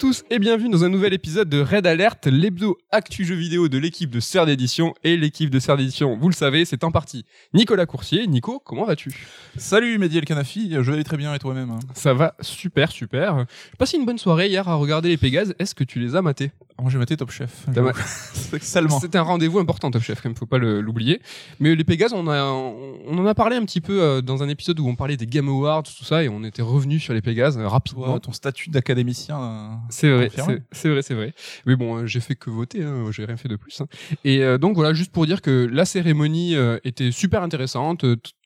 [0.00, 3.68] à tous et bienvenue dans un nouvel épisode de Red Alert, l'hebdo actu jeu vidéo
[3.68, 4.94] de l'équipe de Serre d'édition.
[5.04, 8.26] Et l'équipe de Serre d'édition, vous le savez, c'est en partie Nicolas Coursier.
[8.26, 9.12] Nico, comment vas-tu?
[9.58, 11.80] Salut Mehdi El Kanafi, je vais très bien et toi-même hein?
[11.92, 13.40] Ça va super, super.
[13.40, 15.54] J'ai passé une bonne soirée hier à regarder les Pégases.
[15.58, 16.50] Est-ce que tu les as matés?
[16.80, 17.64] Moi j'ai maté Top Chef.
[19.00, 21.20] C'était un rendez-vous important, Top Chef, quand même, faut pas l'oublier.
[21.58, 24.48] Mais les Pégases, on, a, on en a parlé un petit peu euh, dans un
[24.48, 27.22] épisode où on parlait des Game Awards, tout ça, et on était revenu sur les
[27.22, 28.18] Pégases euh, rapidement.
[28.20, 29.40] Ton statut d'académicien.
[29.40, 30.28] euh, C'est vrai,
[30.72, 31.34] c'est vrai, c'est vrai.
[31.66, 33.80] Mais bon, j'ai fait que voter, hein, j'ai rien fait de plus.
[33.80, 33.86] hein.
[34.24, 38.04] Et donc voilà, juste pour dire que la cérémonie était super intéressante.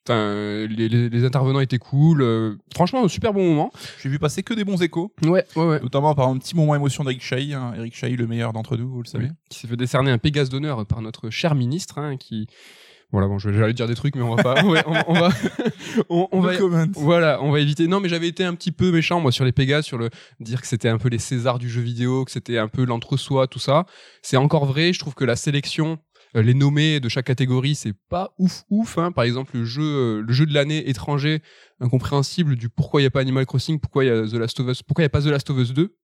[0.08, 2.22] Les, les- les intervenants étaient cool.
[2.22, 3.72] euh, franchement, un super bon moment.
[4.02, 5.80] J'ai vu passer que des bons échos, Ouais, ouais, ouais.
[5.80, 7.54] notamment par un petit moment émotion d'Eric Chahi.
[7.54, 7.72] hein.
[7.76, 9.28] Eric Chahi, le meilleur d'entre nous, vous le savez.
[9.48, 12.46] Qui s'est fait décerner un Pégase d'honneur par notre cher ministre, hein, qui.
[13.12, 14.64] Voilà, bon, je- j'allais dire des trucs, mais on va pas.
[14.66, 15.28] ouais, on, on va.
[16.08, 16.86] on, on No va.
[16.94, 17.86] Voilà, on va éviter.
[17.86, 20.10] Non, mais j'avais été un petit peu méchant, moi, sur les Pégases, sur le
[20.40, 23.46] dire que c'était un peu les Césars du jeu vidéo, que c'était un peu l'entre-soi,
[23.46, 23.86] tout ça.
[24.22, 24.92] C'est encore vrai.
[24.92, 25.98] Je trouve que la sélection,
[26.42, 28.98] les nommés de chaque catégorie, c'est pas ouf, ouf.
[28.98, 29.12] Hein.
[29.12, 31.42] Par exemple, le jeu, euh, le jeu de l'année étranger,
[31.80, 34.58] incompréhensible du pourquoi il y a pas Animal Crossing, pourquoi il y a The Last
[34.60, 35.94] of Us, pourquoi il y a pas The Last of Us 2.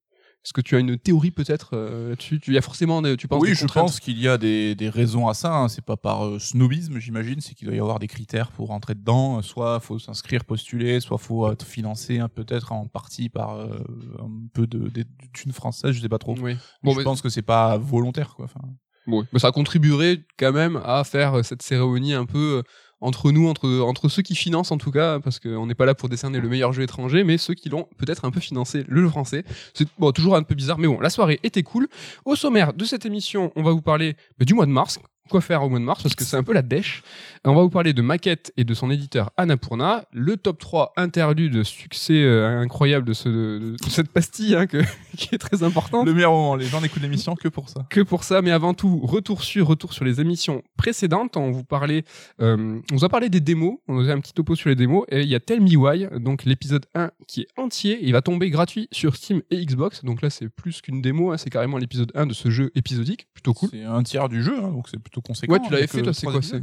[0.42, 2.40] Est-ce que tu as une théorie peut-être euh, là-dessus?
[2.40, 4.74] Tu il y a forcément, des- tu penses Oui, je pense qu'il y a des,
[4.74, 5.54] des raisons à ça.
[5.54, 5.68] hein.
[5.68, 7.42] C'est pas par euh, snobisme, j'imagine.
[7.42, 9.42] C'est qu'il doit y avoir des critères pour rentrer dedans.
[9.42, 13.80] Soit faut s'inscrire, postuler, soit faut être financé hein, peut-être en partie par euh,
[14.18, 16.34] un peu de, des thunes françaises, je sais pas trop.
[16.40, 16.56] Oui.
[16.82, 18.46] Bon, je mais- pense que c'est pas volontaire, quoi.
[18.46, 18.62] Enfin,
[19.06, 22.62] Bon, mais ça contribuerait quand même à faire euh, cette cérémonie un peu euh,
[23.00, 25.94] entre nous, entre, entre ceux qui financent en tout cas, parce qu'on n'est pas là
[25.94, 29.02] pour décerner le meilleur jeu étranger, mais ceux qui l'ont peut-être un peu financé, le
[29.02, 29.44] jeu français.
[29.74, 31.88] C'est bon, toujours un peu bizarre, mais bon, la soirée était cool.
[32.24, 34.98] Au sommaire de cette émission, on va vous parler bah, du mois de mars.
[35.30, 37.02] Quoi faire au mois de mars parce que c'est un peu la dèche.
[37.44, 41.62] On va vous parler de Maquette et de son éditeur Annapurna, le top 3 interlude
[41.62, 44.82] succès euh, incroyable de, ce, de, de cette pastille hein, que,
[45.16, 46.56] qui est très importante le meilleur moment.
[46.56, 47.86] Les gens n'écoutent l'émission que pour ça.
[47.88, 51.36] que pour ça, mais avant tout, retour sur, retour sur les émissions précédentes.
[51.36, 52.04] On vous parlait,
[52.42, 55.04] euh, on vous a parlé des démos, on a un petit topo sur les démos,
[55.08, 58.22] et il y a Tell Me Why, donc l'épisode 1 qui est entier, il va
[58.22, 61.78] tomber gratuit sur Steam et Xbox, donc là c'est plus qu'une démo, hein, c'est carrément
[61.78, 63.68] l'épisode 1 de ce jeu épisodique, plutôt cool.
[63.70, 65.52] C'est un tiers du jeu, hein, donc c'est plutôt conséquent.
[65.54, 66.62] Ouais, tu l'avais fait euh, toi, c'est trois quoi c'est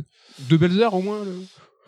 [0.50, 1.31] Deux belles heures au moins le...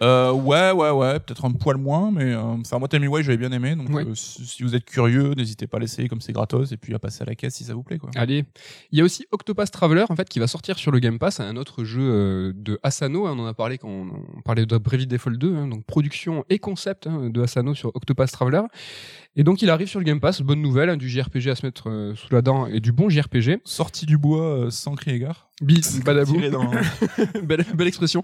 [0.02, 3.22] Euh, ouais, ouais, ouais, peut-être un poil moins, mais euh, enfin moi Tell Me Why
[3.22, 4.06] j'avais bien aimé, donc Ouais.
[4.06, 7.00] euh, si vous êtes curieux, n'hésitez pas à l'essayer comme c'est gratos et puis à
[7.00, 8.09] passer à la caisse si ça vous plaît quoi.
[8.16, 8.46] Allez,
[8.94, 11.41] il y a aussi Octopath Traveler en fait qui va sortir sur le Game Pass,
[11.41, 14.07] un autre jeu euh, de Asano, hein, on en a parlé quand on,
[14.38, 17.94] on parlait de Brevis Default 2, hein, donc production et concept hein, de Asano sur
[17.94, 18.62] Octopath Traveler.
[19.36, 21.90] Et donc il arrive sur le Game Pass, bonne nouvelle, du JRPG à se mettre
[21.90, 23.59] euh, sous la dent et du bon JRPG.
[23.66, 25.49] Sortie du bois euh, sans cri égard.
[25.62, 26.40] Bis, badabou.
[26.50, 26.72] Dans-
[27.44, 28.24] belle, belle expression.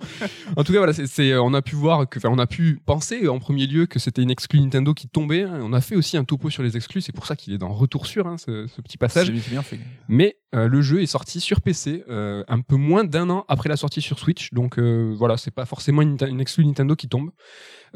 [0.56, 2.80] En tout cas, voilà, c'est, c'est- on a pu voir que, enfin, on a pu
[2.86, 5.44] penser en premier lieu que c'était une exclue Nintendo qui tombait.
[5.44, 5.60] hein.
[5.62, 7.74] On a fait aussi un topo sur les exclus, c'est pour ça qu'il est dans
[7.74, 9.32] Retour sur hein, ce, ce petit passage.
[9.32, 9.80] Bien fait.
[10.08, 13.68] Mais euh, le jeu est sorti sur PC euh, un peu moins d'un an après
[13.68, 17.10] la sortie sur Switch, donc euh, voilà, c'est pas forcément une, une exclue Nintendo qui
[17.10, 17.32] tombe.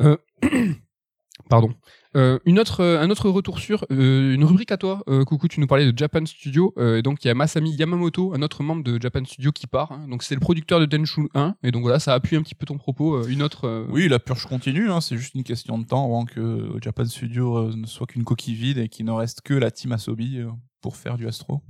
[0.02, 0.18] Euh,
[1.50, 1.74] Pardon.
[2.16, 5.04] Euh, une autre, euh, un autre retour sur euh, une rubrique à toi.
[5.28, 6.74] Coucou, tu nous parlais de Japan Studio.
[6.80, 9.92] Et donc il y a Masami Yamamoto, un autre membre de Japan Studio qui part.
[9.92, 10.08] hein.
[10.10, 11.56] Donc c'est le producteur de Tenchu 1.
[11.64, 13.26] Et donc voilà, ça appuie un petit peu ton propos.
[13.28, 13.86] Une autre.
[13.90, 17.74] Oui, la purge continue, hein, c'est juste une question de temps avant que Japan Studio
[17.76, 20.40] ne soit qu'une coquille vide et qu'il ne reste que la team Asobi
[20.82, 21.62] pour faire du Astro.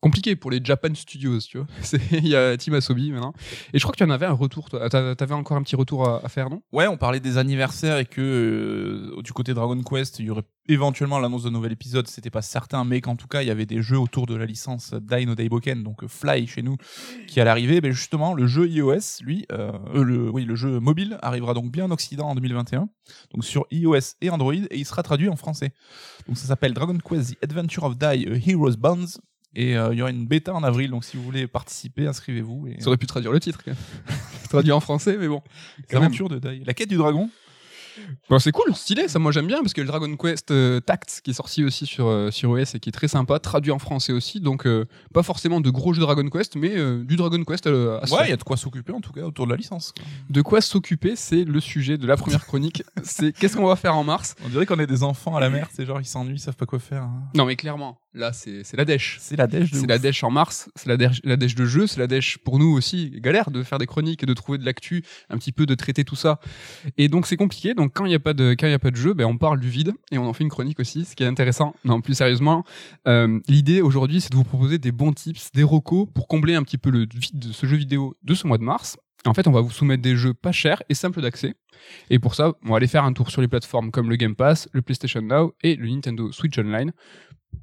[0.00, 1.66] Compliqué pour les Japan Studios, tu vois.
[2.12, 3.32] Il y a Team Asobi maintenant.
[3.72, 4.68] Et je crois que tu en avais un retour.
[4.70, 4.88] toi.
[4.88, 6.62] T'a- T'avais encore un petit retour à, faire, non?
[6.72, 8.20] Ouais, on parlait des anniversaires et que
[9.16, 12.42] euh, du côté Dragon Quest, il y aurait éventuellement l'annonce d'un nouvel épisode, c'était pas
[12.42, 15.24] certain, mais qu'en tout cas, il y avait des jeux autour de la licence Dai
[15.26, 16.76] no Daiboken, donc euh, Fly chez nous,
[17.26, 17.80] qui allait arriver.
[17.80, 21.84] Ben justement, le jeu iOS, lui, euh, le, oui, le jeu mobile arrivera donc bien
[21.86, 22.88] en Occident en 2021,
[23.32, 25.72] donc sur iOS et Android, et il sera traduit en français.
[26.26, 29.18] Donc ça s'appelle Dragon Quest The Adventure of Dai, A Hero's Bonds.
[29.54, 32.68] Et euh, il y aura une bêta en avril, donc si vous voulez participer, inscrivez-vous.
[32.68, 32.80] Et...
[32.80, 33.60] Ça aurait pu traduire le titre.
[34.50, 35.42] Traduit en français, mais bon.
[35.90, 36.62] L'aventure de Dai.
[36.66, 37.30] La quête du dragon
[38.28, 41.20] Bon, c'est cool, stylé, ça moi j'aime bien parce que le Dragon Quest euh, Tact
[41.24, 43.78] qui est sorti aussi sur, euh, sur OS et qui est très sympa, traduit en
[43.78, 47.42] français aussi, donc euh, pas forcément de gros jeux Dragon Quest, mais euh, du Dragon
[47.44, 49.46] Quest euh, à se Ouais, il y a de quoi s'occuper en tout cas autour
[49.46, 49.92] de la licence.
[50.30, 52.82] De quoi s'occuper, c'est le sujet de la première chronique.
[53.02, 55.50] c'est qu'est-ce qu'on va faire en mars On dirait qu'on est des enfants à la
[55.50, 57.02] mer, c'est genre ils s'ennuient, ils savent pas quoi faire.
[57.02, 57.22] hein.
[57.34, 59.18] Non mais clairement, là c'est la dèche.
[59.20, 61.64] C'est la dèche de C'est la dèche en mars, c'est la dèche, la dèche de
[61.64, 64.58] jeu, c'est la dèche pour nous aussi, galère de faire des chroniques et de trouver
[64.58, 66.40] de l'actu, un petit peu de traiter tout ça.
[66.98, 69.24] Et donc c'est compliqué, donc quand il n'y a pas de quand de jeu, ben
[69.24, 71.74] on parle du vide et on en fait une chronique aussi, ce qui est intéressant.
[71.84, 72.64] Non, plus sérieusement,
[73.08, 76.62] euh, l'idée aujourd'hui c'est de vous proposer des bons tips, des recos pour combler un
[76.62, 78.98] petit peu le vide de ce jeu vidéo de ce mois de mars.
[79.26, 81.54] En fait, on va vous soumettre des jeux pas chers et simples d'accès.
[82.10, 84.36] Et pour ça, on va aller faire un tour sur les plateformes comme le Game
[84.36, 86.92] Pass, le PlayStation Now et le Nintendo Switch Online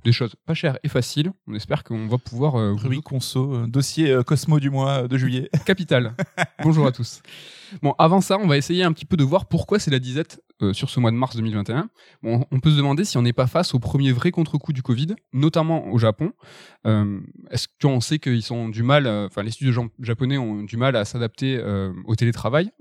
[0.03, 1.31] des choses pas chères et faciles.
[1.47, 5.49] On espère qu'on va pouvoir euh, conso, euh, dossier euh, Cosmo du mois de juillet.
[5.65, 6.15] Capital.
[6.63, 7.21] Bonjour à tous.
[7.81, 10.41] Bon, avant ça, on va essayer un petit peu de voir pourquoi c'est la disette
[10.63, 11.89] euh, sur ce mois de mars 2021.
[12.23, 14.81] Bon, on peut se demander si on n'est pas face au premier vrai contre-coup du
[14.81, 16.31] Covid, notamment au Japon.
[16.85, 17.19] Euh,
[17.51, 20.95] Est-ce qu'on sait qu'ils sont du mal, euh, enfin les studios japonais ont du mal
[20.95, 21.61] à s'adapter
[22.05, 22.71] au télétravail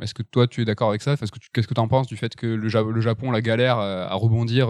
[0.00, 1.16] Est-ce que toi tu es d'accord avec ça?
[1.16, 4.14] Qu'est-ce que tu en penses du fait que le, Ja- le Japon la galère à
[4.14, 4.68] rebondir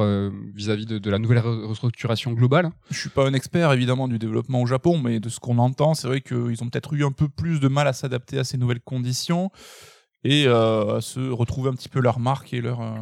[0.55, 2.71] vis-à-vis de, la nouvelle re- restructuration globale?
[2.91, 5.95] Je suis pas un expert évidemment du développement au Japon, mais de ce qu'on entend,
[5.95, 8.59] c'est vrai qu'ils ont peut-être eu un peu plus de mal à s'adapter à ces
[8.59, 9.51] nouvelles conditions
[10.25, 12.97] et euh, se retrouver un petit peu leur marque et leur euh,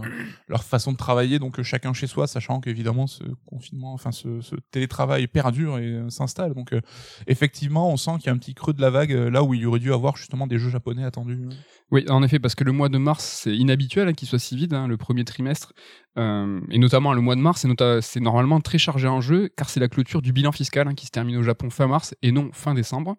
[0.49, 1.39] leur façon de travailler.
[1.39, 5.87] Donc euh, chacun chez soi, sachant qu'évidemment ce confinement, enfin ce, ce télétravail perdure et
[5.87, 6.55] euh, s'installe.
[6.55, 6.81] Donc euh,
[7.27, 9.61] effectivement, on sent qu'il y a un petit creux de la vague là où il
[9.61, 11.49] y aurait dû avoir justement des jeux japonais attendus.
[11.91, 14.57] Oui, en effet, parce que le mois de mars, c'est inhabituel hein, qu'il soit si
[14.57, 15.73] vide, hein, le premier trimestre,
[16.19, 17.67] euh, et notamment le mois de mars,
[18.01, 21.07] c'est normalement très chargé en jeu, car c'est la clôture du bilan fiscal hein, qui
[21.07, 23.17] se termine au Japon fin mars et non fin décembre.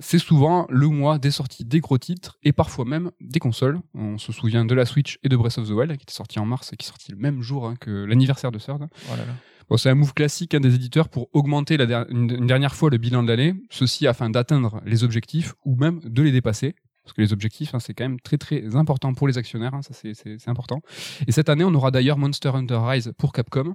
[0.00, 3.80] C'est souvent le mois des sorties des gros titres et parfois même des consoles.
[3.94, 6.38] On se souvient de la Switch et de Breath of the Wild, qui était sorti
[6.38, 8.86] en mars et qui est sorti le même jour hein, que l'anniversaire de Third.
[9.06, 9.24] Voilà.
[9.68, 12.74] Bon, c'est un move classique hein, des éditeurs pour augmenter la der- une, une dernière
[12.74, 16.74] fois le bilan de l'année, ceci afin d'atteindre les objectifs ou même de les dépasser.
[17.08, 19.80] Parce que les objectifs, hein, c'est quand même très très important pour les actionnaires, hein,
[19.80, 20.82] ça c'est- important.
[21.26, 23.74] Et cette année, on aura d'ailleurs Monster Hunter Rise pour Capcom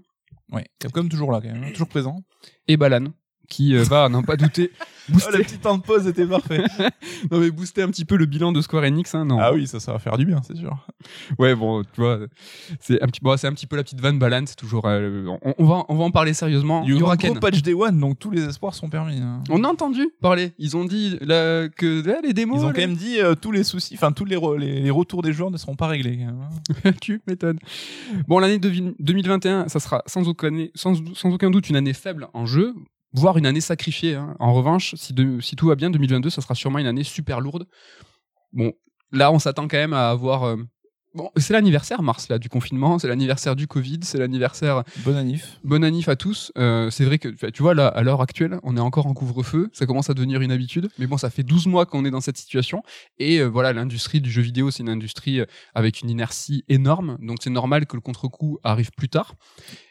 [0.51, 2.21] Ouais, Capcom toujours là quand même, hein, toujours présent.
[2.68, 3.06] et Balan,
[3.54, 4.72] qui euh, va, à n'en pas douter,
[5.10, 6.64] Oh, booster, la petite temps de pause était parfait.
[7.32, 9.14] non, mais booster un petit peu le bilan de Square Enix.
[9.14, 9.38] Hein, non.
[9.38, 10.78] ah oui, ça, ça va faire du bien, c'est sûr.
[11.38, 12.20] Ouais, bon, tu vois,
[12.80, 14.84] c'est un, petit, bon, c'est un petit peu la petite vanne Balan, c'est toujours...
[14.86, 16.84] euh, on, on va, on va en parler sérieusement.
[16.88, 19.20] Il y aura un gros patch Day One, donc tous les espoirs sont permis.
[19.20, 19.42] hein.
[19.50, 20.54] On a entendu parler.
[20.58, 22.62] Ils ont dit là, que là, les démos.
[22.62, 24.90] Ils ont quand même dit euh, tous les soucis, enfin tous les, re- les, les
[24.90, 26.20] retours des joueurs ne seront pas réglés.
[26.24, 26.92] hein.
[27.02, 27.60] tu m'étonnes.
[28.30, 32.30] Bon, l'année de- 2021, ça sera sans aucun, sans, sans aucun doute une année faible
[32.34, 32.74] en jeu,
[33.13, 34.15] voire une année sacrifiée.
[34.15, 34.36] hein.
[34.39, 37.65] En revanche, si, si tout va bien, 2022, ça sera sûrement une année super lourde.
[38.51, 38.74] Bon,
[39.12, 40.56] là, on s'attend quand même à avoir.
[41.15, 45.60] Bon, c'est l'anniversaire, mars, là, du confinement, c'est l'anniversaire du Covid, c'est l'anniversaire Bon anif.
[45.63, 46.51] Bon annif à tous.
[46.57, 49.69] Euh, c'est vrai que tu vois là à l'heure actuelle, on est encore en couvre-feu,
[49.74, 50.89] ça commence à devenir une habitude.
[50.98, 52.81] Mais bon, ça fait 12 mois qu'on est dans cette situation
[53.19, 55.45] et euh, voilà, l'industrie du jeu vidéo, c'est une industrie euh,
[55.75, 59.36] avec une inertie énorme, donc c'est normal que le contre-coup arrive plus tard.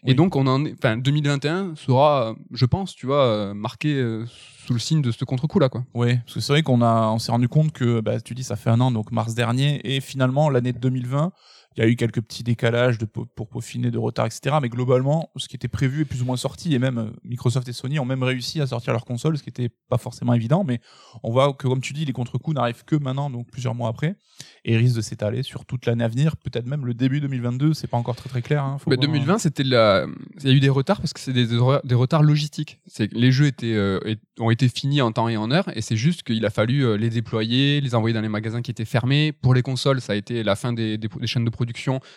[0.04, 4.25] Et donc on en est enfin 2021 sera je pense, tu vois, euh, marqué euh,
[4.67, 5.85] sous le signe de ce contre-coup là quoi.
[5.94, 8.44] Oui, parce que c'est vrai qu'on a, on s'est rendu compte que, bah, tu dis,
[8.44, 11.32] ça fait un an, donc mars dernier, et finalement l'année de 2020,
[11.76, 14.56] il y a eu quelques petits décalages de, pour peaufiner, de retard, etc.
[14.60, 17.69] Mais globalement, ce qui était prévu est plus ou moins sorti, et même euh, Microsoft
[17.69, 20.64] et Sony ont même réussi à sortir leur console, ce qui était pas forcément évident.
[20.64, 20.80] Mais
[21.22, 24.16] on voit que, comme tu dis, les contre-coups n'arrivent que maintenant, donc plusieurs mois après,
[24.64, 27.75] et risquent de s'étaler sur toute l'année à venir, peut-être même le début 2022.
[27.75, 28.62] C'est pas encore très très clair.
[28.64, 29.08] Hein, faut Bah, voir.
[29.08, 30.06] 2020, c'était la.
[30.42, 32.80] Il y a eu des retards parce que c'est des, des retards logistiques.
[32.86, 33.98] C'est les jeux étaient euh,
[34.38, 36.96] ont été finis en temps et en heure, et c'est juste qu'il a fallu euh,
[36.96, 39.32] les déployer, les envoyer dans les magasins qui étaient fermés.
[39.32, 41.62] Pour les consoles, ça a été la fin des, des, des chaînes de production.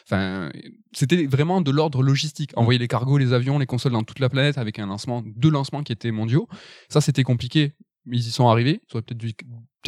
[0.08, 0.52] Enfin,
[0.94, 2.52] c'était vraiment de l'ordre logistique.
[2.56, 5.50] Envoyer les cargos, les avions, les consoles dans toute la planète avec un lancement, deux
[5.52, 6.48] lancements qui étaient mondiaux.
[6.90, 7.74] Ça, c'était compliqué.
[8.08, 8.82] Mais ils y sont arrivés.
[8.88, 9.18] Ça aurait peut-être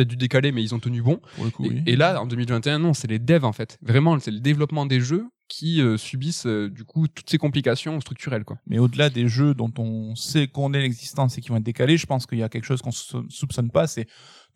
[0.09, 1.19] dû, décaler, mais ils ont tenu bon.
[1.35, 1.83] Pour le coup, Et, oui.
[1.85, 3.77] et là, en 2021, non, c'est les devs en fait.
[3.83, 8.01] Vraiment, c'est le développement des jeux qui euh, subissent euh, du coup toutes ces complications
[8.01, 8.57] structurelles quoi.
[8.67, 11.95] Mais au-delà des jeux dont on sait qu'on est l'existence et qui vont être décalés,
[11.97, 14.07] je pense qu'il y a quelque chose qu'on sou- soupçonne pas, c'est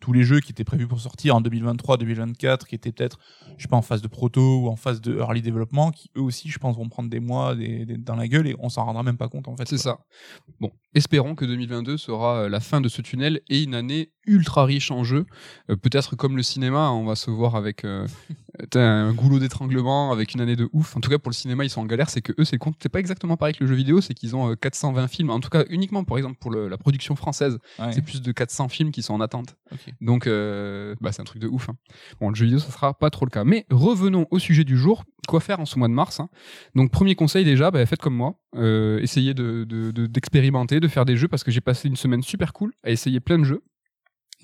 [0.02, 3.18] tous les jeux qui étaient prévus pour sortir en 2023, 2024, qui étaient peut-être,
[3.56, 6.20] je sais pas, en phase de proto ou en phase de early développement, qui eux
[6.22, 8.84] aussi, je pense, vont prendre des mois des, des- dans la gueule et on s'en
[8.84, 9.68] rendra même pas compte en fait.
[9.68, 10.00] C'est ça.
[10.60, 14.64] Bon, espérons que 2022 sera euh, la fin de ce tunnel et une année ultra
[14.64, 15.26] riche en jeux.
[15.70, 18.06] Euh, Peut-être comme le cinéma, on va se voir avec euh,
[18.74, 20.96] un goulot d'étranglement, avec une année de ouf.
[20.96, 22.10] En tout cas, pour le cinéma, ils sont en galère.
[22.10, 22.76] C'est que eux, c'est compte.
[22.82, 25.30] C'est pas exactement pareil que le jeu vidéo, c'est qu'ils ont euh, 420 films.
[25.30, 27.92] En tout cas, uniquement, par exemple, pour le- la production française, Ouais.
[27.92, 29.56] c'est plus de 400 films qui sont en attente.
[30.00, 31.68] Donc, euh, bah, c'est un truc de ouf.
[31.68, 31.74] hein.
[32.20, 33.44] Bon, le jeu vidéo, ça sera pas trop le cas.
[33.44, 35.04] Mais revenons au sujet du jour.
[35.28, 36.28] Quoi faire en ce mois de mars hein?
[36.74, 38.34] Donc, premier conseil déjà, bah, faites comme moi.
[38.56, 41.94] Euh, essayez de- de- de- d'expérimenter, de, faire des jeux parce que j'ai passé une
[41.96, 43.62] semaine super cool à essayer plein de jeux.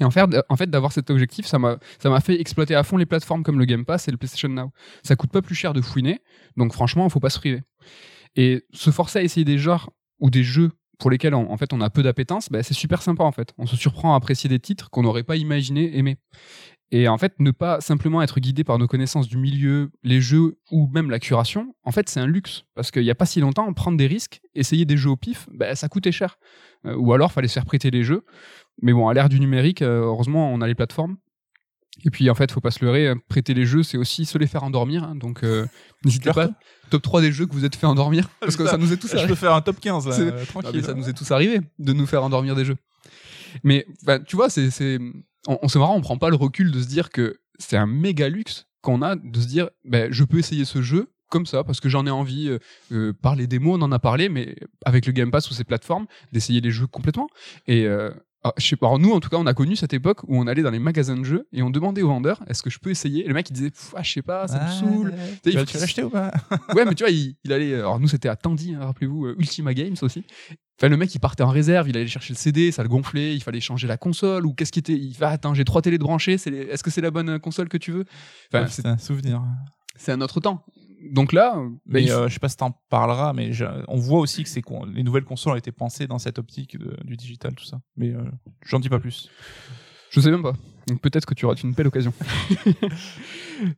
[0.00, 3.06] Et en fait, d'avoir cet objectif, ça m'a ça m'a fait exploiter à fond les
[3.06, 4.70] plateformes comme le Game Pass et le PlayStation Now.
[5.02, 6.20] Ça coûte pas plus cher de fouiner,
[6.56, 7.62] donc franchement, il faut pas se priver.
[8.36, 9.90] Et se forcer à essayer des genres
[10.20, 13.02] ou des jeux pour lesquels on- en fait on a peu d'appétence, bah, c'est super
[13.02, 13.54] sympa en fait.
[13.58, 16.16] On se surprend à apprécier des titres qu'on n'aurait pas imaginé aimer.
[16.90, 20.58] Et en fait, ne pas simplement être guidé par nos connaissances du milieu, les jeux
[20.70, 22.64] ou même la curation, en fait, c'est un luxe.
[22.74, 25.46] Parce qu'il n'y a pas si longtemps, prendre des risques, essayer des jeux au pif,
[25.52, 26.38] bah, ça coûtait cher.
[26.86, 28.24] Euh, ou alors, fallait se faire prêter les jeux.
[28.82, 31.16] Mais bon, à l'ère du numérique, euh, heureusement, on a les plateformes.
[32.04, 34.38] Et puis en fait, faut pas se leurrer, hein, prêter les jeux, c'est aussi se
[34.38, 35.02] les faire endormir.
[35.02, 35.66] hein, donc euh,
[36.04, 36.48] n'hésitez pas.
[36.90, 38.28] Top 3 des jeux que vous êtes fait endormir.
[38.40, 39.28] Parce que ça nous est tous Je arrivé.
[39.30, 40.84] peux faire un top 15 là, euh, Non, mais tranquille.
[40.84, 42.76] ça nous est tous arrivé de nous faire endormir des jeux.
[43.64, 44.98] Mais bah, tu vois, c'est, c'est,
[45.48, 47.86] on, on- c'est marrant, on prend pas le recul de se dire que c'est un
[47.86, 51.64] méga luxe qu'on a de se dire, ben, je peux essayer ce jeu comme ça
[51.64, 52.48] parce que j'en ai envie.
[52.48, 52.58] euh,
[52.92, 54.54] euh, par les démos, on en a parlé, mais
[54.84, 57.26] avec le Game Pass ou ces plateformes, d'essayer les jeux complètement.
[57.66, 57.86] Et
[58.44, 60.38] ah, je sais pas, alors nous en tout cas, on a connu cette époque où
[60.38, 62.78] on allait dans les magasins de jeux et on demandait au vendeur, est-ce que je
[62.78, 63.24] peux essayer?
[63.24, 65.08] Et le mec il disait, ah, je sais pas, ça me saoule.
[65.10, 65.16] Ouais.
[65.42, 66.30] Tu vas- l'acheter ou pas?
[66.74, 67.74] Ouais, mais tu vois, il, il allait.
[67.74, 70.24] Alors, nous, c'était à Tandy, hein, rappelez-vous, euh, Ultima Games aussi.
[70.80, 73.34] Enfin, le mec, il partait en réserve, il allait chercher le CD, ça le gonflait,
[73.34, 74.92] il fallait changer la console, ou qu'est-ce qui était.
[74.94, 77.38] Il va, attends, j'ai trois télés de branchées, les- est-ce que c'est la bonne euh,
[77.40, 78.04] console que tu veux?
[78.52, 79.42] Enfin, Ouais, c'est- C'est un souvenir.
[79.96, 80.64] c'est un autre temps.
[81.12, 84.42] Donc là, Mais euh, je sais pas si t'en parleras, mais je- on voit aussi
[84.42, 87.54] que c'est con- les nouvelles consoles ont été pensées dans cette optique de- du digital,
[87.54, 87.80] tout ça.
[87.96, 88.22] Mais euh,
[88.66, 89.30] j'en dis pas plus.
[90.10, 90.54] je sais même pas.
[90.86, 92.12] Donc peut-être que tu auras une belle occasion.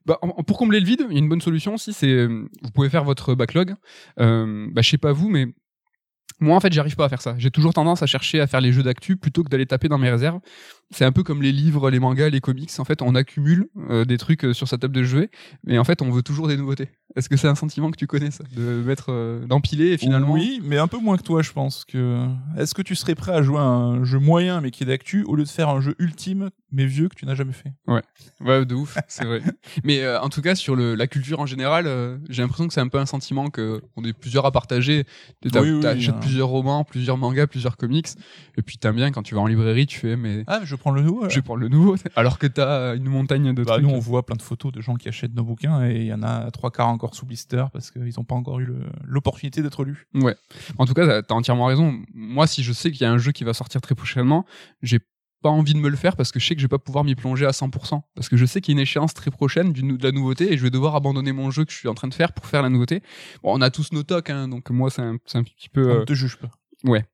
[0.07, 2.27] Bah, en- en- pour combler le vide, il y a une bonne solution aussi, c'est
[2.27, 3.75] vous pouvez faire votre backlog.
[4.19, 5.47] Euh, bah, je sais pas vous, mais
[6.39, 7.35] moi en fait, j'arrive pas à faire ça.
[7.39, 9.99] J'ai toujours tendance à chercher à faire les jeux d'actu plutôt que d'aller taper dans
[9.99, 10.41] mes réserves.
[10.93, 12.71] C'est un peu comme les livres, les mangas, les comics.
[12.79, 15.31] En fait, on accumule euh, des trucs euh, sur sa table de jouets,
[15.65, 16.89] mais en fait, on veut toujours des nouveautés.
[17.17, 20.33] Est-ce que c'est un sentiment que tu connais, ça, de mettre, euh, d'empiler et finalement
[20.33, 21.85] Oui, mais un peu moins que toi, je pense.
[21.85, 24.87] que Est-ce que tu serais prêt à jouer à un jeu moyen mais qui est
[24.87, 27.73] d'actu au lieu de faire un jeu ultime mais vieux que tu n'as jamais fait?
[28.41, 29.43] Ouais, de ouf, c'est vrai.
[29.85, 32.73] Mais euh, en tout cas, sur le, la culture en général, euh, j'ai l'impression que
[32.73, 35.05] c'est un peu un sentiment que on est plusieurs à partager.
[35.51, 36.19] T'as- Oui, oui, T'achètes hein.
[36.21, 38.07] plusieurs romans, plusieurs mangas, plusieurs comics,
[38.57, 40.91] et puis t'aimes bien quand tu vas en librairie, tu fais mais Ah, je prends
[40.91, 41.29] le nouveau.
[41.29, 43.85] je vais prendre le nouveau, alors que t'as une montagne de Bah, trucs.
[43.85, 46.13] nous, on voit plein de photos de gens qui achètent nos bouquins et il y
[46.13, 48.69] en a trois quarts encore sous blister parce qu'ils n'ont pas encore eu
[49.05, 50.07] l'opportunité d'être lus.
[50.15, 50.35] Ouais.
[50.79, 52.01] En tout cas, t'as- entièrement raison.
[52.13, 54.45] Moi, si je sais qu'il y a un jeu qui va sortir très prochainement,
[54.83, 54.99] j'ai
[55.43, 57.03] pas envie de me le faire parce que je sais que je vais pas pouvoir
[57.03, 58.03] m'y plonger à 100%.
[58.15, 60.59] Parce que je sais qu'il y a une échéance très prochaine de la nouveauté et
[60.59, 62.61] je vais devoir abandonner mon jeu que je suis en train de faire pour faire
[62.63, 63.03] la nouveauté.
[63.43, 65.91] Bon, on a tous nos tocs, hein, donc moi, c'est un, un petit peu...
[65.91, 66.51] On euh, ne te juge pas.
[66.85, 67.05] Ouais.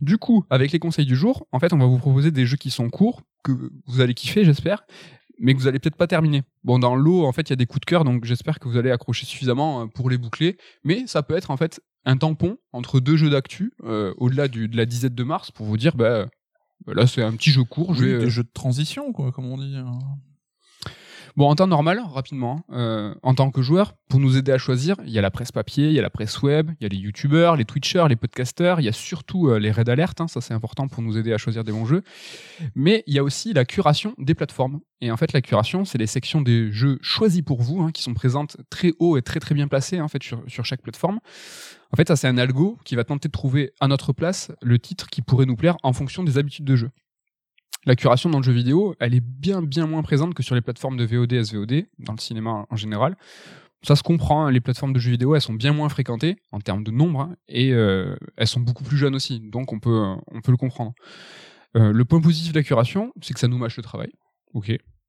[0.00, 2.56] Du coup, avec les conseils du jour, en fait, on va vous proposer des jeux
[2.56, 3.52] qui sont courts, que
[3.86, 4.84] vous allez kiffer, j'espère,
[5.38, 6.42] mais que vous allez peut-être pas terminer.
[6.64, 8.68] Bon, dans l'eau, en fait, il y a des coups de cœur, donc j'espère que
[8.68, 12.16] vous allez accrocher suffisamment euh, pour les boucler, mais ça peut être en fait un
[12.16, 15.76] tampon entre deux jeux d'actu, euh, au-delà du- de la dizaine de mars, pour vous
[15.76, 16.26] dire, bah,
[16.86, 17.94] bah, là, c'est un petit jeu court.
[17.94, 19.74] je Oui, euh, des jeux de transition, quoi, comme on dit.
[21.32, 21.36] Hein.
[21.36, 24.58] Bon, en temps normal, rapidement, hein, euh, en tant que joueur, pour nous aider à
[24.58, 26.86] choisir, il y a la presse papier, il y a la presse web, il y
[26.86, 30.20] a les youtubeurs, les twitchers, les podcasters, il y a surtout euh, les raids alert,
[30.20, 32.02] hein, ça c'est important pour nous aider à choisir des bons jeux.
[32.74, 34.80] Mais il y a aussi la curation des plateformes.
[35.00, 38.02] Et en fait, la curation, c'est les sections des jeux choisis pour vous, hein, qui
[38.02, 41.18] sont présentes très haut et très très bien placées en fait sur, sur chaque plateforme.
[41.92, 44.78] En fait, ça c'est un algo qui va tenter de trouver à notre place le
[44.78, 46.90] titre qui pourrait nous plaire en fonction des habitudes de jeu.
[47.84, 50.60] La curation dans le jeu vidéo, elle est bien bien moins présente que sur les
[50.60, 53.16] plateformes de VOD, SVOD, dans le cinéma en général.
[53.84, 56.60] Ça se comprend, hein, les plateformes de jeux vidéo, elles sont bien moins fréquentées en
[56.60, 60.14] termes de nombre, hein, et euh, elles sont beaucoup plus jeunes aussi, donc on peut,
[60.46, 60.92] le comprendre.
[61.76, 64.12] Euh, le point positif de la curation, c'est que ça nous mâche le travail.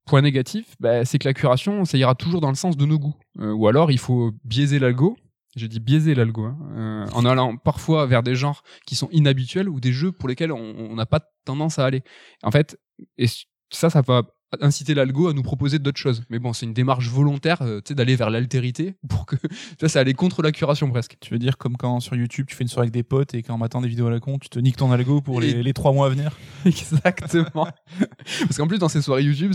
[0.06, 2.98] Point négatif, bah, c'est que la curation, ça ira toujours dans le sens de nos
[2.98, 3.16] goûts.
[3.40, 5.16] Euh, ou alors, il faut biaiser l'algo.
[5.56, 9.70] J'ai dit biaiser l'algo, hein, euh, en allant parfois vers des genres qui sont inhabituels
[9.70, 12.04] ou des jeux pour lesquels on n'a pas tendance à aller.
[12.42, 12.80] En fait,
[13.18, 13.28] et
[13.70, 14.24] ça, ça va
[14.62, 16.24] inciter l'algo à nous proposer d'autres choses.
[16.30, 19.36] Mais bon, c'est une démarche volontaire, euh, tu sais, d'aller vers l'altérité pour que
[19.80, 21.18] ça, ça allait contre la curation presque.
[21.20, 23.44] Tu veux dire comme quand sur YouTube tu fais une soirée avec des potes et
[23.44, 25.74] qu'en matant des vidéos à la con, tu te niques ton algo pour Et- les,
[25.74, 26.38] trois mois à venir?
[26.66, 27.68] Exactement.
[28.42, 29.54] Parce qu'en plus, dans ces soirées YouTube,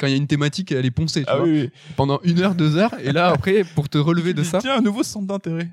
[0.00, 1.70] quand il y a une thématique, elle est poncée, tu Ah vois, oui, oui.
[1.96, 4.58] pendant une heure, deux heures, et là, après, pour te relever de ça.
[4.58, 5.68] Tiens, un nouveau centre d'intérêt.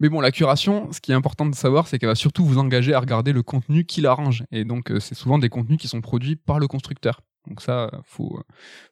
[0.00, 2.58] Mais bon, la curation, ce qui est important de savoir, c'est qu'elle va surtout vous
[2.58, 4.44] engager à regarder le contenu qui l'arrange.
[4.52, 7.20] Et donc, euh, c'est souvent des contenus qui sont produits par le constructeur.
[7.48, 8.40] Donc ça, faut,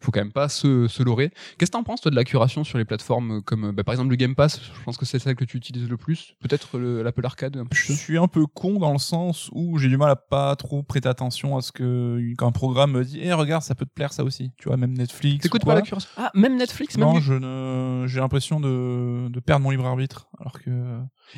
[0.01, 1.31] faut quand même pas se, se leurrer.
[1.59, 4.11] Qu'est-ce que t'en penses, toi, de la curation sur les plateformes comme, bah, par exemple,
[4.11, 6.35] le Game Pass Je pense que c'est celle que tu utilises le plus.
[6.41, 9.79] Peut-être le- l'Apple Arcade un peu Je suis un peu con dans le sens où
[9.79, 13.05] j'ai du mal à pas trop prêter attention à ce que quand un programme me
[13.05, 15.43] dit "Eh regarde, ça peut te plaire ça aussi." Tu vois, même Netflix.
[15.43, 16.09] T'écoutes ou pas la curation?
[16.17, 20.29] Ah, même Netflix même Non, je ne j'ai l'impression de de perdre mon libre arbitre
[20.41, 20.71] alors que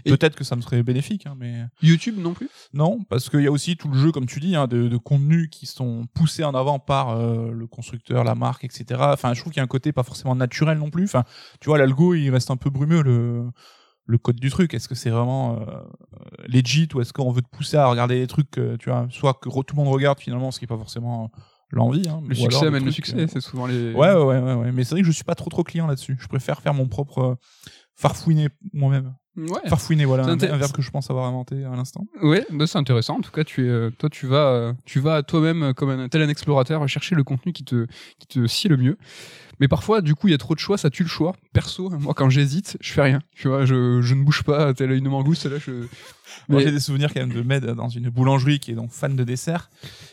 [0.07, 2.49] peut-être que ça me serait bénéfique hein, mais YouTube non plus?
[2.73, 4.97] Non, parce qu'il y a aussi tout le jeu, comme tu dis, hein, de, de
[4.97, 9.01] contenus qui sont poussés en avant par euh, le constructeur, la marque, etc.
[9.13, 11.05] Enfin, je trouve qu'il y a un côté pas forcément naturel non plus.
[11.05, 11.25] Enfin,
[11.61, 13.45] tu vois, l'algo, il reste un peu brumeux le
[14.07, 14.75] le code du truc.
[14.75, 15.81] Est-ce que c'est vraiment euh,
[16.47, 19.35] legit ou est-ce qu'on veut te pousser à regarder des trucs, euh, tu vois, soit
[19.35, 21.39] que tout le monde regarde finalement, ce qui est pas forcément euh,
[21.71, 22.09] l'envie.
[22.09, 23.93] Hein, Le succès amène le succès, euh, c'est souvent les.
[23.93, 24.73] Ouais, ouais, ouais, ouais.
[24.73, 26.17] Mais c'est vrai que je suis pas trop trop client là-dessus.
[26.21, 27.35] Je préfère faire mon propre euh,
[27.95, 29.15] farfouiner moi-même.
[29.35, 29.67] Ouais.
[29.69, 32.07] Farfouiner, voilà, un, un verbe que je pense avoir inventé à l'instant.
[32.23, 33.17] Ouais, bah, c'est intéressant.
[33.17, 35.89] En tout cas, tu es, euh, toi, tu vas, euh, tu vas toi-même euh, comme
[35.89, 37.87] un tel un explorateur chercher le contenu qui te,
[38.19, 38.99] qui te scie le mieux.
[39.63, 41.37] Mais parfois, du coup, il y a trop de choix, ça tue le choix.
[41.53, 43.21] Perso, moi, quand j'hésite, je fais rien.
[43.33, 45.47] Tu vois, je, je ne bouge pas, tel une mangouste.
[45.47, 45.71] Là, je.
[45.71, 48.91] Moi, Mais- j'ai des souvenirs quand même de Med dans une boulangerie qui est donc
[48.91, 49.71] fan de dessert.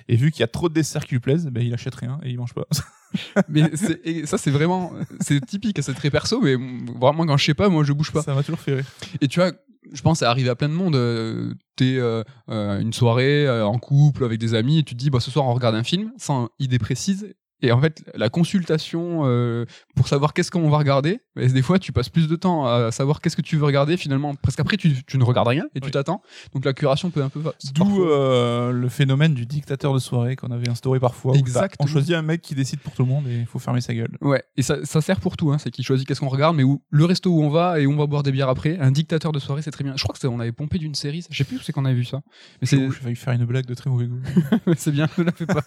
[0.07, 2.19] Et vu qu'il y a trop de desserts qui lui plaisent, ben, il achète rien
[2.21, 2.67] et il mange pas.
[3.49, 3.63] mais
[4.03, 6.39] et ça, c'est vraiment, c'est typique, c'est très perso.
[6.41, 8.21] Mais vraiment, quand je sais pas, moi, je bouge pas.
[8.21, 8.85] Ça m'a toujours fait rire.
[9.19, 9.51] Et tu vois,
[9.91, 10.95] je pense ça arrive à plein de monde.
[10.95, 14.99] Euh, T'es euh, euh, une soirée euh, en couple avec des amis et tu te
[14.99, 17.33] dis, bah, ce soir on regarde un film sans idée précise.
[17.61, 21.79] Et en fait, la consultation euh, pour savoir qu'est-ce qu'on va regarder, bah, des fois
[21.79, 24.35] tu passes plus de temps à savoir qu'est-ce que tu veux regarder finalement.
[24.35, 26.21] Parce qu'après tu, tu ne regardes rien et tu t'attends.
[26.53, 27.41] Donc la curation peut un peu.
[27.73, 31.35] D'où euh, le phénomène du dictateur de soirée qu'on avait instauré parfois.
[31.35, 31.85] Exactement.
[31.85, 33.93] on choisit un mec qui décide pour tout le monde et il faut fermer sa
[33.93, 34.11] gueule.
[34.21, 35.57] Ouais, et ça, ça sert pour tout, hein.
[35.57, 37.91] c'est qu'il choisit qu'est-ce qu'on regarde, mais où le resto où on va et où
[37.91, 38.77] on va boire des bières après.
[38.79, 39.93] Un dictateur de soirée, c'est très bien.
[39.95, 41.95] Je crois que on avait pompé d'une série, je sais plus où c'est qu'on avait
[41.95, 42.21] vu ça.
[42.61, 44.21] Mais c'est J'ai failli faire une blague de très mauvais goût.
[44.77, 45.63] c'est bien, ne la fais pas.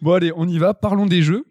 [0.00, 0.74] bon, allez, on y va.
[0.92, 1.46] Parlons des jeux.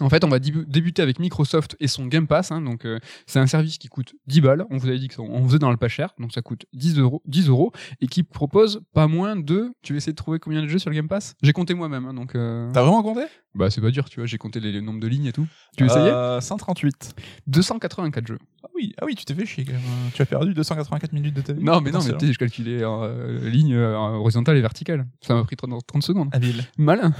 [0.00, 2.50] En fait, on va débuter avec Microsoft et son Game Pass.
[2.50, 2.60] hein.
[2.60, 4.66] donc, euh, c'est un service qui coûte 10 balles.
[4.70, 7.22] On vous avait dit qu'on faisait dans le pas cher, donc ça coûte 10 euros,
[7.26, 9.70] 10 euros et qui propose pas moins de.
[9.82, 11.36] Tu veux essayer de trouver combien de jeux sur le Game Pass?
[11.40, 12.34] J'ai compté moi-même, hein, donc.
[12.34, 13.26] euh, T'as vraiment compté?
[13.54, 14.26] Bah, c'est pas dur, tu vois.
[14.26, 15.46] J'ai compté les, les nombres de lignes et tout.
[15.76, 16.10] Tu veux essayer?
[16.10, 17.14] Euh, 138.
[17.46, 18.38] 284 jeux.
[18.64, 19.82] Ah oui, ah oui, tu t'es fait chier quand même.
[20.12, 21.62] Tu as perdu 284 minutes de ta vie.
[21.62, 25.06] Non, mais non, mais sais, je calculais en euh, ligne euh, horizontale et verticale.
[25.20, 26.28] Ça m'a pris 30, 30 secondes.
[26.32, 26.64] Habile.
[26.78, 27.12] Malin.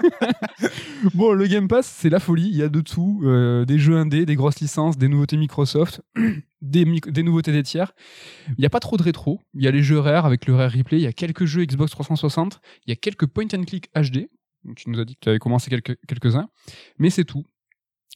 [1.14, 2.48] bon, le Game Pass, c'est la folie.
[2.50, 3.20] Il y a de tout.
[3.24, 6.00] euh, des jeux indés, des grosses licences, des nouveautés Microsoft,
[6.62, 7.92] des, mic- des nouveautés des tiers.
[8.48, 9.40] Il n'y a pas trop de rétro.
[9.54, 10.98] Il y a les jeux rares avec le Rare Replay.
[10.98, 12.60] Il y a quelques jeux Xbox 360.
[12.86, 14.28] Il y a quelques point and click HD.
[14.76, 16.48] Tu nous as dit que tu avais commencé quelques- quelques-uns.
[16.98, 17.44] Mais c'est tout.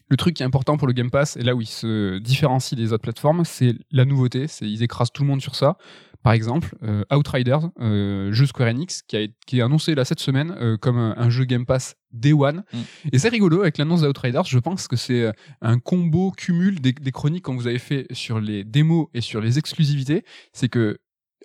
[0.08, 2.76] Le truc qui est important pour le Game Pass, et là où il se différencie
[2.78, 4.46] des autres plateformes, c'est la nouveauté.
[4.46, 5.78] C'est ils écrasent tout le monde sur ça.
[6.22, 10.20] Par exemple, euh, Outriders, euh, jeu Square Enix, qui, a, qui est annoncé là cette
[10.20, 12.62] semaine euh, comme un, un jeu Game Pass Day One.
[12.72, 12.78] Mm.
[13.12, 14.44] Et c'est rigolo avec l'annonce d'Outriders.
[14.44, 18.38] Je pense que c'est un combo cumul des, des chroniques qu'on vous avez fait sur
[18.38, 20.24] les démos et sur les exclusivités.
[20.52, 20.98] C'est que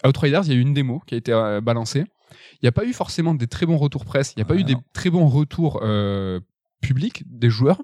[0.06, 1.32] Outriders, il y a eu une démo qui a été
[1.64, 2.04] balancée.
[2.54, 4.34] Il n'y a pas eu forcément des très bons retours presse.
[4.36, 6.40] Il n'y a pas eu des très bons retours euh,
[6.82, 7.82] publics des joueurs.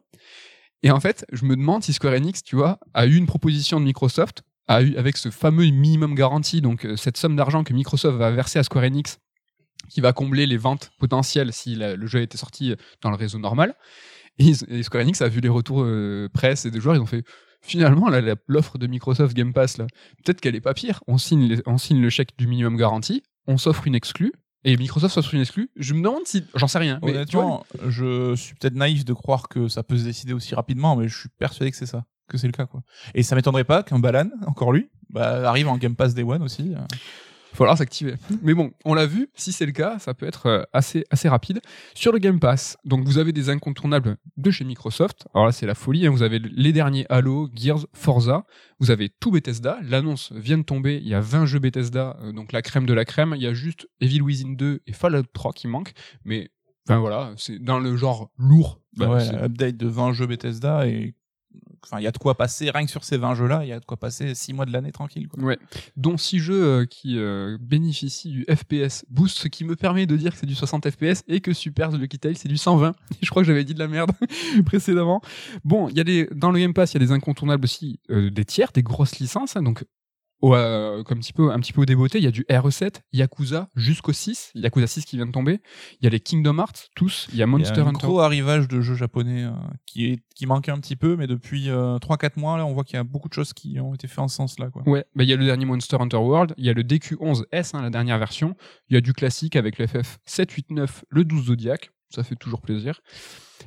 [0.82, 3.80] Et en fait, je me demande si Square Enix, tu vois, a eu une proposition
[3.80, 7.74] de Microsoft, a eu avec ce fameux minimum garantie, donc euh, cette somme d'argent que
[7.74, 9.20] Microsoft va verser à Square Enix,
[9.90, 13.16] qui va combler les ventes potentielles si la- le jeu a été sorti dans le
[13.16, 13.76] réseau normal.
[14.40, 14.54] Et,
[14.84, 17.24] Square Enix a vu les retours euh, presse et des joueurs, ils ont fait
[17.62, 18.10] finalement
[18.48, 19.88] l'offre de Microsoft Game Pass là,
[20.24, 21.02] peut-être qu'elle est pas pire.
[21.08, 24.34] On signe, les- on signe le chèque du minimum garantie, on s'offre une exclue.
[24.66, 25.70] Et Microsoft s'offre une exclue.
[25.76, 26.44] Je me demande si.
[26.56, 27.00] J'en sais rien.
[27.02, 30.56] Tu vois, Honnêtement, je suis peut-être naïf de croire que ça peut se décider aussi
[30.56, 32.82] rapidement, mais je suis persuadé que c'est ça, que c'est le cas quoi.
[33.14, 36.42] Et ça m'étonnerait pas qu'un Balan, encore lui, bah, arrive en Game Pass Day One
[36.42, 36.74] aussi.
[37.54, 38.16] Falloir s'activer.
[38.42, 41.30] Mais bon, on l'a vu, si c'est le cas, ça peut être euh, assez, assez
[41.30, 41.62] rapide.
[41.94, 45.28] Sur le Game Pass, donc vous avez des incontournables de chez Microsoft.
[45.34, 46.08] Alors là, c'est la folie.
[46.08, 46.12] hein.
[46.12, 48.46] Vous avez les derniers Halo, Gears, Forza.
[48.80, 49.78] Vous avez tout Bethesda.
[49.84, 50.98] L'annonce vient de tomber.
[51.02, 53.34] Il y a 20 jeux Bethesda, euh, donc la crème de la crème.
[53.36, 55.94] Il y a juste Evil Within 2 et Fallout 3 qui manquent.
[56.26, 56.50] Mais,
[56.88, 58.82] enfin voilà, c'est dans le genre lourd.
[58.98, 61.16] Bah, ouais, update de 20 jeux Bethesda et
[61.84, 63.70] enfin il y a de quoi passer rien que sur ces 20 jeux là, il
[63.70, 65.44] y a de quoi passer 6 mois de l'année tranquille quoi.
[65.44, 65.60] Ouais,
[65.98, 70.16] dont 6 jeux euh, qui euh, bénéficient du FPS boost, ce qui me permet de
[70.16, 72.94] dire que c'est du 60 FPS et que Super The Lucky Tale c'est du 120.
[73.22, 74.12] Je crois que j'avais dit de la merde
[74.66, 75.22] précédemment.
[75.64, 78.00] Bon, il y a des dans le Game Pass, il y a des incontournables aussi,
[78.10, 79.56] euh, des tiers, des grosses licences.
[79.56, 79.84] hein, donc
[80.44, 82.44] au, euh, comme un petit peu un petit peu au débeauté, il y a du
[82.50, 85.62] RE7, Yakuza jusqu'au 6, Yakuza 6 qui vient de tomber.
[86.02, 87.88] Il y a les Kingdom Hearts tous, il y a Il y Monster a un
[87.88, 88.06] Hunter.
[88.06, 89.52] gros arrivage de jeux japonais euh,
[89.86, 92.96] qui est qui manquait un petit peu mais depuis 3-4 mois là on voit qu'il
[92.96, 94.84] y a beaucoup de choses qui ont été faites en ce sens là quoi.
[94.86, 97.72] Ouais, bah il y a le dernier Monster Hunter World, il y a le DQ11S,
[97.74, 98.58] hein, la dernière version,
[98.90, 102.60] il y a du classique avec le FF 789, le 12 Zodiac, ça fait toujours
[102.62, 103.00] plaisir.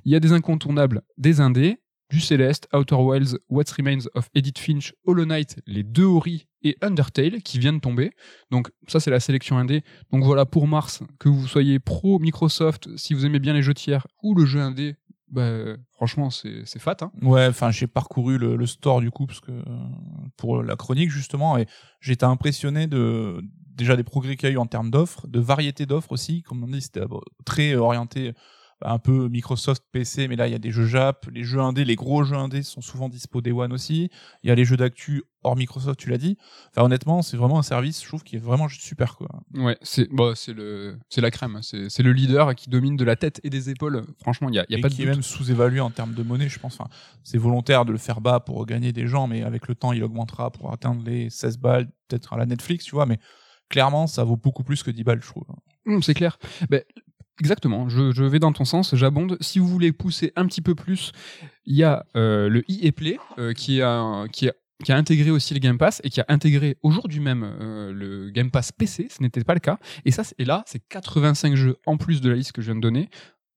[0.04, 1.78] Il y a des incontournables, des indés,
[2.10, 6.46] du Celeste, Outer Wilds, What Remains of Edith Finch, Hollow Knight, les deux Ori
[6.82, 8.10] Undertale qui viennent de tomber.
[8.50, 9.82] Donc ça c'est la sélection indé.
[10.12, 13.74] Donc voilà pour mars, que vous soyez pro Microsoft, si vous aimez bien les jeux
[13.74, 14.96] tiers ou le jeu indé,
[15.28, 16.96] bah, franchement c'est fat.
[17.02, 17.10] Hein.
[17.22, 19.52] Ouais, enfin j'ai parcouru le, store du coup parce que
[20.36, 21.66] pour la chronique justement et
[22.06, 23.42] été impressionné de
[23.76, 26.64] déjà des progrès qu'il y a eu en termes d'offres, de variété d'offres aussi, comme
[26.64, 28.32] on dit c'était euh, très orienté
[28.82, 31.84] un peu Microsoft PC, mais là il y a des jeux Jap, les jeux indés,
[31.84, 34.10] les gros jeux indés sont souvent dispo Day One aussi.
[34.42, 36.36] Il y a les jeux d'actu hors Microsoft, tu l'as dit.
[36.70, 39.28] Enfin honnêtement, c'est vraiment un service, je trouve, qui est vraiment super quoi.
[39.54, 43.04] Ouais, c'est bon, c'est le c'est la crème, c'est c'est le leader qui domine de
[43.04, 44.04] la tête et des épaules.
[44.20, 45.06] Franchement, il y a, y a Et pas de qui doute.
[45.08, 46.74] est même sous-évalué en termes de monnaie, je pense.
[46.78, 46.90] Enfin,
[47.22, 50.04] c'est volontaire de le faire bas pour gagner des gens, mais avec le temps, il
[50.04, 53.06] augmentera pour atteindre les 16 balles, peut-être à la Netflix, tu vois.
[53.06, 53.18] Mais
[53.70, 55.44] clairement, ça vaut beaucoup plus que 10 balles, je trouve.
[55.86, 56.38] Hum, c'est clair.
[56.68, 56.82] Ben,
[57.40, 59.36] exactement, je, vais dans ton sens, j'abonde.
[59.40, 61.12] Si vous voulez pousser un petit peu plus,
[61.64, 64.26] il y a euh, le EA Play euh, qui, a,
[64.88, 68.72] intégré aussi le Game Pass et qui a intégré aujourd'hui même euh, le Game Pass
[68.72, 69.78] PC, ce n'était pas le cas.
[70.04, 73.08] Et là, c'est 85 jeux en plus de la liste que je viens de donner.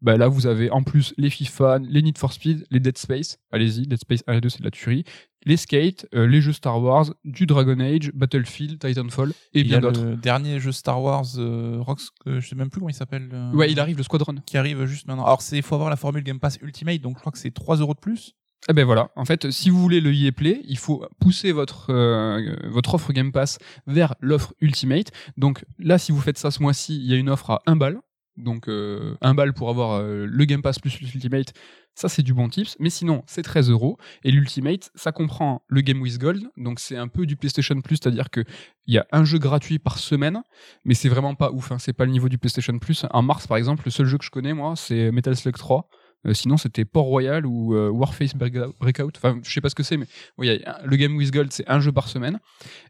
[0.01, 3.37] Bah là, vous avez en plus les FIFA, les Need for Speed, les Dead Space.
[3.51, 5.03] Allez-y, Dead Space 1 et 2, c'est de la tuerie.
[5.45, 9.79] Les Skate, euh, les jeux Star Wars, du Dragon Age, Battlefield, Titanfall et il bien
[9.79, 10.03] d'autres.
[10.03, 13.29] le dernier jeu Star Wars, euh, Rox, euh, je sais même plus comment il s'appelle.
[13.33, 14.35] euh, Ouais, il arrive, le Squadron.
[14.45, 15.23] Qui arrive juste maintenant.
[15.25, 17.77] Alors, c'est, faut avoir la formule Game Pass Ultimate, donc je crois que c'est 3
[17.77, 18.33] euros de plus.
[18.67, 21.91] Eh ben voilà, en fait, si vous voulez le EA Play, il faut pousser votre,
[21.93, 25.11] euh, votre offre Game Pass vers l'offre Ultimate.
[25.37, 27.77] Donc là, si vous faites ça ce mois-ci, il y a une offre à 1
[27.77, 27.99] balle.
[28.39, 31.53] Donc euh, 1 balle pour avoir euh, le Game Pass plus l'Ultimate,
[31.93, 32.75] ça c'est du bon tips.
[32.79, 33.97] Mais sinon, c'est 13 euros.
[34.23, 36.43] Et l'Ultimate, ça comprend le Game with Gold.
[36.57, 38.45] Donc c'est un peu du PlayStation Plus, c'est-à-dire qu'il
[38.87, 40.41] y a un jeu gratuit par semaine.
[40.85, 41.79] Mais c'est vraiment pas ouf, hein.
[41.79, 43.05] c'est pas le niveau du PlayStation Plus.
[43.11, 45.89] En mars, par exemple, le seul jeu que je connais, moi, c'est Metal Slug 3.
[46.27, 49.15] Euh, sinon, c'était Port Royal ou euh, Warface Breakout-.
[49.17, 50.05] Enfin, je sais pas ce que c'est, mais
[50.37, 52.39] oui, le Game with Gold, c'est un jeu par semaine.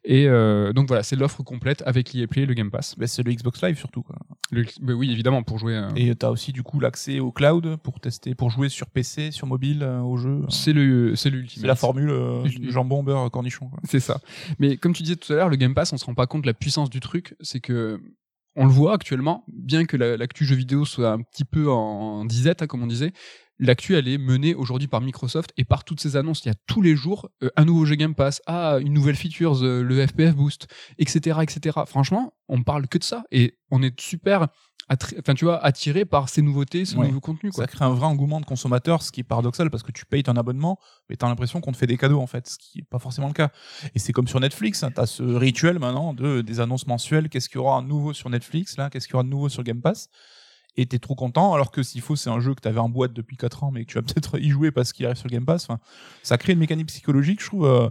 [0.03, 2.95] Et euh, donc voilà, c'est l'offre complète avec l'EA Play et le Game Pass.
[3.05, 4.15] C'est le Xbox Live surtout, quoi.
[4.51, 5.79] Le- bah oui, évidemment, pour jouer.
[5.95, 9.45] Et t'as aussi, du coup, l'accès au cloud pour tester, pour jouer sur PC, sur
[9.45, 10.41] mobile, au jeu.
[10.49, 11.61] c'est le, c'est l'ultime.
[11.61, 13.69] C'est la formule euh, jambon, beurre, cornichon.
[13.83, 14.19] C'est ça.
[14.57, 16.41] Mais comme tu disais tout à l'heure, le Game Pass, on se rend pas compte
[16.41, 17.35] de la puissance du truc.
[17.41, 18.01] C'est que
[18.59, 22.25] on le voit actuellement, bien que la- l'actu jeu vidéo soit un petit peu en,
[22.25, 23.13] disette, hein, comme on disait.
[23.57, 26.43] L'actu, elle est menée aujourd'hui par Microsoft et par toutes ces annonces.
[26.43, 29.15] Il y a tous les jours euh, un nouveau jeu Game Pass, ah, une nouvelle
[29.15, 30.67] feature, euh, le FPF Boost,
[30.97, 31.79] etc., etc.
[31.87, 34.47] Franchement, on parle que de ça et on est super,
[34.89, 37.07] enfin, tu vois, attiré par ces nouveautés, ce Ouais.
[37.07, 37.63] nouveau contenu, quoi.
[37.63, 40.23] Ça crée un vrai engouement de consommateurs, ce qui est paradoxal parce que tu payes
[40.23, 42.83] ton abonnement, mais t'as l'impression qu'on te fait des cadeaux en fait, ce qui est
[42.89, 43.49] pas forcément le cas.
[43.95, 47.29] Et c'est comme sur Netflix, hein, t'as ce rituel maintenant de des annonces mensuelles.
[47.29, 48.89] Qu'est-ce qu'il y aura de nouveau sur Netflix là?
[48.89, 50.09] Qu'est-ce qu'il y aura de nouveau sur Game Pass?
[50.77, 53.11] Et t'es trop content, alors que s'il faut, c'est un jeu que t'avais en boîte
[53.11, 55.45] depuis 4 ans, mais que tu vas peut-être y jouer parce qu'il arrive sur Game
[55.45, 55.65] Pass.
[55.65, 55.79] Enfin,
[56.23, 57.89] ça crée une mécanique psychologique, je trouve, euh,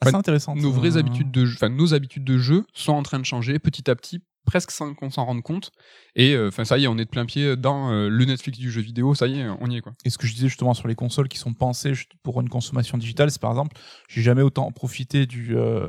[0.00, 0.58] assez intéressante.
[0.58, 3.24] nos vraies Euh, habitudes de jeu, enfin nos habitudes de jeu sont en train de
[3.24, 5.70] changer petit à petit, presque sans qu'on s'en rende compte.
[6.16, 8.70] Et euh, ça y est, on est de plein pied dans euh, le Netflix du
[8.70, 9.14] jeu vidéo.
[9.14, 9.92] Ça y est, on y est quoi.
[10.04, 12.98] Et ce que je disais justement sur les consoles qui sont pensées pour une consommation
[12.98, 13.76] digitale, c'est par exemple,
[14.08, 15.86] j'ai jamais autant profité du euh,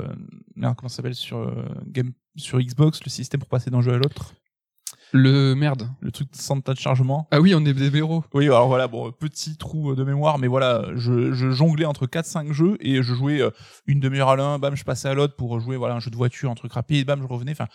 [0.54, 1.52] merde, comment ça s'appelle sur
[1.86, 4.32] game sur Xbox le système pour passer d'un jeu à l'autre,
[5.12, 5.90] Le merde.
[6.00, 7.28] le truc sans tas de chargement.
[7.30, 8.24] Ah oui, on est des héros.
[8.32, 12.52] Oui, alors voilà, bon, petit trou de mémoire, mais voilà, je, je jonglais entre 4-5
[12.52, 13.42] jeux et je jouais
[13.86, 16.16] une demi-heure à l'un, bam, je passais à l'autre pour jouer voilà un jeu de
[16.16, 17.52] voiture, un truc rapide, bam, je revenais.
[17.52, 17.66] Enfin,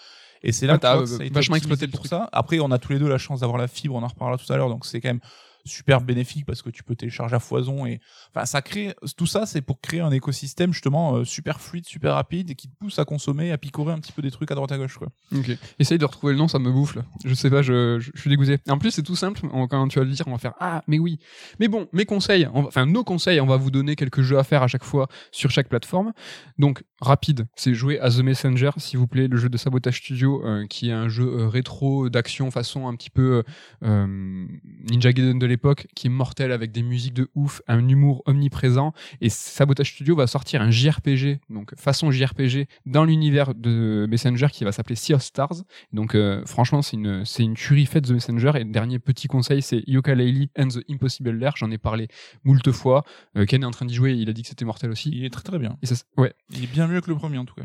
[0.43, 2.06] et c'est là Ah, que t'as, tu vois que ça a été vachement exploité pour
[2.08, 2.30] ça.
[2.32, 4.52] Après, on a tous les deux la chance d'avoir la fibre, on en reparlera tout
[4.52, 5.19] à l'heure, donc c'est quand même
[5.67, 7.99] super bénéfique parce que tu peux télécharger à foison et
[8.34, 12.13] enfin ça crée tout ça c'est pour créer un écosystème justement euh, super fluide super
[12.15, 14.56] rapide et qui te pousse à consommer à picorer un petit peu des trucs à
[14.56, 15.58] droite à gauche quoi Ok.
[15.80, 16.97] Essaye de retrouver le nom, ça me bouffe.
[17.25, 18.58] Je sais pas, je, je, suis dégoûté.
[18.69, 19.41] En plus, c'est tout simple.
[19.69, 21.19] Quand tu vas le dire, on va faire ah, mais oui.
[21.60, 24.63] Mais bon, mes conseils, enfin nos conseils, on va vous donner quelques jeux à faire
[24.63, 26.13] à chaque fois sur chaque plateforme.
[26.58, 30.45] Donc rapide, c'est jouer à The Messenger, s'il vous plaît, le jeu de Sabotage Studio,
[30.45, 33.43] euh, qui est un jeu euh, rétro d'action façon un petit peu
[33.82, 35.57] Ninja Gaiden de l'époque,
[35.96, 38.93] qui est mortel avec des musiques de ouf, un humour omniprésent.
[39.22, 44.63] Et Sabotage Studio va sortir un JRPG, donc façon JRPG, dans l'univers de Messenger qui
[44.63, 45.63] va s'appeler Sea of Stars.
[45.93, 48.52] Donc euh, franchement, c'est une, c'est une tuerie faite The Messenger.
[48.56, 51.54] Et le dernier petit conseil, c'est Yooka-Laylee and the Impossible Lair.
[51.58, 52.08] J'en ai parlé
[52.43, 53.04] moult fois.
[53.36, 55.10] Euh, Ken est en train d'y jouer, il a dit que c'était mortel aussi.
[55.13, 57.15] il est très très bien Et ça, s- ouais, il est bien mieux que le
[57.15, 57.63] premier en tout cas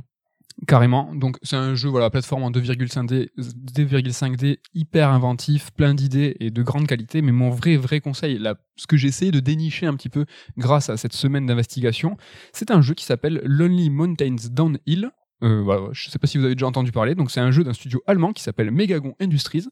[0.67, 1.15] carrément.
[1.15, 6.63] Donc c'est un jeu, voilà, plateforme en 2,5D, 2,5D, hyper inventif, plein d'idées et de
[6.63, 7.23] grande qualité.
[7.23, 8.41] Mais mon vrai, vrai conseil,
[8.77, 12.17] ce que j'ai essayé de dénicher un petit peu grâce à cette semaine d'investigation,
[12.53, 15.11] c'est un jeu qui s'appelle Lonely Mountains Downhill.
[15.43, 17.15] Euh, voilà, je sais pas si vous avez déjà entendu parler.
[17.15, 19.67] Donc c'est un jeu d'un studio allemand qui s'appelle Megagon Industries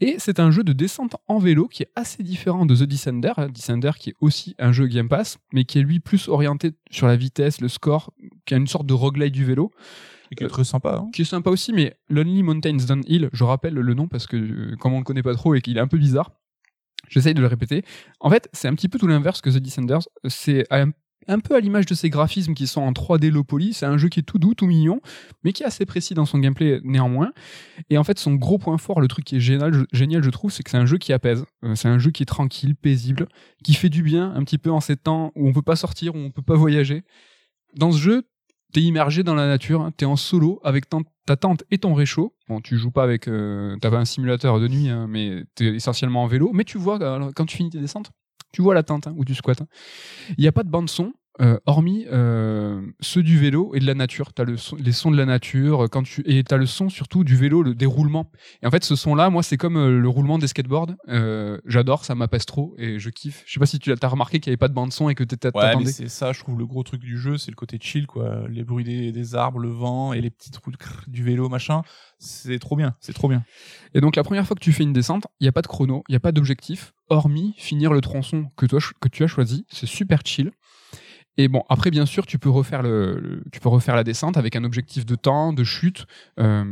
[0.00, 3.32] et c'est un jeu de descente en vélo qui est assez différent de The Descender,
[3.52, 7.06] Descender qui est aussi un jeu Game Pass, mais qui est lui plus orienté sur
[7.06, 8.12] la vitesse, le score,
[8.44, 9.70] qui a une sorte de roguelite du vélo
[10.30, 11.08] et qui est très sympa hein.
[11.12, 14.76] qui est sympa aussi, mais Lonely Mountains Downhill, je rappelle le nom parce que euh,
[14.76, 16.32] comme on le connaît pas trop et qu'il est un peu bizarre,
[17.08, 17.82] j'essaye de le répéter.
[18.20, 20.02] En fait, c'est un petit peu tout l'inverse que The Descenders.
[20.26, 20.90] C'est un,
[21.28, 23.72] un peu à l'image de ces graphismes qui sont en 3D low poly.
[23.74, 25.00] C'est un jeu qui est tout doux, tout mignon,
[25.44, 27.32] mais qui est assez précis dans son gameplay néanmoins.
[27.90, 30.30] Et en fait, son gros point fort, le truc qui est génial, je, génial, je
[30.30, 31.44] trouve, c'est que c'est un jeu qui apaise.
[31.64, 33.28] Euh, c'est un jeu qui est tranquille, paisible,
[33.62, 36.14] qui fait du bien un petit peu en ces temps où on peut pas sortir,
[36.14, 37.02] où on peut pas voyager.
[37.76, 38.22] Dans ce jeu,
[38.72, 40.84] t'es immergé dans la nature, hein, t'es en solo avec
[41.26, 42.34] ta tente et ton réchaud.
[42.48, 45.66] Bon, tu joues pas avec, euh, t'as pas un simulateur de nuit, hein, mais t'es
[45.74, 46.50] essentiellement en vélo.
[46.52, 48.10] Mais tu vois, euh, quand tu finis tes descentes,
[48.52, 49.60] tu vois la tente hein, où tu squattes.
[49.60, 49.66] hein.
[50.38, 51.12] Il n'y a pas de bande son.
[51.40, 55.10] Euh, hormis euh, ceux du vélo et de la nature, t'as le son- les sons
[55.10, 58.30] de la nature euh, quand tu et t'as le son surtout du vélo, le déroulement.
[58.62, 60.94] Et en fait, ce son-là, moi, c'est comme euh, le roulement des skateboards.
[61.08, 63.42] Euh, J'adore, ça m'apaise trop et je kiffe.
[63.46, 65.14] Je sais pas si tu as remarqué qu'il n'y avait pas de bande son et
[65.14, 65.92] que Ouais, mais t'attendais.
[65.92, 68.48] c'est ça, je trouve le gros truc du jeu, c'est le côté chill, quoi.
[68.48, 70.72] Les bruits des, des arbres, le vent et les petites roues
[71.06, 71.82] du vélo, machin.
[72.18, 73.44] C'est trop bien, c'est trop bien.
[73.94, 75.68] Et donc la première fois que tu fais une descente, il n'y a pas de
[75.68, 79.28] chrono, il n'y a pas d'objectif, hormis finir le tronçon que, toi, que tu as
[79.28, 79.64] choisi.
[79.68, 80.50] C'est super chill.
[81.40, 84.36] Et bon, après, bien sûr, tu peux refaire, le, le- tu peux refaire la descente
[84.36, 86.04] avec un objectif de temps, de chute.
[86.40, 86.64] Euh,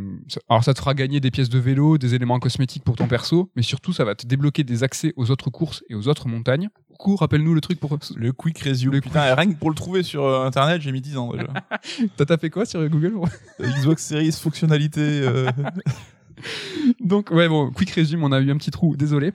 [0.48, 3.48] alors, ça te fera gagner des pièces de vélo, des éléments cosmétiques pour ton perso,
[3.54, 6.68] mais surtout, ça va te débloquer des accès aux autres courses et aux autres montagnes.
[6.98, 7.96] Cours, rappelle-nous le truc pour.
[8.16, 8.90] Le quick resume.
[8.92, 11.46] Le Putain, rien que pour le trouver sur euh, internet, j'ai mis 10 ans déjà.
[12.16, 13.12] T'as tapé quoi sur Google
[13.60, 15.00] Xbox Series fonctionnalité.
[15.02, 15.48] euh,
[17.00, 19.32] Donc, ouais, bon, quick résumé, on a eu un petit trou, désolé.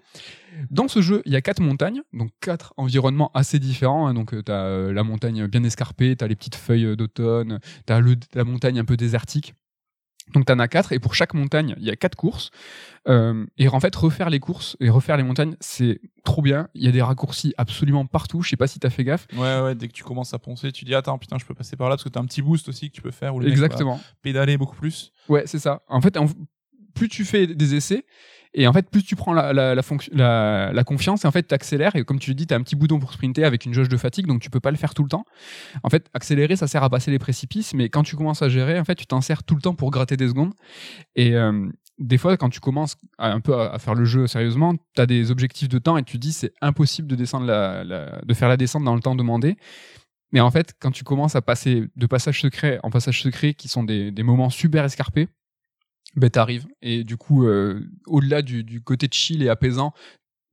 [0.70, 4.08] Dans ce jeu, il y a quatre montagnes, donc quatre environnements assez différents.
[4.08, 4.14] hein.
[4.14, 7.94] donc, tu as la montagne bien escarpée, tu as les petites feuilles euh, d'automne, tu
[7.94, 8.02] as
[8.34, 9.54] la montagne un peu désertique.
[10.34, 12.52] Donc, tu en as quatre, et pour chaque montagne, il y a quatre courses.
[13.10, 16.70] Euh, et en fait, refaire les courses et refaire les montagnes, c'est trop bien.
[16.74, 18.42] Il y a des raccourcis absolument partout.
[18.42, 19.28] Je sais pas si tu as fait gaffe.
[19.34, 21.76] Ouais, ouais, dès que tu commences à poncer, tu dis attends, putain, je peux passer
[21.76, 23.36] par là parce que t'as un petit boost aussi que tu peux faire.
[23.36, 24.00] Où le mec va Exactement.
[24.22, 25.12] pédaler beaucoup plus.
[25.28, 25.82] Ouais, c'est ça.
[25.90, 26.16] En fait,
[26.94, 28.06] plus tu fais des essais,
[28.54, 31.96] et en fait, plus tu prends la, confiance, et en fait, tu accélères.
[31.96, 33.90] Et comme tu le dis, tu as un petit bouton pour sprinter avec une jauge
[33.90, 35.26] de fatigue, donc tu peux pas le faire tout le temps.
[35.84, 38.80] En fait, accélérer, ça sert à passer les précipices, mais quand tu commences à gérer,
[38.80, 40.54] en fait, tu t'en sers tout le temps pour gratter des secondes.
[41.16, 44.76] Et euh, des fois, quand tu commences à, un peu à, faire le jeu sérieusement,
[44.96, 48.50] tu as des objectifs de temps et tu dis c'est impossible de, descendre de faire
[48.50, 49.56] la descente dans le temps demandé.
[50.34, 53.68] Mais en fait, quand tu commences à passer de passage secret en passage secret, qui
[53.68, 55.28] sont des moments super escarpés,
[56.16, 56.68] ben t'arrives.
[56.82, 59.94] Et du coup, euh, au-delà du, du côté chill et apaisant,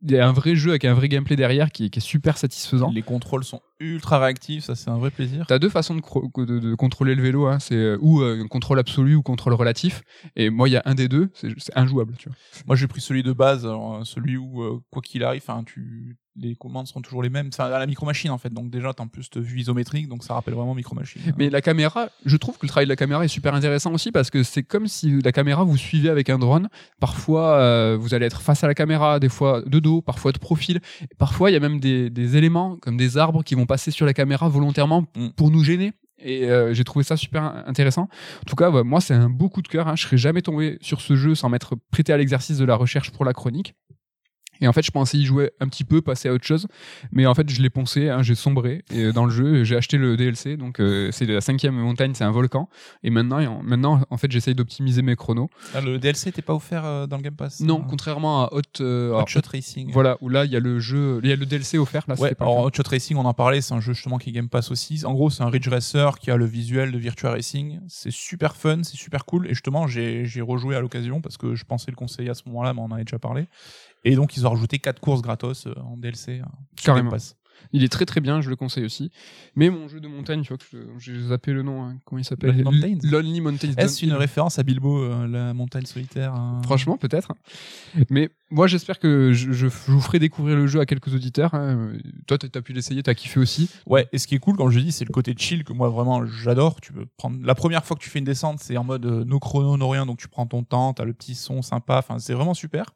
[0.02, 2.38] il y a un vrai jeu avec un vrai gameplay derrière qui, qui est super
[2.38, 2.90] satisfaisant.
[2.92, 5.44] Les contrôles sont ultra réactifs, ça c'est un vrai plaisir.
[5.46, 7.58] T'as deux façons de, de- de contrôler le vélo, hein.
[7.58, 10.02] c'est euh, ou euh, contrôle absolu ou contrôle relatif.
[10.36, 12.14] Et moi, il y a un des deux, c'est injouable.
[12.18, 12.36] Tu vois.
[12.66, 15.62] Moi j'ai pris celui de base, alors, euh, celui où euh, quoi qu'il arrive, enfin
[15.64, 17.48] tu les commandes seront toujours les mêmes.
[17.52, 20.08] Enfin à la micro machine en fait, donc déjà t'as en plus cette vue isométrique,
[20.08, 21.20] donc ça rappelle vraiment micro machine.
[21.36, 24.12] Mais la caméra, je trouve que le travail de la caméra est super intéressant aussi
[24.12, 26.68] parce que c'est comme si la caméra vous suivait avec un drone.
[27.00, 30.38] Parfois, euh, vous allez être face à la caméra, des fois de dos, parfois de
[30.38, 30.80] profil.
[31.18, 34.04] Parfois, il y a même des, des éléments comme des arbres qui vont passer sur
[34.06, 35.28] la caméra volontairement Mm.
[35.36, 35.92] pour nous gêner.
[36.20, 38.02] Et euh, j'ai trouvé ça super intéressant.
[38.42, 39.86] En tout cas, moi, c'est un beau coup de cœur.
[39.86, 39.94] Hein.
[39.94, 43.12] Je serais jamais tombé sur ce jeu sans m'être prêté à l'exercice de la recherche
[43.12, 43.76] pour la chronique.
[44.60, 46.66] Et en fait, je pensais y jouer un petit peu, passer à autre chose.
[47.12, 49.64] Mais en fait, je l'ai poncé, hein, j'ai sombré et, euh, dans le jeu.
[49.64, 52.68] J'ai acheté le DLC, donc euh, c'est la cinquième montagne, c'est un volcan.
[53.02, 55.50] Et maintenant, en- maintenant en fait, j'essaye d'optimiser mes chronos.
[55.74, 58.52] Ah, le DLC t'es pas offert euh, dans le Game Pass Non, euh, contrairement à
[58.52, 59.90] Hot, euh, Hot alors, Shot Racing.
[59.92, 62.04] voilà, où là, il y a le jeu, il y a le DLC offert.
[62.08, 64.30] Là, Ouais, pas alors Hot Shot Racing, on en parlait, c'est un jeu justement qui
[64.30, 65.04] est Game Pass aussi.
[65.04, 67.80] En gros, c'est un Ridge Racer qui a le visuel de Virtua Racing.
[67.88, 69.46] C'est super fun, c'est super cool.
[69.46, 72.42] Et justement, j'ai j'ai rejoué à l'occasion parce que je pensais le conseiller à ce
[72.46, 73.46] moment-là, mais on en avait déjà parlé.
[74.10, 76.40] Et donc, ils ont rajouté quatre courses gratos euh, en DLC.
[76.40, 76.44] euh,
[76.82, 77.10] Carrément.
[77.10, 77.34] Pass.
[77.72, 79.10] Il est très très bien, je le conseille aussi.
[79.56, 82.20] Mais mon jeu de montagne, tu vois, que je- j'ai zappé le nom, hein, comment
[82.20, 82.56] il s'appelle?
[82.62, 83.72] Lonely Mountains Lonely Mountains.
[83.76, 87.32] Est-ce une référence à Bilbo, euh, la montagne solitaire euh, Franchement, peut-être.
[88.10, 91.54] Mais moi, j'espère que je, je- vous ferai découvrir le jeu à quelques auditeurs.
[91.54, 91.92] hein.
[92.26, 93.68] Toi, t'as t'as pu l'essayer, t'as kiffé aussi.
[93.86, 95.88] Ouais, et ce qui est cool, comme je dis, c'est le côté chill que moi
[95.90, 96.80] vraiment j'adore.
[96.80, 99.24] Tu peux prendre la première fois que tu fais une descente, c'est en mode euh,
[99.24, 102.18] no chrono, no rien, donc tu prends ton temps, t'as le petit son sympa, enfin
[102.18, 102.86] c'est vraiment super.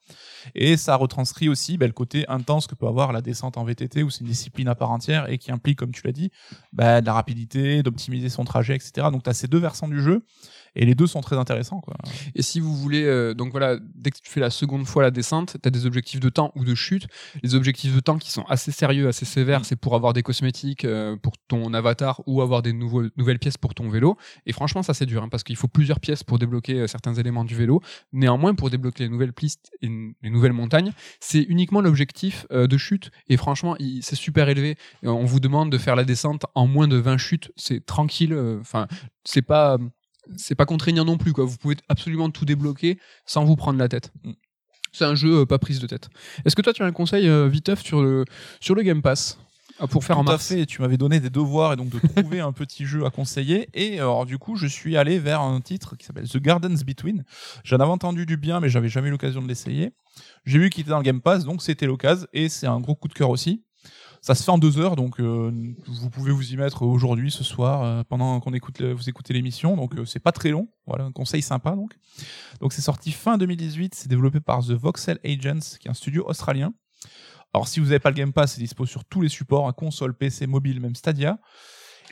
[0.54, 4.02] Et ça retranscrit aussi bah, le côté intense que peut avoir la descente en VTT,
[4.02, 6.30] où c'est une discipline à part entière et qui implique, comme tu l'as dit,
[6.72, 9.08] bah, de la rapidité, d'optimiser son trajet, etc.
[9.12, 10.22] Donc t'as ces deux versants du jeu.
[10.74, 11.94] Et les deux sont très intéressants, quoi.
[12.34, 15.10] Et si vous voulez, euh, donc voilà, dès que tu fais la seconde fois la
[15.10, 17.06] descente, tu as des objectifs de temps ou de chute.
[17.42, 20.84] Les objectifs de temps qui sont assez sérieux, assez sévères, c'est pour avoir des cosmétiques
[20.84, 24.16] euh, pour ton avatar ou avoir des nouveaux, nouvelles pièces pour ton vélo.
[24.46, 27.14] Et franchement, ça c'est dur hein, parce qu'il faut plusieurs pièces pour débloquer euh, certains
[27.14, 27.80] éléments du vélo.
[28.12, 29.88] Néanmoins, pour débloquer les nouvelles pistes et
[30.22, 33.10] les nouvelles montagnes, c'est uniquement l'objectif euh, de chute.
[33.28, 34.76] Et franchement, c'est super élevé.
[35.02, 37.52] On vous demande de faire la descente en moins de 20 chutes.
[37.56, 38.32] C'est tranquille.
[38.32, 38.86] euh, Enfin,
[39.24, 39.78] c'est pas
[40.36, 41.44] c'est pas contraignant non plus quoi.
[41.44, 44.12] Vous pouvez absolument tout débloquer sans vous prendre la tête.
[44.24, 44.32] Mm.
[44.92, 46.10] C'est un jeu euh, pas prise de tête.
[46.44, 48.24] Est-ce que toi tu as un conseil euh, viteuf sur le
[48.60, 49.38] sur le Game Pass
[49.78, 50.66] Ah, pour faire Tout en à fait.
[50.66, 53.68] Tu m'avais donné des devoirs et donc de trouver un petit jeu à conseiller.
[53.72, 57.24] Et alors du coup, je suis allé vers un titre qui s'appelle The Gardens Between.
[57.64, 59.92] J'en avais entendu du bien, mais j'avais jamais eu l'occasion de l'essayer.
[60.44, 62.26] J'ai vu qu'il était dans le Game Pass, donc c'était l'occasion.
[62.34, 63.62] Et c'est un gros coup de cœur aussi.
[64.24, 65.50] Ça se fait en deux heures, donc euh,
[65.88, 69.34] vous pouvez vous y mettre aujourd'hui, ce soir, euh, pendant qu'on écoute, le- vous écoutez
[69.34, 69.76] l'émission.
[69.76, 70.68] Donc euh, c'est pas très long.
[70.86, 71.98] Voilà, un conseil sympa donc.
[72.60, 73.96] Donc c'est sorti fin 2018.
[73.96, 76.72] C'est développé par The Voxel Agents, qui est un studio australien.
[77.52, 79.72] Alors si vous n'avez pas le Game Pass, c'est dispo sur tous les supports, à
[79.72, 81.40] console, PC, mobile, même Stadia.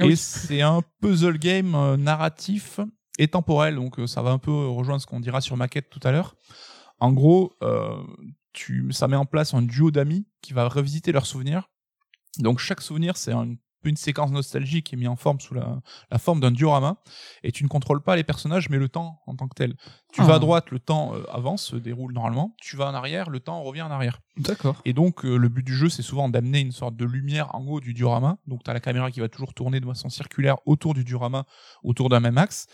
[0.00, 0.16] Ah et oui.
[0.16, 2.80] c'est un puzzle game euh, narratif
[3.18, 6.00] et temporel, donc euh, ça va un peu rejoindre ce qu'on dira sur maquette tout
[6.02, 6.34] à l'heure.
[6.98, 8.02] En gros, euh,
[8.52, 11.70] tu, ça met en place un duo d'amis qui va revisiter leurs souvenirs.
[12.38, 15.80] Donc chaque souvenir, c'est un- une séquence nostalgique qui est mise en forme sous la,
[16.10, 16.98] la forme d'un diorama.
[17.42, 19.74] Et tu ne contrôles pas les personnages, mais le temps en tant que tel.
[20.12, 20.24] Tu Ah.
[20.26, 22.54] vas à droite, le temps euh, avance, se déroule normalement.
[22.60, 24.20] Tu vas en arrière, le temps revient en arrière.
[24.36, 24.82] D'accord.
[24.84, 27.64] Et donc, euh, le but du jeu, c'est souvent d'amener une sorte de lumière en
[27.66, 28.36] haut du diorama.
[28.46, 31.46] Donc, tu as la caméra qui va toujours tourner de façon circulaire autour du diorama,
[31.82, 32.66] autour d'un même axe.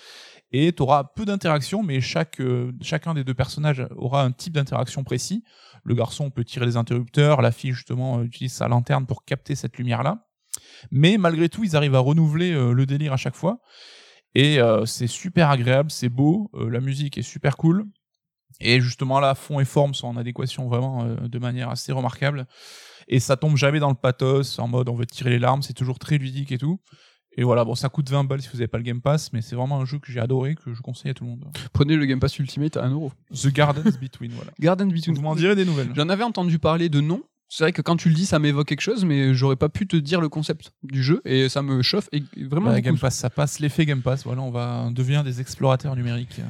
[0.53, 4.55] Et tu auras peu d'interactions, mais chaque, euh, chacun des deux personnages aura un type
[4.55, 5.43] d'interaction précis.
[5.83, 9.55] Le garçon peut tirer des interrupteurs, la fille, justement, euh, utilise sa lanterne pour capter
[9.55, 10.27] cette lumière-là.
[10.91, 13.61] Mais malgré tout, ils arrivent à renouveler euh, le délire à chaque fois.
[14.35, 17.87] Et c'est super agréable, c'est beau, la musique est super cool.
[18.61, 22.47] Et justement là, fond et forme sont en adéquation vraiment de manière assez remarquable.
[23.09, 25.73] Et ça tombe jamais dans le pathos, en mode on veut tirer les larmes, c'est
[25.73, 26.79] toujours très ludique et tout.
[27.37, 29.43] Et voilà, bon, ça coûte 20 balles si vous n'avez pas le Game Pass, mais
[29.43, 31.45] c'est vraiment un jeu que j'ai adoré, que je conseille à tout le monde.
[31.73, 33.13] Prenez le Game Pass Ultimate à 1 euro.
[33.33, 34.53] The Gardens Between, voilà.
[34.59, 35.15] Garden Between.
[35.15, 35.93] Vous m'en direz des nouvelles.
[35.95, 37.23] J'en avais entendu parler de nom.
[37.49, 39.87] C'est vrai que quand tu le dis, ça m'évoque quelque chose, mais j'aurais pas pu
[39.87, 42.81] te dire le concept du jeu et ça me chauffe et vraiment Bah.
[42.81, 46.41] Game Pass, ça passe, l'effet Game Pass, voilà, on va devenir des explorateurs numériques.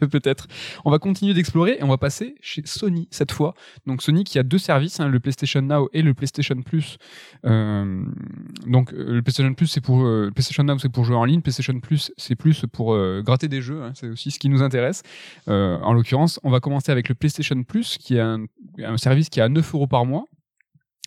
[0.10, 0.48] peut-être.
[0.84, 3.54] On va continuer d'explorer et on va passer chez Sony cette fois.
[3.86, 6.98] Donc Sony qui a deux services, hein, le PlayStation Now et le PlayStation Plus.
[7.44, 8.04] Euh,
[8.66, 11.40] donc euh, le PlayStation Plus c'est pour euh, PlayStation Now c'est pour jouer en ligne,
[11.40, 13.82] PlayStation Plus c'est plus pour euh, gratter des jeux.
[13.82, 15.02] hein, c'est aussi ce qui nous intéresse.
[15.46, 18.44] En l'occurrence, on va commencer avec le PlayStation Plus qui est un,
[18.82, 20.24] un service qui est à 9 euros par mois.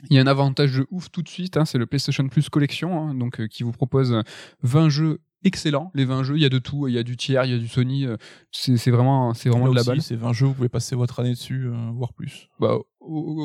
[0.09, 2.49] Il y a un avantage de ouf tout de suite, hein, c'est le PlayStation Plus
[2.49, 4.21] Collection, hein, donc euh, qui vous propose
[4.63, 5.91] 20 jeux excellents.
[5.93, 7.55] Les 20 jeux, il y a de tout, il y a du tiers, il y
[7.55, 8.05] a du Sony.
[8.05, 8.17] euh,
[8.51, 10.01] c'est c'est vraiment, c'est vraiment Là de la aussi, balle.
[10.01, 12.49] C'est 20 jeux, vous pouvez passer votre année dessus, euh, voire plus.
[12.59, 12.77] Bah,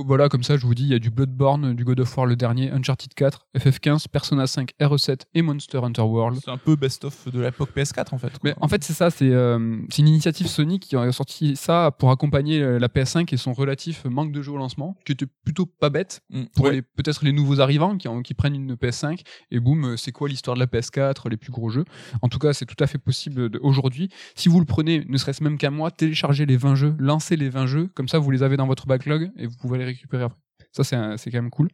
[0.07, 2.27] voilà, comme ça, je vous dis, il y a du Bloodborne, du God of War
[2.27, 6.41] le dernier, Uncharted 4, FF15, Persona 5, RE7 et Monster Hunter World.
[6.45, 8.31] C'est un peu best-of de l'époque PS4 en fait.
[8.31, 8.41] quoi.
[8.45, 11.91] Mais en fait, c'est ça, c'est euh, c'est une initiative Sony qui a sorti ça
[11.99, 15.27] pour accompagner euh, la PS5 et son relatif manque de jeux au lancement, qui était
[15.45, 16.83] plutôt pas bête Mm, pour ouais.
[16.83, 19.21] peut-être les nouveaux arrivants qui, prennent une PS5
[19.51, 21.85] et boum, euh, c'est quoi l'histoire de la PS4, les plus gros jeux.
[22.23, 24.09] En tout cas, c'est tout à fait possible aujourd'hui.
[24.35, 27.49] Si vous le prenez, ne serait-ce même qu'un mois, téléchargez les 20 jeux, lancez les
[27.49, 30.25] 20 jeux, comme ça vous les avez dans votre backlog et vous pouvez les récupérer
[30.25, 30.39] après.
[30.73, 31.69] Ça, c'est quand même cool.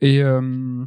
[0.00, 0.84] Et euh,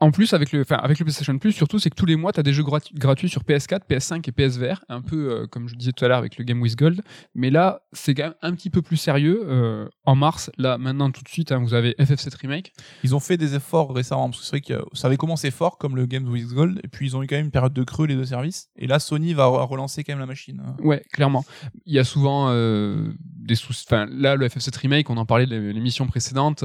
[0.00, 2.40] en plus, avec le, avec le PlayStation Plus, surtout, c'est que tous les mois, tu
[2.40, 5.74] as des jeux gratu- gratuits sur PS4, PS5 et PSVR, un peu euh, comme je
[5.74, 7.02] disais tout à l'heure avec le Game with Gold.
[7.34, 9.42] Mais là, c'est quand même un petit peu plus sérieux.
[9.44, 12.72] Euh, en mars, là, maintenant, tout de suite, hein, vous avez FF7 Remake.
[13.04, 15.76] Ils ont fait des efforts récemment, parce que c'est vrai que ça avait commencé fort
[15.78, 17.82] comme le Games with Gold, et puis ils ont eu quand même une période de
[17.84, 18.68] creux les deux services.
[18.76, 20.62] Et là, Sony va re- relancer quand même la machine.
[20.82, 21.44] Ouais, clairement.
[21.84, 23.84] Il y a souvent euh, des soucis.
[23.86, 26.64] Enfin, là, le FF7 Remake, on en parlait de l'émission précédente.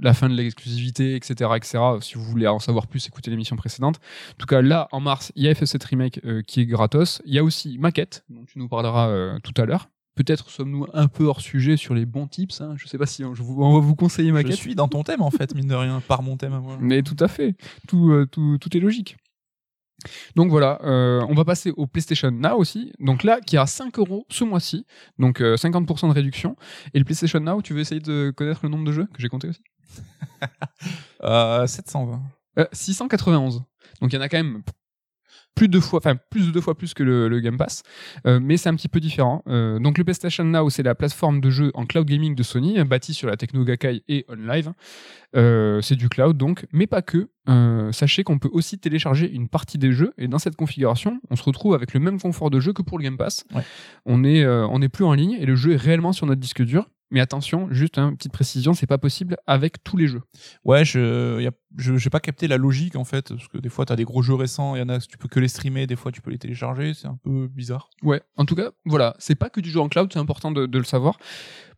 [0.00, 1.78] La fin de l'exclusivité, etc., etc.
[2.00, 3.96] Si vous voulez en savoir plus, écoutez l'émission précédente.
[4.32, 7.22] En tout cas, là, en mars, il y a FF7 Remake euh, qui est gratos.
[7.26, 9.88] Il y a aussi Maquette, dont tu nous parleras euh, tout à l'heure.
[10.16, 12.60] Peut-être sommes-nous un peu hors sujet sur les bons tips.
[12.60, 12.74] Hein.
[12.76, 14.54] Je sais pas si on, je vous- on va vous conseiller Je Maquette.
[14.56, 16.76] suis dans ton thème en fait, mine de rien, par mon thème à moi.
[16.80, 17.56] Mais tout à fait,
[17.88, 19.16] tout, euh, tout, tout est logique.
[20.36, 22.92] Donc voilà, euh, on va passer au PlayStation Now aussi.
[22.98, 24.86] Donc là, qui est à 5 euros ce mois-ci,
[25.18, 26.56] donc euh, 50% de réduction.
[26.92, 29.28] Et le PlayStation Now, tu veux essayer de connaître le nombre de jeux que j'ai
[29.28, 29.62] compté aussi
[31.22, 32.22] Euh, 720.
[32.58, 33.62] Euh, 691.
[34.00, 34.62] Donc il y en a quand même
[35.54, 37.82] plus de deux fois, enfin plus de deux fois plus que le, le Game Pass,
[38.26, 39.42] Euh, mais c'est un petit peu différent.
[39.46, 42.78] Euh, donc le PlayStation Now, c'est la plateforme de jeu en cloud gaming de Sony,
[42.78, 44.72] euh, bâtie sur la techno Gakkai et OnLive.
[45.36, 47.28] Euh, c'est du cloud donc, mais pas que.
[47.48, 51.36] Euh, sachez qu'on peut aussi télécharger une partie des jeux et dans cette configuration, on
[51.36, 53.44] se retrouve avec le même confort de jeu que pour le Game Pass.
[53.54, 53.62] Ouais.
[54.06, 56.62] On est, on n'est plus en ligne et le jeu est réellement sur notre disque
[56.62, 56.88] dur.
[57.10, 60.22] Mais attention, juste une petite précision, c'est pas possible avec tous les jeux.
[60.64, 64.04] Ouais, je, j'ai pas capté la logique en fait, parce que des fois t'as des
[64.04, 66.20] gros jeux récents, il y en a tu peux que les streamer, des fois tu
[66.22, 67.90] peux les télécharger, c'est un peu bizarre.
[68.02, 70.66] Ouais, en tout cas, voilà, c'est pas que du jeu en cloud, c'est important de,
[70.66, 71.18] de le savoir.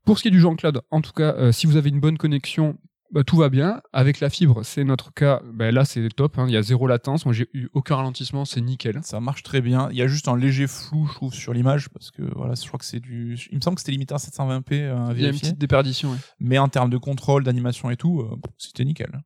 [0.04, 1.90] Pour ce qui est du jeu en cloud, en tout cas, euh, si vous avez
[1.90, 2.78] une bonne connexion,
[3.10, 3.80] bah, tout va bien.
[3.92, 6.86] Avec la fibre, c'est notre cas, bah, là c'est top, hein, il y a zéro
[6.86, 9.00] latence, moi j'ai eu aucun ralentissement, c'est nickel.
[9.02, 9.88] Ça marche très bien.
[9.90, 12.66] Il y a juste un léger flou, je trouve, sur l'image, parce que voilà, je
[12.66, 13.38] crois que c'est du.
[13.50, 15.58] Il me semble que c'était limité à 720p euh, à Il y a une petite
[15.58, 16.10] déperdition.
[16.10, 16.18] ouais.
[16.40, 19.20] Mais en termes de contrôle, d'animation et tout, euh, c'était nickel.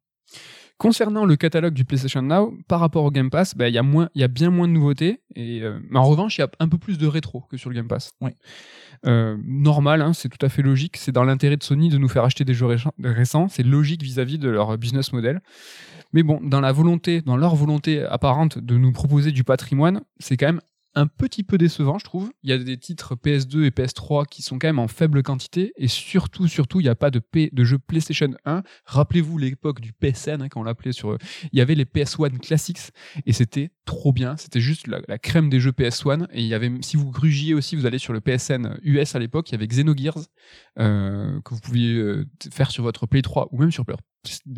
[0.81, 3.83] Concernant le catalogue du PlayStation Now, par rapport au Game Pass, bah, il y, a
[3.83, 5.20] moins- y a bien moins de nouveautés.
[5.37, 7.68] Et, euh, mais en revanche, il y a un peu plus de rétro que sur
[7.68, 8.12] le Game Pass.
[8.22, 8.31] Oui.
[9.05, 10.97] Euh, normal, hein, c'est tout à fait logique.
[10.97, 13.49] C'est dans l'intérêt de Sony de nous faire acheter des jeux récents- récents.
[13.49, 15.43] C'est logique vis-à-vis de leur business model.
[16.14, 20.39] Mais bon, dans la volonté, dans leur volonté apparente de nous proposer du patrimoine, c'est
[20.39, 20.62] quand même
[20.95, 22.32] un petit peu décevant, je trouve.
[22.43, 25.72] Il y a des titres PS2 et PS3 qui sont quand même en faible quantité,
[25.76, 28.62] et surtout, surtout, il n'y a pas de, P, de jeu PlayStation 1.
[28.86, 31.16] Rappelez-vous l'époque du PSN, hein, quand on l'appelait sur.
[31.53, 32.91] Il y avait les PS1 Classics,
[33.26, 34.36] et c'était trop bien.
[34.36, 36.26] C'était juste la, la crème des jeux PS1.
[36.32, 39.18] Et il y avait, si vous grugiez aussi, vous allez sur le PSN US à
[39.18, 40.18] l'époque, il y avait Xenogears,
[40.78, 43.84] euh, que vous pouviez euh, faire sur votre Play 3 ou même sur,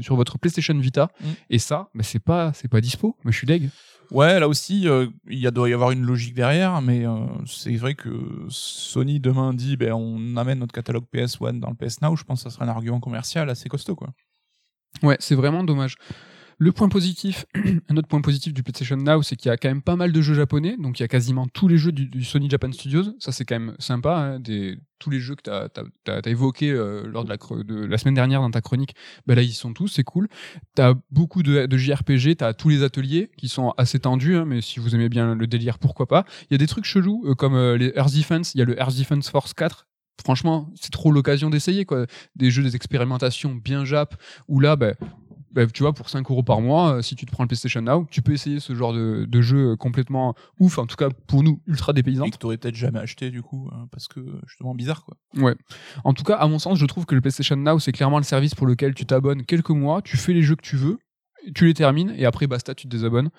[0.01, 1.11] sur votre PlayStation Vita.
[1.20, 1.26] Mm.
[1.51, 3.16] Et ça, mais c'est pas, c'est pas dispo.
[3.24, 3.70] Mais je suis deg.
[4.13, 7.95] Ouais, là aussi, euh, il doit y avoir une logique derrière, mais euh, c'est vrai
[7.95, 8.11] que
[8.51, 12.45] Sony demain dit, ben, on amène notre catalogue PS1 dans le PS Now, je pense
[12.45, 14.11] que ça serait un argument commercial assez costaud, quoi.
[15.03, 15.97] Ouais, c'est vraiment dommage.
[16.59, 17.47] Le point positif,
[17.89, 20.13] un autre point positif du PlayStation Now, c'est qu'il y a quand même pas mal
[20.13, 20.77] de jeux japonais.
[20.79, 23.15] Donc il y a quasiment tous les jeux du, Sony Japan Studios.
[23.19, 24.17] Ça, c'est quand même sympa.
[24.17, 24.43] hein,
[24.99, 28.61] tous les jeux que tu as, évoqués euh, lors de la, semaine dernière dans ta
[28.61, 28.95] chronique,
[29.27, 29.89] ben là, ils sont tous.
[29.89, 30.29] C'est cool.
[30.77, 32.37] Tu as beaucoup de, JRPG.
[32.37, 34.37] Tu as tous les ateliers qui sont assez tendus.
[34.37, 36.25] hein, mais si vous aimez bien le délire, pourquoi pas.
[36.51, 38.55] Il y a des trucs chelous euh, comme euh, les Earth Defense.
[38.55, 39.89] Il y a le Earth Defense Force 4.
[40.23, 41.85] Franchement, c'est trop l'occasion d'essayer.
[41.85, 42.07] quoi.
[42.37, 44.15] Des jeux, des expérimentations bien jap.
[44.47, 44.95] Où là, ben,
[45.53, 47.83] bah, tu vois, pour 5 euros par mois, euh, si tu te prends le PlayStation
[47.83, 51.43] Now, tu peux essayer ce genre de, de jeu complètement ouf, en tout cas pour
[51.43, 52.25] nous, ultra dépaysant.
[52.25, 55.17] Et que t'aurais peut-être jamais acheté, du coup, euh, parce que justement bizarre, quoi.
[55.37, 55.55] Ouais.
[56.05, 58.25] En tout cas, à mon sens, je trouve que le PlayStation Now, c'est clairement le
[58.25, 60.99] service pour lequel tu t'abonnes quelques mois, tu fais les jeux que tu veux,
[61.55, 63.31] tu les termines, et après, basta, tu te désabonnes.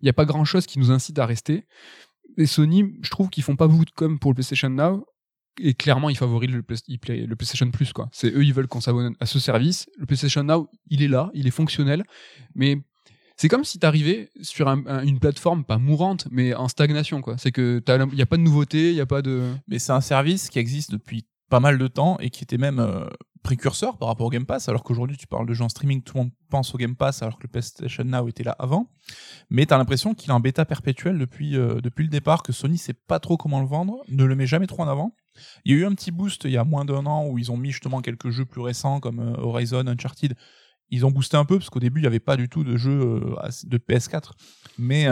[0.00, 1.66] Il n'y a pas grand chose qui nous incite à rester.
[2.36, 5.06] Et Sony, je trouve qu'ils font pas beaucoup de com pour le PlayStation Now.
[5.60, 8.08] Et clairement, ils favorisent le, PlayStation Plus, quoi.
[8.12, 9.86] C'est eux, ils veulent qu'on s'abonne à ce service.
[9.98, 12.04] Le PlayStation Now, il est là, il est fonctionnel,
[12.54, 12.78] mais
[13.36, 17.36] c'est comme si t'arrivais sur un- un- une plateforme pas mourante, mais en stagnation, quoi.
[17.38, 17.82] C'est que
[18.12, 19.42] il y a pas de nouveauté, il y a pas de.
[19.68, 22.78] Mais c'est un service qui existe depuis pas mal de temps et qui était même
[22.78, 23.06] euh,
[23.42, 26.16] précurseur par rapport au Game Pass, alors qu'aujourd'hui tu parles de gens en streaming, tout
[26.16, 28.90] le monde pense au Game Pass alors que le PlayStation Now était là avant.
[29.50, 32.78] Mais t'as l'impression qu'il est en bêta perpétuel depuis, euh, depuis le départ, que Sony
[32.78, 35.14] sait pas trop comment le vendre, ne le met jamais trop en avant.
[35.64, 37.50] Il y a eu un petit boost il y a moins d'un an où ils
[37.50, 40.34] ont mis justement quelques jeux plus récents comme euh, Horizon, Uncharted.
[40.90, 42.76] Ils ont boosté un peu parce qu'au début il n'y avait pas du tout de
[42.76, 44.32] jeux euh, as- de PS4.
[44.78, 45.06] Mais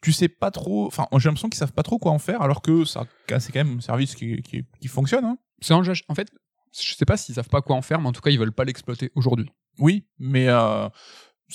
[0.00, 2.62] tu sais pas trop, enfin j'ai l'impression qu'ils savent pas trop quoi en faire alors
[2.62, 3.04] que ça
[3.38, 5.24] c'est quand même un service qui, qui, qui fonctionne.
[5.24, 5.36] Hein.
[6.08, 6.28] En fait,
[6.80, 8.52] je sais pas s'ils savent pas quoi en faire, mais en tout cas, ils veulent
[8.52, 9.50] pas l'exploiter aujourd'hui.
[9.78, 10.88] Oui, mais euh,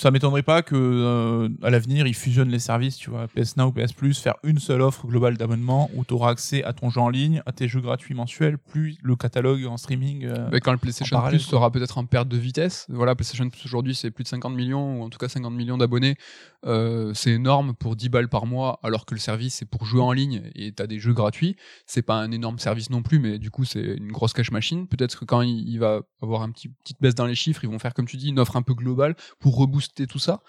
[0.00, 3.70] ça m'étonnerait pas que euh, à l'avenir ils fusionnent les services, tu vois, PS Now,
[3.70, 7.02] PS Plus, faire une seule offre globale d'abonnement où tu auras accès à ton jeu
[7.02, 10.24] en ligne, à tes jeux gratuits mensuels, plus le catalogue en streaming.
[10.24, 13.46] euh, Mais quand le PlayStation parallèle, Plus sera peut-être en perte de vitesse, voilà, PlayStation
[13.50, 16.16] Plus aujourd'hui c'est plus de 50 millions, ou en tout cas 50 millions d'abonnés,
[16.64, 20.00] euh, c'est énorme pour 10 balles par mois, alors que le service c'est pour jouer
[20.00, 23.38] en ligne et t'as des jeux gratuits, c'est pas un énorme service non plus, mais
[23.38, 24.86] du coup c'est une grosse cash machine.
[24.86, 27.78] Peut-être que quand il, il va avoir une petite baisse dans les chiffres, ils vont
[27.78, 30.40] faire comme tu dis une offre un peu globale pour rebooster tout ça.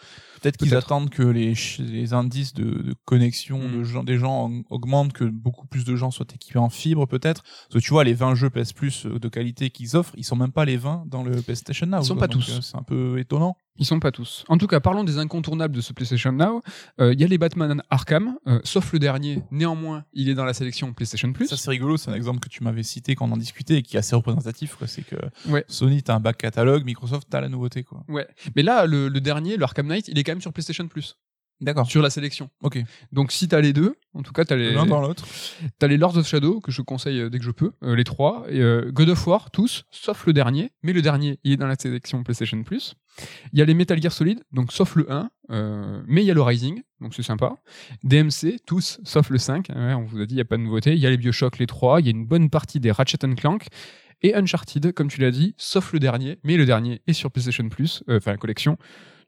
[0.41, 3.77] Peut-être qu'ils attendent que les, indices de, de connexion Mm.
[3.77, 7.05] de gens, des gens en- augmentent, que beaucoup plus de gens soient équipés en fibre
[7.05, 7.43] peut-être.
[7.43, 10.25] Parce que tu vois, les 20 jeux PS Plus euh, de qualité qu'ils offrent, ils
[10.25, 11.99] sont même pas les 20 dans le PlayStation Now.
[12.01, 12.27] Ils sont quoi.
[12.27, 12.49] pas tous.
[12.49, 13.55] euh, C'est un peu étonnant.
[13.77, 14.43] Ils sont pas tous.
[14.49, 16.61] En tout cas, parlons des incontournables de ce PlayStation Now.
[16.99, 19.41] Euh, Il y a les Batman Arkham, euh, sauf le dernier.
[19.49, 21.47] Néanmoins, il est dans la sélection PlayStation Plus.
[21.47, 23.81] Ça c'est rigolo, c'est un exemple que tu m'avais cité quand on en discutait et
[23.81, 24.75] qui est assez représentatif.
[24.87, 25.15] C'est que
[25.49, 25.63] Ouais.
[25.67, 27.83] Sony t'as un back catalogue, Microsoft t'as la nouveauté.
[27.83, 28.03] quoi.
[28.09, 28.27] Ouais.
[28.55, 31.17] Mais là, le, le dernier, le Arkham Knight, il est quand même sur PlayStation Plus,
[31.59, 31.85] D'accord.
[31.85, 32.49] sur la sélection.
[32.63, 32.79] Ok.
[33.11, 35.25] Donc si t'as les deux, en tout cas t'as les, L'un dans l'autre.
[35.77, 38.05] t'as les Lords of Shadow que je conseille euh, dès que je peux, euh, les
[38.05, 40.71] trois, et euh, God of War tous, sauf le dernier.
[40.83, 42.95] Mais le dernier, il est dans la sélection PlayStation Plus.
[43.51, 46.31] Il y a les Metal Gear Solid, donc sauf le 1, euh, mais il y
[46.31, 47.57] a le Rising, donc c'est sympa.
[48.03, 50.61] DMC, tous, sauf le 5, ouais, on vous a dit, il n'y a pas de
[50.61, 50.93] nouveauté.
[50.93, 53.17] Il y a les Bioshock, les trois, il y a une bonne partie des Ratchet
[53.35, 53.67] Clank,
[54.21, 57.67] et Uncharted, comme tu l'as dit, sauf le dernier, mais le dernier est sur PlayStation
[57.69, 58.77] Plus, euh, enfin la collection.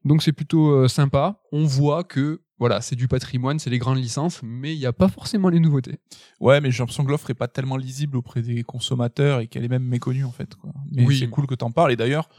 [0.05, 1.39] Donc c'est plutôt euh, sympa.
[1.51, 4.93] On voit que voilà, c'est du patrimoine, c'est les grandes licences, mais il n'y a
[4.93, 5.99] pas forcément les nouveautés.
[6.39, 9.65] Ouais, mais j'ai l'impression que l'offre est pas tellement lisible auprès des consommateurs et qu'elle
[9.65, 10.55] est même méconnue en fait.
[10.55, 10.71] Quoi.
[10.91, 11.17] Mais Oui.
[11.19, 11.91] c'est cool que t'en parles.
[11.91, 12.29] Et d'ailleurs,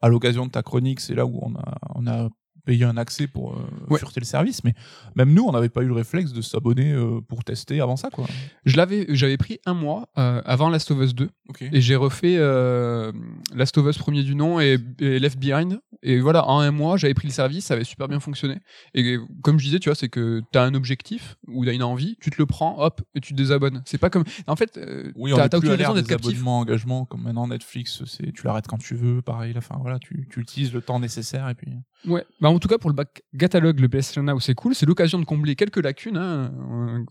[0.00, 2.30] à l'occasion de ta chronique, c'est là où on a, on a
[2.64, 3.98] payé un accès pour euh, Ouais.
[3.98, 4.64] fureter le service.
[4.64, 4.74] Mais
[5.16, 8.10] même nous, on n'avait pas eu le réflexe de s'abonner euh, pour tester avant ça.
[8.10, 8.26] Quoi.
[8.64, 11.62] Je l'avais, j'avais pris un mois euh, avant Last of Us 2 Ok.
[11.62, 13.12] et j'ai refait euh,
[13.54, 16.96] Last of Us premier du nom et, et Left Behind Et voilà, en un mois,
[16.96, 18.58] j'avais pris le service, ça avait super bien fonctionné.
[18.94, 21.74] Et comme je disais, tu vois, c'est que tu as un objectif ou tu as
[21.74, 23.82] une envie, tu te le prends, hop, et tu te désabonnes.
[23.86, 24.24] C'est pas comme.
[24.46, 26.30] En fait, euh, Oui, t'as aucune raison d'être captif.
[26.32, 29.52] abonnements, engagements, comme maintenant Netflix, c'est tu l'arrêtes quand tu veux, pareil.
[29.52, 31.70] là, Enfin voilà, tu, tu utilises le temps nécessaire et puis.
[32.06, 32.24] Ouais.
[32.40, 34.74] Bah, en tout cas, pour le back catalogue, le PlayStation Now, c'est cool.
[34.74, 36.16] C'est l'occasion de combler quelques lacunes.
[36.16, 36.52] hein.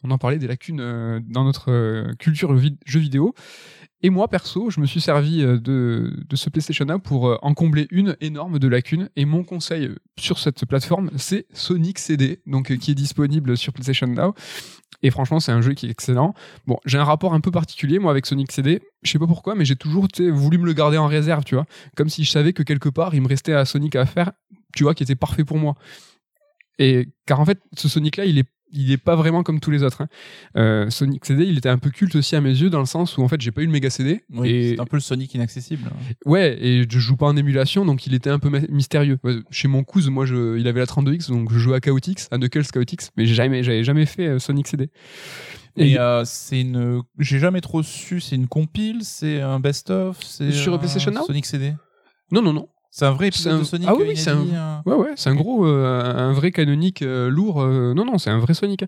[0.04, 3.34] On en parlait des lacunes euh, dans notre euh, culture vid- jeux vidéo.
[4.06, 7.54] Et moi, perso, je me suis servi euh, de, de ce PlayStation Now pour en
[7.54, 9.10] combler une énorme de lacunes.
[9.16, 9.90] Et mon conseil
[10.20, 14.34] sur cette plateforme, c'est Sonic CD, donc qui est disponible sur PlayStation Now.
[15.02, 16.34] Et franchement, c'est un jeu qui est excellent.
[16.68, 18.82] Bon, j'ai un rapport un peu particulier, moi, avec Sonic CD.
[19.02, 21.66] Je sais pas pourquoi, mais j'ai toujours voulu me le garder en réserve, tu vois.
[21.98, 24.32] Comme si je savais que quelque part, il me restait à Sonic à faire,
[24.76, 25.76] tu vois, qui était parfait pour moi.
[26.80, 28.46] Et car en fait, ce Sonic-là, il est
[28.76, 30.02] il est pas vraiment comme tous les autres.
[30.02, 30.08] hein.
[30.58, 33.20] Euh, Sonic CD, il était un peu culte aussi à mes yeux dans le sens
[33.20, 34.24] où en fait j'ai pas eu le méga CD.
[34.32, 35.92] Oui, et c'est un peu le Sonic inaccessible.
[36.26, 39.20] ouais, et je joue pas en émulation, donc il était un peu mystérieux.
[39.52, 42.40] Chez mon cousin, moi, je, il avait la 32X, donc je jouais à Chaotix, à
[42.40, 44.90] Knuckles Chaotix, mais jamais, j'avais jamais fait euh, Sonic CD.
[45.78, 47.04] Et euh, c'est une.
[47.20, 48.22] J'ai jamais trop su.
[48.22, 50.52] C'est une compile, c'est un best-of, c'est.
[50.52, 51.26] Sur un PlayStation Now?
[51.26, 51.76] Sonic CD.
[52.32, 52.70] non, non, non.
[52.96, 53.88] C'est un vrai C'est épisode un- de Sonic.
[53.90, 57.28] Ah oui, c'est inédit, euh, Ouais, ouais, c'est un gros, euh, un vrai canonique euh,
[57.28, 57.60] lourd.
[57.64, 58.86] euh, non, non, c'est un vrai Sonic.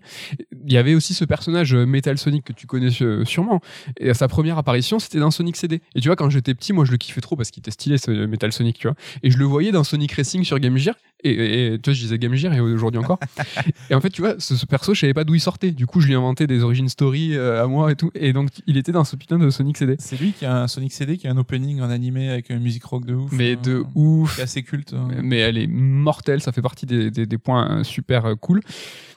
[0.64, 2.90] Il y avait aussi ce personnage Metal Sonic que tu connais
[3.24, 3.60] sûrement.
[3.98, 5.80] Et à sa première apparition, c'était dans Sonic CD.
[5.96, 7.98] Et tu vois, quand j'étais petit, moi, je le kiffais trop parce qu'il était stylé,
[7.98, 8.96] ce Metal Sonic, tu vois.
[9.24, 10.94] Et je le voyais dans Sonic Racing sur Game Gear.
[11.24, 13.18] Et, et- et, tu vois, je disais Game Gear et aujourd'hui encore.
[13.90, 15.72] et en fait, tu vois, ce, ce perso, je savais pas d'où il sortait.
[15.72, 18.12] Du coup, je lui ai inventé des origin story à moi et tout.
[18.14, 19.96] Et donc, il était dans ce putain de Sonic CD.
[19.98, 22.60] C'est lui qui a un Sonic CD qui a un opening en animé avec une
[22.60, 23.32] musique rock de ouf.
[23.32, 24.34] Mais euh, de ouf.
[24.34, 24.92] qui est assez culte.
[24.92, 25.20] euh.
[25.22, 28.60] mais elle est mortelle, ça fait partie des, des- des points euh, super euh, cool.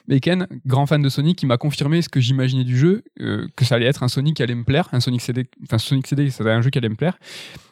[0.08, 3.46] Mais Ken, grand fan de Sonic, il m'a confirmé ce que j'imaginais du jeu, euh,
[3.56, 6.06] que ça allait être un Sonic qui allait me plaire, un Sonic CD, enfin Sonic
[6.08, 7.16] CD, ça un jeu qui allait me plaire.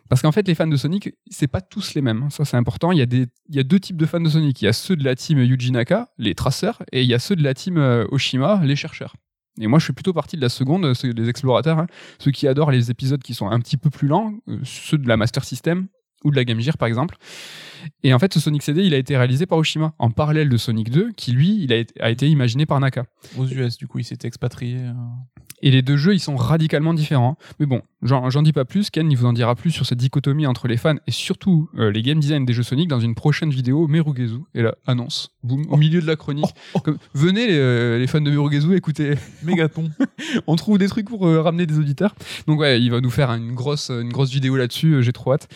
[0.09, 2.22] Parce qu'en fait, les fans de Sonic, c'est pas tous les mêmes.
[2.22, 2.30] hein.
[2.30, 2.92] Ça, c'est important.
[2.92, 4.62] Il y, a des, il y a deux types de fans de Sonic.
[4.62, 7.18] Il y a ceux de la team Yuji Naka, les traceurs, et il y a
[7.18, 7.76] ceux de la team
[8.11, 9.14] Oshima, les chercheurs.
[9.61, 11.86] Et moi, je suis plutôt partie de la seconde, ceux les explorateurs, hein.
[12.20, 14.32] ceux qui adorent les épisodes qui sont un petit peu plus lents,
[14.62, 15.88] ceux de la Master System
[16.24, 17.16] ou de la Game Gear, par exemple.
[18.02, 20.56] Et en fait, ce Sonic CD, il a été réalisé par Oshima, en parallèle de
[20.56, 23.04] Sonic 2, qui lui, il a été, a été imaginé par Naka.
[23.36, 24.78] Aux US, du coup, il s'était expatrié.
[24.78, 24.92] euh.
[25.62, 27.36] Et les deux jeux, ils sont radicalement différents.
[27.58, 28.90] Mais bon, j'en dis pas plus.
[28.90, 31.90] Ken, il vous en dira plus sur cette dichotomie entre les fans et surtout euh,
[31.90, 34.38] les game design des jeux Sonic dans une prochaine vidéo Merugezu.
[34.55, 35.30] Et là, annonce.
[35.42, 36.46] Boum, au milieu de la chronique.
[36.84, 39.14] Comme- venez, les, euh, les fans de Merugezu, écoutez.
[39.42, 39.90] Mégaton.
[40.46, 42.14] On trouve des trucs pour euh, ramener des auditeurs.
[42.46, 44.94] Donc ouais, il va nous faire une grosse, une grosse vidéo là-dessus.
[44.94, 45.49] euh, J'ai trop hâte.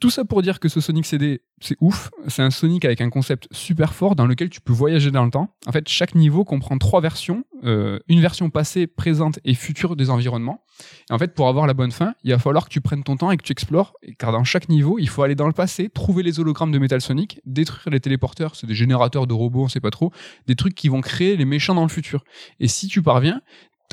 [0.00, 2.10] Tout ça pour dire que ce Sonic CD, c'est ouf.
[2.28, 5.30] C'est un Sonic avec un concept super fort dans lequel tu peux voyager dans le
[5.30, 5.54] temps.
[5.66, 7.44] En fait, chaque niveau comprend trois versions.
[7.64, 10.62] une version passée, présente et future des environnements.
[11.10, 13.16] Et en fait, pour avoir la bonne fin, il va falloir que tu prennes ton
[13.16, 13.94] temps et que tu explores.
[14.18, 17.00] Car dans chaque niveau, il faut aller dans le passé, trouver les hologrammes de Metal
[17.00, 20.12] Sonic, détruire les téléporteurs, c'est des générateurs de robots, on sait pas trop,
[20.46, 22.24] des trucs qui vont créer les méchants dans le futur.
[22.60, 23.40] Et si tu parviens,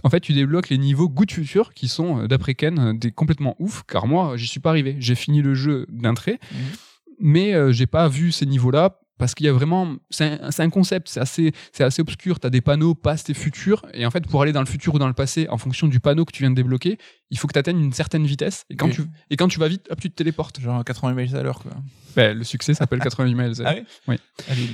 [0.04, 3.12] en fait, tu débloques les niveaux Good Future qui sont, euh, d'après Ken, euh, des
[3.12, 4.98] complètement ouf, car moi, j'y suis pas arrivé.
[5.00, 6.58] J'ai fini le jeu d'un trait, Mhm.
[7.20, 9.96] mais euh, j'ai pas vu ces niveaux-là parce qu'il y a vraiment.
[10.10, 12.42] C'est un, c'est un concept, c'est assez, c'est assez obscur.
[12.42, 14.94] Tu as des panneaux past et futur, et en fait, pour aller dans le futur
[14.96, 16.98] ou dans le passé, en fonction du panneau que tu viens de débloquer,
[17.32, 19.68] il faut que tu atteignes une certaine vitesse, et quand, tu, et quand tu vas
[19.68, 20.60] vite, hop, tu te téléportes.
[20.60, 21.72] Genre 80 miles à l'heure, quoi.
[22.16, 23.54] Ben, le succès s'appelle 88 miles.
[23.66, 23.84] Ah oui?
[24.08, 24.70] Oui.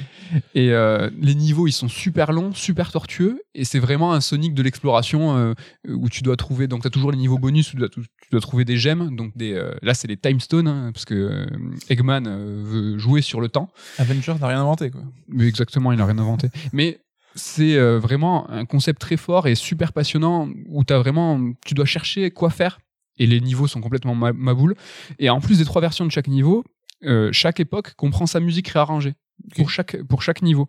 [0.54, 4.54] Et euh, les niveaux, ils sont super longs, super tortueux, et c'est vraiment un Sonic
[4.54, 5.54] de l'exploration euh,
[5.88, 6.68] où tu dois trouver.
[6.68, 9.16] Donc, tu as toujours les niveaux bonus où tu dois, tu dois trouver des gemmes.
[9.16, 11.48] Donc, des, euh, là, c'est les time stones, hein, parce que
[11.90, 13.72] Eggman veut jouer sur le temps.
[13.98, 15.02] Avengers n'a rien inventé, quoi.
[15.28, 16.50] Mais exactement, il n'a rien inventé.
[16.74, 17.02] Mais
[17.36, 21.86] c'est euh, vraiment un concept très fort et super passionnant où as vraiment, tu dois
[21.86, 22.80] chercher quoi faire.
[23.18, 24.76] Et les niveaux sont complètement ma- maboules.
[25.20, 26.64] Et en plus des trois versions de chaque niveau,
[27.04, 29.14] euh, chaque époque comprend sa musique réarrangée
[29.56, 30.68] pour, chaque, pour chaque niveau.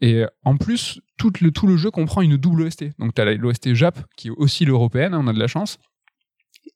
[0.00, 2.86] Et euh, en plus, tout le, tout le jeu comprend une double OST.
[2.98, 5.78] Donc tu as l'OST Jap, qui est aussi l'européenne, hein, on a de la chance,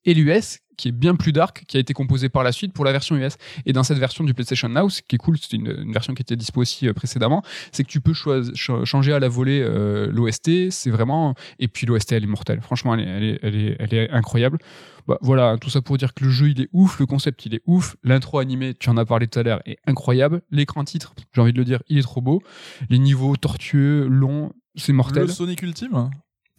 [0.05, 2.85] et l'US, qui est bien plus dark, qui a été composé par la suite pour
[2.85, 3.37] la version US.
[3.67, 6.15] Et dans cette version du PlayStation Now, ce qui est cool, c'est une, une version
[6.15, 9.61] qui était dispo aussi euh, précédemment, c'est que tu peux ch- changer à la volée
[9.61, 10.71] euh, l'OST.
[10.71, 11.35] C'est vraiment.
[11.59, 12.61] Et puis l'OST, elle est mortelle.
[12.61, 14.59] Franchement, elle est, elle est, elle est, elle est incroyable.
[15.09, 17.55] Bah, voilà, tout ça pour dire que le jeu, il est ouf, le concept, il
[17.55, 17.97] est ouf.
[18.05, 20.43] L'intro animé, tu en as parlé tout à l'heure, est incroyable.
[20.53, 22.41] L'écran titre, j'ai envie de le dire, il est trop beau.
[22.89, 25.23] Les niveaux tortueux, longs, c'est mortel.
[25.23, 26.11] Le Sonic Ultime?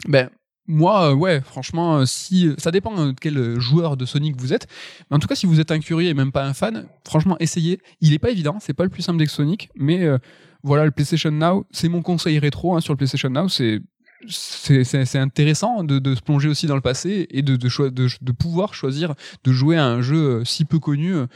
[0.07, 0.29] Ben,
[0.69, 4.53] moi, euh, ouais, franchement, euh, si ça dépend de quel euh, joueur de Sonic vous
[4.53, 4.67] êtes.
[5.09, 7.35] Mais en tout cas, si vous êtes un curieux et même pas un fan, franchement,
[7.39, 7.81] essayez.
[8.01, 10.19] Il est pas évident, c'est pas le plus simple des Sonic, mais euh,
[10.63, 13.49] voilà, le PlayStation Now, c'est mon conseil rétro hein, sur le PlayStation Now.
[13.49, 13.81] C'est
[14.27, 18.09] c'est intéressant de, de se plonger aussi dans le passé et de, de, choi- de,
[18.21, 19.15] de pouvoir choisir
[19.45, 21.15] de jouer à un jeu si peu connu.
[21.17, 21.27] En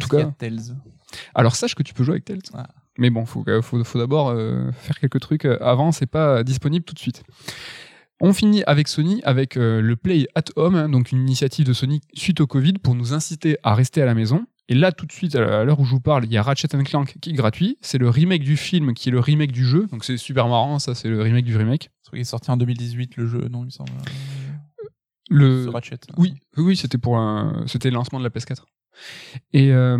[0.00, 0.74] tout y cas, a Tails
[1.36, 2.42] Alors sache que tu peux jouer avec.
[2.52, 2.66] Ah.
[2.98, 6.94] Mais bon, faut, faut, faut d'abord euh, faire quelques trucs avant, c'est pas disponible tout
[6.94, 7.22] de suite.
[8.20, 11.72] On finit avec Sony avec euh, le Play at Home, hein, donc une initiative de
[11.74, 14.46] Sony suite au Covid pour nous inciter à rester à la maison.
[14.68, 16.68] Et là, tout de suite, à l'heure où je vous parle, il y a Ratchet
[16.68, 17.78] Clank qui est gratuit.
[17.82, 19.86] C'est le remake du film qui est le remake du jeu.
[19.92, 21.90] Donc c'est super marrant, ça, c'est le remake du remake.
[22.10, 23.92] Qu'il est sorti en 2018 le jeu, non, il me semble.
[25.28, 25.64] Le...
[25.64, 25.98] Ce Ratchet.
[26.16, 27.64] Oui, oui, oui, c'était pour un...
[27.66, 28.62] c'était le lancement de la PS4.
[29.52, 29.96] Et euh,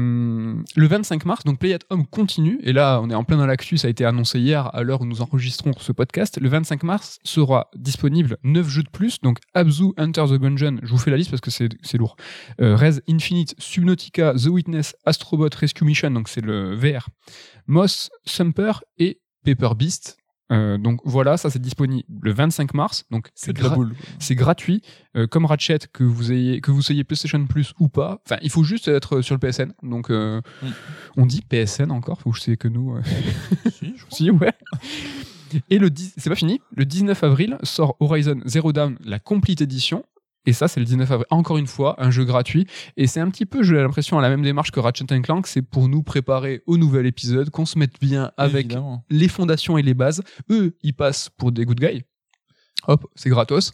[0.77, 3.47] le 25 mars, donc Play at Home continue, et là on est en plein dans
[3.47, 6.39] l'actu, ça a été annoncé hier à l'heure où nous enregistrons ce podcast.
[6.41, 10.91] Le 25 mars sera disponible 9 jeux de plus, donc Abzu, Enter the Gungeon, je
[10.91, 12.17] vous fais la liste parce que c'est lourd.
[12.61, 17.09] Euh, Rez Infinite, Subnautica, The Witness, Astrobot Rescue Mission, donc c'est le VR,
[17.67, 20.19] Moss, Sumper et Paper Beast.
[20.53, 23.91] Euh, donc voilà, ça c'est disponible le 25 mars, donc C'est gra-
[24.37, 24.81] gratuit,
[25.17, 28.21] euh, comme Ratchet, que vous ayez que vous soyez PlayStation Plus ou pas.
[28.25, 29.73] Enfin, il faut juste être sur le PSN.
[29.83, 30.67] Donc, euh, Mm.
[31.17, 32.21] on dit PSN encore.
[32.21, 32.95] Faut que je sais que nous.
[33.73, 34.17] Si, je crois.
[34.17, 34.53] si, ouais.
[35.71, 36.61] Et le 10 c'est pas fini.
[36.77, 40.05] Le 19 avril sort Horizon Zero Dawn, la Complete Edition.
[40.47, 41.27] Et ça, c'est le 19 avril.
[41.31, 42.67] Encore une fois, un jeu gratuit.
[42.97, 45.47] Et c'est un petit peu, j'ai l'impression, à la même démarche que Ratchet Clank.
[45.47, 49.05] C'est pour nous préparer au nouvel épisode, qu'on se mette bien avec Évidemment.
[49.11, 50.23] les fondations et les bases.
[50.51, 52.03] Eux, ils passent pour des good guys.
[52.89, 53.73] Hop, c'est gratos.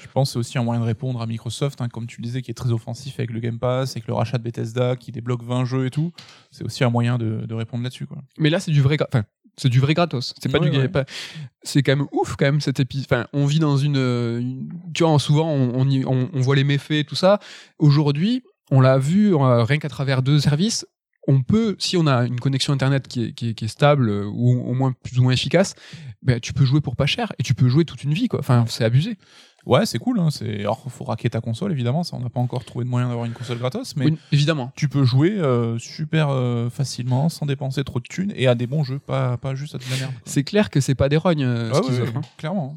[0.00, 2.24] Je pense que c'est aussi un moyen de répondre à Microsoft, hein, comme tu le
[2.26, 5.10] disais, qui est très offensif avec le Game Pass, avec le rachat de Bethesda, qui
[5.10, 6.12] débloque 20 jeux et tout.
[6.52, 8.06] C'est aussi un moyen de, de répondre là-dessus.
[8.06, 8.18] Quoi.
[8.38, 9.24] Mais là, c'est du vrai, gra- enfin,
[9.56, 10.34] c'est du vrai gratos.
[10.40, 10.88] C'est pas Ouais, du ouais.
[10.88, 11.04] pas-
[11.62, 13.06] C'est quand même ouf, quand même, cet épisode.
[13.10, 16.40] Enfin, on vit dans une, euh, une- tu vois, souvent, on, on, y- on- on
[16.40, 17.38] voit les méfaits tout ça.
[17.78, 20.86] Aujourd'hui, on l'a vu, rien qu'à travers deux services.
[21.26, 24.10] On peut, si on a une connexion internet qui est, qui est, qui est stable
[24.10, 25.74] euh, ou au moins plus ou moins efficace,
[26.20, 28.40] ben, tu peux jouer pour pas cher et tu peux jouer toute une vie, quoi.
[28.40, 29.16] Enfin, c'est abusé.
[29.66, 30.20] Ouais, c'est cool.
[30.20, 30.60] Hein, c'est...
[30.60, 32.04] Alors, faut raquer ta console, évidemment.
[32.04, 34.72] Ça, on n'a pas encore trouvé de moyen d'avoir une console gratos, mais Oui, évidemment.
[34.76, 38.66] tu peux jouer euh, super euh, facilement, sans dépenser trop de thunes, et à des
[38.66, 40.12] bons jeux, pas, pas juste à de la merde.
[40.12, 40.22] quoi.
[40.26, 42.20] C'est clair que c'est pas des rognes euh, Ah ce ouais, hein.
[42.36, 42.76] clairement.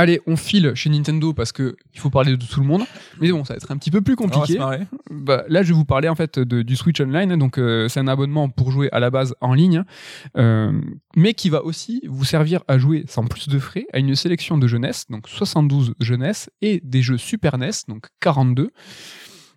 [0.00, 2.84] Allez, on file chez Nintendo parce que il faut parler de tout le monde.
[3.20, 4.58] Mais bon, ça va être un petit peu plus On va se compliqué.
[4.60, 4.86] marrer.
[5.10, 7.36] Bah, là, je vais vous parler en fait de, du Switch Online.
[7.36, 9.82] Donc, euh, c'est un abonnement pour jouer à la base en ligne,
[10.36, 10.72] euh,
[11.16, 14.56] mais qui va aussi vous servir à jouer sans plus de frais à une sélection
[14.56, 18.70] de jeunesse, donc 72 jeunesse et des jeux Super NES, donc 42.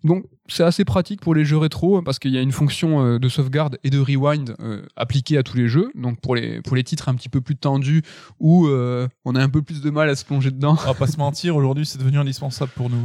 [0.03, 3.19] Donc, c'est assez pratique pour les jeux rétro parce qu'il y a une fonction euh,
[3.19, 5.91] de sauvegarde et de rewind euh, appliquée à tous les jeux.
[5.95, 8.01] Donc, pour les, pour les titres un petit peu plus tendus
[8.39, 10.77] où euh, on a un peu plus de mal à se plonger dedans.
[10.83, 13.01] On va pas se mentir, aujourd'hui, c'est devenu indispensable pour nous.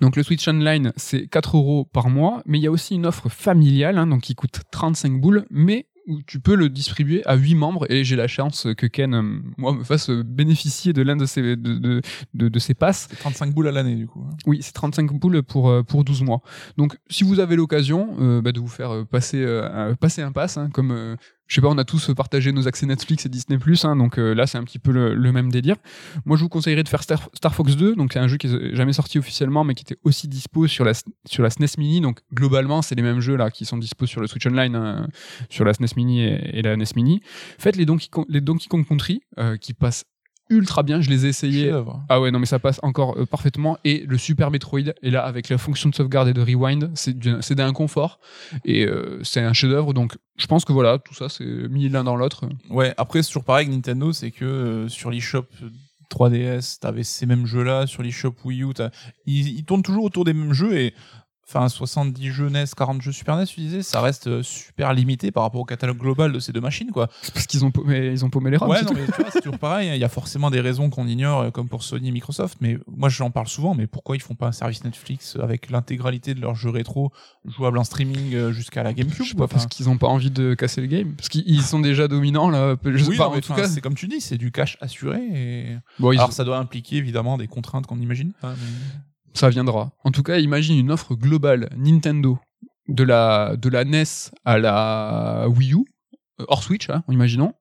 [0.00, 3.06] Donc le Switch Online, c'est 4 euros par mois, mais il y a aussi une
[3.06, 7.36] offre familiale, hein, donc qui coûte 35 boules, mais où tu peux le distribuer à
[7.36, 9.22] 8 membres, et j'ai la chance que Ken, euh,
[9.56, 12.00] moi, me fasse bénéficier de l'un de ses, de, de,
[12.34, 13.06] de, de ses passes.
[13.10, 14.24] C'est 35 boules à l'année, du coup.
[14.28, 14.34] hein.
[14.46, 16.40] Oui, c'est 35 boules pour, euh, pour 12 mois.
[16.76, 20.32] Donc si vous avez l'occasion euh, bah, de vous faire passer, euh, un, passer un
[20.32, 21.16] pass, hein, comme...
[21.48, 24.34] je sais pas, on a tous partagé nos accès Netflix et Disney+, hein, donc euh,
[24.34, 25.76] là c'est un petit peu le, même délire.
[26.26, 28.74] Moi je vous conseillerais de faire Star, Fox 2, donc c'est un jeu qui est
[28.76, 30.92] jamais sorti officiellement, mais qui était aussi dispo sur la,
[31.26, 34.20] sur la SNES Mini, donc globalement c'est les mêmes jeux là qui sont dispo sur
[34.20, 35.08] le Switch Online, hein,
[35.48, 37.20] sur la SNES Mini et, et la NES Mini.
[37.58, 40.04] Faites les Donkey Kong, les Donkey Kong Country, euh, qui passent
[40.50, 41.70] ultra bien, je les ai essayés
[42.08, 43.76] ah ouais, non, mais ça passe encore euh, parfaitement.
[43.84, 47.18] Et le Super Metroid, et là, avec la fonction de sauvegarde et de rewind, c'est
[47.18, 48.18] du- c'est d'un confort.
[48.64, 49.92] Et euh, c'est un chef-d'œuvre.
[49.94, 52.48] Donc, je pense que voilà, tout ça, c'est mis l'un dans l'autre.
[52.70, 55.46] Ouais, après, c'est toujours pareil avec Nintendo, c'est que euh, sur l'eShop
[56.10, 58.68] 3DS, t'avais ces mêmes jeux-là, sur l'eShop Wii U,
[59.26, 60.94] ils, ils tournent toujours autour des mêmes jeux et.
[61.50, 65.30] Enfin, 70 jeux NES, 40 jeux Super NES, tu disais, ça reste euh, super limité
[65.30, 67.08] par rapport au catalogue global de ces deux machines, quoi.
[67.22, 68.68] C'est parce qu'ils ont paumé, ils ont paumé les ROM.
[68.68, 69.88] Ouais, non, mais tu vois, c'est toujours pareil.
[69.88, 69.94] hein.
[69.94, 72.58] Il y a forcément des raisons qu'on ignore, euh, comme pour Sony et Microsoft.
[72.60, 73.74] Mais moi, j'en parle souvent.
[73.74, 77.12] Mais pourquoi ils font pas un service Netflix avec l'intégralité de leurs jeux rétro
[77.46, 80.30] jouables en streaming euh, jusqu'à la GameCube Je sais pas, parce qu'ils ont pas envie
[80.30, 81.14] de casser le game.
[81.14, 82.76] Parce qu'ils ils sont déjà dominants, là.
[82.84, 83.66] Je sais oui, pas, non, en tout cas.
[83.68, 85.20] c'est comme tu dis, c'est du cash assuré.
[85.32, 85.76] Et...
[85.98, 88.32] Bon, ils- Alors, ça doit impliquer évidemment des contraintes qu'on imagine.
[88.42, 89.00] pas, mais-
[89.38, 89.92] ça viendra.
[90.04, 92.38] En tout cas, imagine une offre globale Nintendo
[92.88, 94.04] de la, de la NES
[94.44, 95.84] à la Wii U,
[96.40, 97.52] euh, hors Switch, hein, imaginons.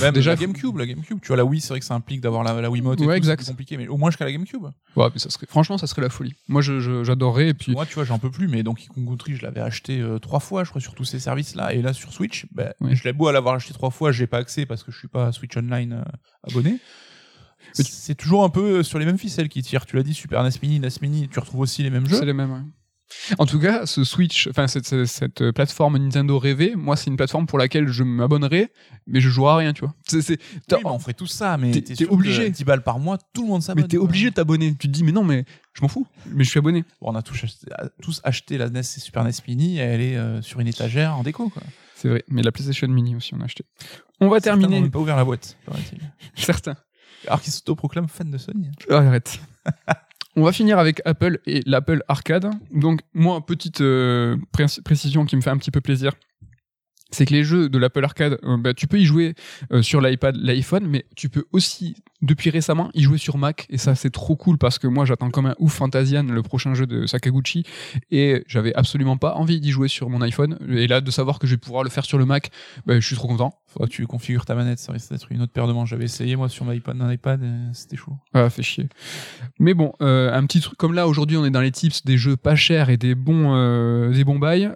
[0.00, 1.20] Même Déjà, la GameCube, la GameCube.
[1.22, 3.00] Tu vois, la Wii, c'est vrai que ça implique d'avoir la, la Wiimote.
[3.00, 3.36] Ouais, c'est exact.
[3.38, 4.64] plus compliqué, mais au moins jusqu'à la GameCube.
[4.94, 6.34] Ouais, mais ça serait, franchement, ça serait la folie.
[6.48, 7.48] Moi, j'adorerais.
[7.48, 10.00] Et puis, Moi, tu vois, j'en peux plus, mais Donkey Kong Country, je l'avais acheté
[10.00, 11.72] euh, trois fois, je crois, sur tous ces services-là.
[11.72, 12.94] Et là, sur Switch, ben, Oui.
[12.94, 15.08] je l'ai beau à l'avoir acheté trois fois, j'ai pas accès parce que je suis
[15.08, 16.02] pas Switch Online euh,
[16.50, 16.78] abonné.
[17.72, 19.86] C'est toujours un peu sur les mêmes ficelles qui tirent.
[19.86, 22.16] Tu l'as dit, Super NES Mini, NES Mini, tu retrouves aussi les mêmes jeux.
[22.18, 22.52] c'est les mêmes.
[22.52, 22.60] ouais.
[23.38, 27.16] En tout cas, ce Switch, enfin cette, cette, cette plateforme Nintendo rêvée, moi c'est une
[27.16, 28.72] plateforme pour laquelle je m'abonnerai,
[29.06, 29.94] mais je jouerai à rien, tu vois.
[30.08, 30.40] C'est, c'est-
[30.72, 32.50] Oui, on ferait tout ça, mais T'es- sûr obligé.
[32.50, 33.84] que 10 balles par mois, tout le monde s'abonne.
[33.84, 34.70] mais t'es obligé de t'abonner.
[34.74, 35.44] Tu te dis mais non mais
[35.74, 36.82] je m'en fous, mais je suis abonné.
[37.00, 37.66] Bon, on a tous acheté,
[38.02, 41.16] tous acheté la NES et Super NES Mini, et elle est euh, sur une étagère
[41.16, 41.48] en déco.
[41.48, 41.62] Quoi.
[41.94, 42.24] C'est vrai.
[42.28, 43.64] Mais la PlayStation Mini aussi on a acheté.
[44.20, 44.80] On va Certains terminer.
[44.80, 46.00] même pas ouvert la boîte, paraît-il.
[46.34, 46.74] Certains.
[47.26, 48.70] Alors qu'ils s'autoproclament fans de Sony.
[48.90, 49.40] Ah, arrête.
[50.36, 52.50] On va finir avec Apple et l'Apple Arcade.
[52.70, 56.12] Donc, moi, petite euh, pré- précision qui me fait un petit peu plaisir.
[57.10, 59.34] C'est que les jeux de l'Apple Arcade, euh, bah, tu peux y jouer
[59.72, 63.66] euh, sur l'iPad, l'iPhone, mais tu peux aussi, depuis récemment, y jouer sur Mac.
[63.70, 66.74] Et ça, c'est trop cool parce que moi, j'attends comme un ouf Fantasian, le prochain
[66.74, 67.62] jeu de Sakaguchi.
[68.10, 70.58] Et j'avais absolument pas envie d'y jouer sur mon iPhone.
[70.68, 72.50] Et là, de savoir que je vais pouvoir le faire sur le Mac,
[72.86, 73.54] bah, je suis trop content.
[73.78, 75.90] Que tu configures ta manette, ça risque d'être une autre paire de manches.
[75.90, 78.14] J'avais essayé moi sur mon iPad, un iPad, et c'était chaud.
[78.32, 78.88] Ah, fait chier.
[79.58, 82.16] Mais bon, euh, un petit truc comme là aujourd'hui, on est dans les tips des
[82.16, 84.72] jeux pas chers et des bons, euh, des bons bails.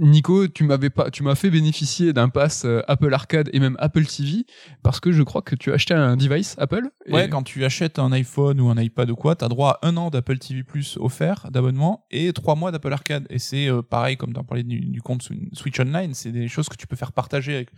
[0.00, 3.76] Nico, tu m'avais pas, tu m'as fait bénéficier d'un pass euh, Apple Arcade et même
[3.78, 4.44] Apple TV
[4.82, 6.88] parce que je crois que tu as acheté un device Apple.
[7.06, 9.88] et- Ouais, quand tu achètes un iPhone ou un iPad ou quoi, t'as droit à
[9.88, 13.26] un an d'Apple TV Plus offert d'abonnement et trois mois d'Apple Arcade.
[13.30, 16.68] Et c'est euh, pareil, comme t'en parlais du, du compte Switch Online, c'est des choses
[16.68, 17.68] que tu peux faire partager avec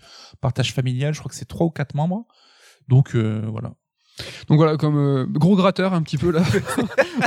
[0.41, 1.12] partage familial.
[1.14, 2.27] Je crois que c'est trois ou quatre membres.
[2.89, 3.75] Donc euh, voilà.
[4.49, 6.43] Donc voilà, comme euh, gros gratteur un petit peu là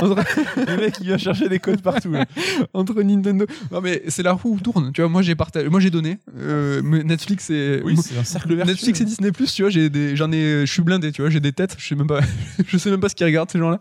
[0.00, 2.12] Le mec, il vient chercher des codes partout.
[2.12, 2.24] là.
[2.74, 3.46] entre Nintendo.
[3.70, 4.92] Non mais c'est la roue tourne.
[4.92, 6.18] Tu vois, moi j'ai partagé, moi j'ai donné.
[6.38, 8.72] Euh, Netflix et Oui, c'est un cercle vertueux.
[8.72, 11.30] Netflix et Disney Plus, tu vois, j'ai des, j'en ai, je suis blindé, tu vois,
[11.30, 12.20] j'ai des têtes, je sais même pas,
[12.66, 13.78] je sais même pas ce qu'ils regardent ces gens-là.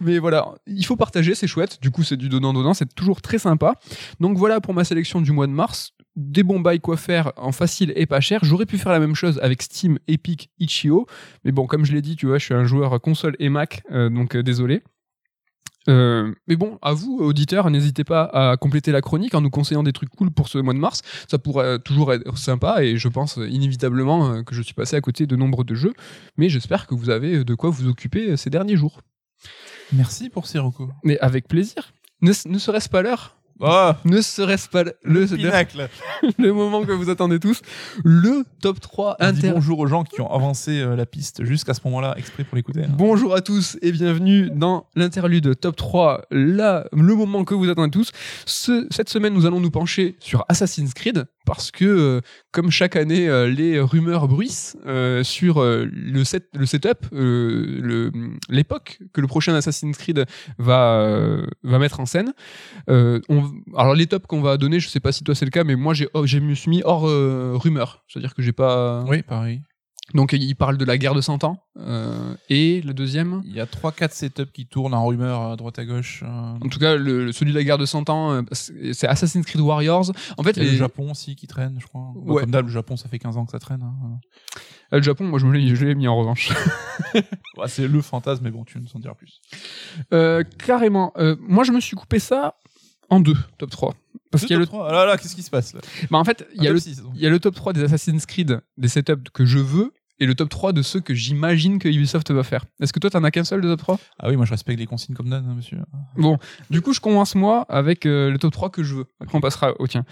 [0.00, 1.78] Mais voilà, il faut partager, c'est chouette.
[1.80, 3.74] Du coup, c'est du donnant donnant, c'est toujours très sympa.
[4.20, 5.92] Donc voilà pour ma sélection du mois de mars.
[6.14, 8.40] Des bons bails quoi faire en facile et pas cher.
[8.44, 11.06] J'aurais pu faire la même chose avec Steam, Epic, Itch.io,
[11.44, 13.82] mais bon, comme je l'ai dit, tu vois, je suis un joueur console et Mac,
[13.90, 14.82] euh, donc euh, désolé.
[15.88, 19.82] Euh, mais bon, à vous, auditeurs, n'hésitez pas à compléter la chronique en nous conseillant
[19.82, 21.00] des trucs cool pour ce mois de mars.
[21.28, 25.26] Ça pourrait toujours être sympa et je pense inévitablement que je suis passé à côté
[25.26, 25.94] de nombre de jeux.
[26.36, 29.00] Mais j'espère que vous avez de quoi vous occuper ces derniers jours.
[29.92, 30.88] Merci pour ces recos.
[31.02, 31.92] Mais avec plaisir.
[32.20, 35.88] Ne, ne serait-ce pas l'heure Oh, Ne serait-ce pas le, le, pinacle.
[36.38, 37.60] le moment que vous attendez tous
[38.02, 39.52] Le top 3 On dit inter...
[39.52, 42.82] bonjour aux gens qui ont avancé euh, la piste jusqu'à ce moment-là, exprès pour l'écouter.
[42.84, 42.88] hein.
[42.98, 47.90] Bonjour à tous et bienvenue dans l'interlude top 3, là, le moment que vous attendez
[47.90, 48.10] tous.
[48.46, 52.20] Ce- cette semaine, nous allons nous pencher sur Assassin's Creed parce que, euh,
[52.50, 57.06] comme chaque année, euh, les rumeurs bruissent euh, sur le, set, le setup,
[58.48, 60.24] l'époque que le prochain Assassin's Creed
[60.58, 62.32] va, mettre en scène.
[62.88, 65.76] Alors, les tops qu'on va donner, je sais pas si toi c'est le cas, mais
[65.76, 68.04] moi, j'ai, oh, je me suis mis hors rumeur.
[68.08, 69.04] C'est-à-dire que j'ai pas.
[69.08, 69.62] Oui, pareil.
[70.14, 71.62] Donc, il parle de la guerre de 100 ans.
[71.78, 73.42] euh, et le deuxième?
[73.46, 76.22] Il y a 3-4 setups qui tournent en rumeur à droite à gauche.
[76.24, 79.44] euh, En tout cas, le, celui de la guerre de 100 ans, euh, c'est Assassin's
[79.46, 80.12] Creed Warriors.
[80.36, 82.12] En fait, Il y a les- le Japon aussi qui traîne, je crois.
[82.14, 82.36] Bon.
[82.36, 83.82] Comme d'hab, le Japon, ça fait 15 ans que ça traîne.
[83.82, 83.94] hein.
[84.92, 86.52] euh, le Japon, moi, je me l'ai mis en revanche.
[87.66, 89.40] C'est le fantasme, mais bon, tu ne s'en diras plus.
[90.12, 91.12] Euh, carrément.
[91.16, 92.56] Euh, moi, je me suis coupé ça
[93.08, 93.94] en deux, top 3.
[94.30, 94.64] Parce qu'il y a le...
[94.64, 94.88] Deux, top trois.
[94.88, 95.80] Ah là là, qu'est-ce qui se passe là?
[96.10, 96.78] Bah, en fait, il y, a le...
[97.14, 99.92] il y a le top 3 des Assassin's Creed, des setups que je veux,
[100.22, 102.64] et le top 3 de ceux que j'imagine que Ubisoft va faire.
[102.80, 104.78] Est-ce que toi, t'en as qu'un seul de top 3 Ah oui, moi je respecte
[104.78, 105.78] les consignes comme donne, hein, monsieur.
[106.70, 109.06] Du coup, je commence moi avec euh, le top 3 que je veux.
[109.20, 110.04] Après, on passera au tien.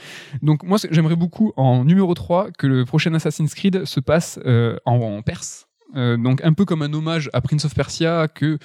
[0.42, 4.76] Donc, moi, j'aimerais beaucoup en numéro 3 que le prochain Assassin's Creed se passe euh,
[4.84, 5.68] en, en Perse.
[5.97, 8.59] Euh, donc un peu comme un hommage à Prince of Persia que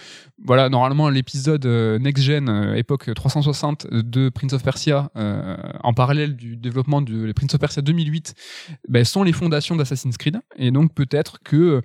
[0.43, 5.09] voilà normalement l'épisode euh, next gen euh, époque 360 de Prince of Persia
[5.83, 8.35] en parallèle du développement de Prince of Persia 2008
[8.87, 11.81] ben, sont les fondations d'Assassin's Creed et donc peut-être que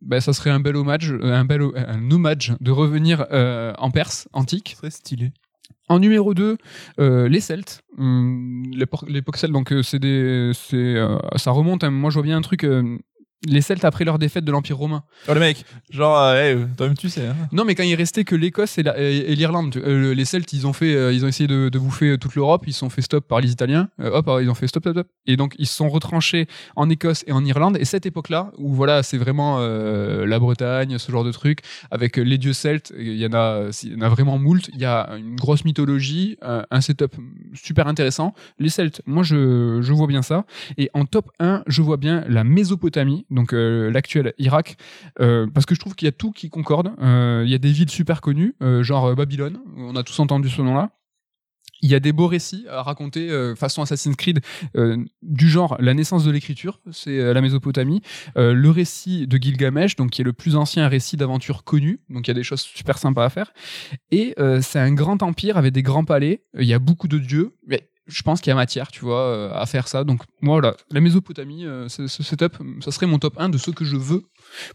[0.00, 3.26] ben, ça serait un bel hommage un bel ho- un hommage de revenir
[3.78, 5.32] en Perse antique serait stylé.
[5.90, 6.56] en numéro 2,
[7.00, 7.82] euh, les Celtes.
[7.98, 8.62] Hum,
[9.08, 11.82] l'époque celte, donc c'est des, c'est, euh, ça remonte.
[11.84, 11.90] hein.
[11.90, 12.64] moi, je vois bien un truc.
[12.64, 12.98] euh,
[13.46, 15.04] les Celtes après leur défaite de l'Empire romain.
[15.28, 17.26] Oh le mec, genre, euh, hey, toi-même tu sais.
[17.26, 17.36] Hein.
[17.52, 20.52] Non, mais quand il restait que l'Écosse et la- et et l'Irlande, euh, les Celtes,
[20.52, 22.64] ils ont fait, euh, ils ont essayé de, de bouffer toute l'Europe.
[22.66, 23.88] Ils se sont fait stop par les Italiens.
[24.02, 25.08] Hop, ils ont fait stop, stop, stop.
[25.26, 27.76] Et donc ils se sont retranchés en Écosse et en Irlande.
[27.80, 31.60] Et cette époque-là, où voilà, c'est vraiment la Bretagne, ce genre de truc,
[31.90, 34.68] avec les dieux celtes, il y en a, il y en a vraiment moult.
[34.74, 37.14] Il y a une grosse mythologie, un, un setup
[37.54, 38.34] super intéressant.
[38.58, 40.44] Les Celtes, moi je, je vois bien ça.
[40.76, 44.76] Et en top 1, je vois bien la Mésopotamie, donc euh, l'actuel Irak,
[45.20, 46.90] euh, parce que je trouve qu'il y a tout qui concorde.
[47.00, 50.62] Euh, Il y a des villes super connues, genre Babylone, on a tous entendu ce
[50.62, 50.90] nom-là.
[51.80, 54.40] Il y a des beaux récits à raconter façon Assassin's Creed
[55.22, 58.02] du genre la naissance de l'écriture, c'est la Mésopotamie,
[58.34, 62.30] le récit de Gilgamesh, donc qui est le plus ancien récit d'aventure connu, donc il
[62.30, 63.52] y a des choses super sympas à faire.
[64.10, 66.42] Et c'est un grand empire avec des grands palais.
[66.58, 69.20] Il y a beaucoup de dieux, mais je pense qu'il y a matière, tu vois,
[69.20, 70.04] euh, à faire ça.
[70.04, 73.70] Donc moi, voilà, la Mésopotamie, euh, ce, setup, ça serait mon top 1 de ce
[73.70, 74.22] que je veux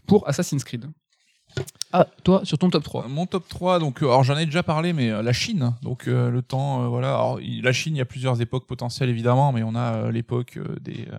[0.06, 0.86] pour Assassin's Creed.
[1.92, 3.06] Ah, toi, sur ton top 3.
[3.08, 5.74] Mon top 3, donc, euh, alors j'en ai déjà parlé, mais euh, la Chine.
[5.82, 7.36] Donc, euh, le temps, euh, voilà.
[7.62, 10.76] La Chine, il y a plusieurs époques potentielles, évidemment, mais on a euh, l'époque euh,
[10.80, 11.06] des.
[11.12, 11.18] euh,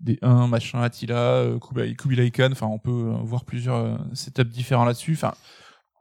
[0.00, 4.84] des 1, machin, Attila, euh, Kublai, enfin, on peut euh, voir plusieurs euh, setups différents
[4.84, 5.14] là-dessus.
[5.14, 5.32] Enfin,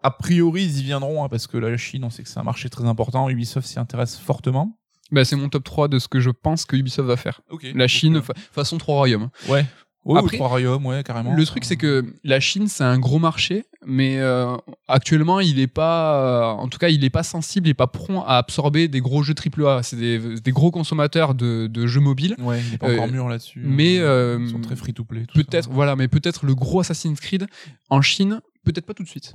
[0.03, 2.43] a priori, ils y viendront, hein, parce que la Chine, on sait que c'est un
[2.43, 3.29] marché très important.
[3.29, 4.77] Ubisoft s'y intéresse fortement.
[5.11, 7.41] Bah, c'est mon top 3 de ce que je pense que Ubisoft va faire.
[7.75, 9.29] La Chine, fa- façon trois royaumes.
[9.49, 9.65] euh, ouais.
[10.03, 11.33] Ouais, Après, trois royaumes, ouais, carrément.
[11.33, 14.55] Le truc, c'est que la Chine, c'est un gros marché, mais euh,
[14.87, 17.87] actuellement, il est pas, euh, en tout cas, il est pas sensible, il est pas
[17.87, 19.81] prompt à absorber des gros jeux AAA.
[19.81, 22.35] C'est des, des gros consommateurs de, de jeux mobiles.
[22.37, 23.61] Ouais, il est pas Euh, encore mûr là-dessus.
[23.65, 25.25] mais, euh, Ils sont très free-to-play.
[25.27, 25.71] tout Peut-être, ça.
[25.73, 27.47] voilà, mais peut-être le gros Assassin's Creed
[27.89, 29.33] en Chine, peut-être pas tout de suite.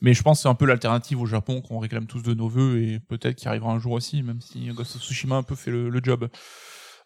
[0.00, 2.48] Mais je pense que c'est un peu l'alternative au Japon qu'on réclame tous de nos
[2.48, 5.54] voeux et peut-être qu'il arrivera un jour aussi, même si Ghost of Tsushima un peu
[5.54, 6.28] fait le job.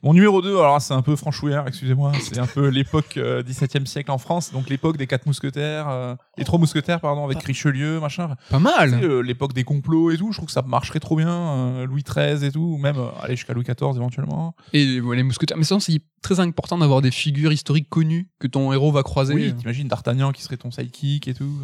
[0.04, 3.84] Mon numéro 2, alors c'est un peu franchouillard, excusez-moi, c'est un peu l'époque euh, 17e
[3.84, 7.98] siècle en France, donc l'époque des quatre mousquetaires, euh, les trois mousquetaires, pardon, avec Richelieu,
[7.98, 8.36] machin.
[8.48, 8.90] Pas Tu mal.
[8.90, 11.86] sais, euh, l'époque des complots et tout, je trouve que ça marcherait trop bien, euh,
[11.86, 14.54] Louis XIII et tout, ou même euh, aller jusqu'à Louis XIV éventuellement.
[14.72, 15.56] Et ouais, les mousquetaires.
[15.56, 19.34] Mais sinon, c'est très important d'avoir des figures historiques connues que ton héros va croiser.
[19.34, 21.58] Oui, t'imagines D'Artagnan qui serait ton sidekick et tout.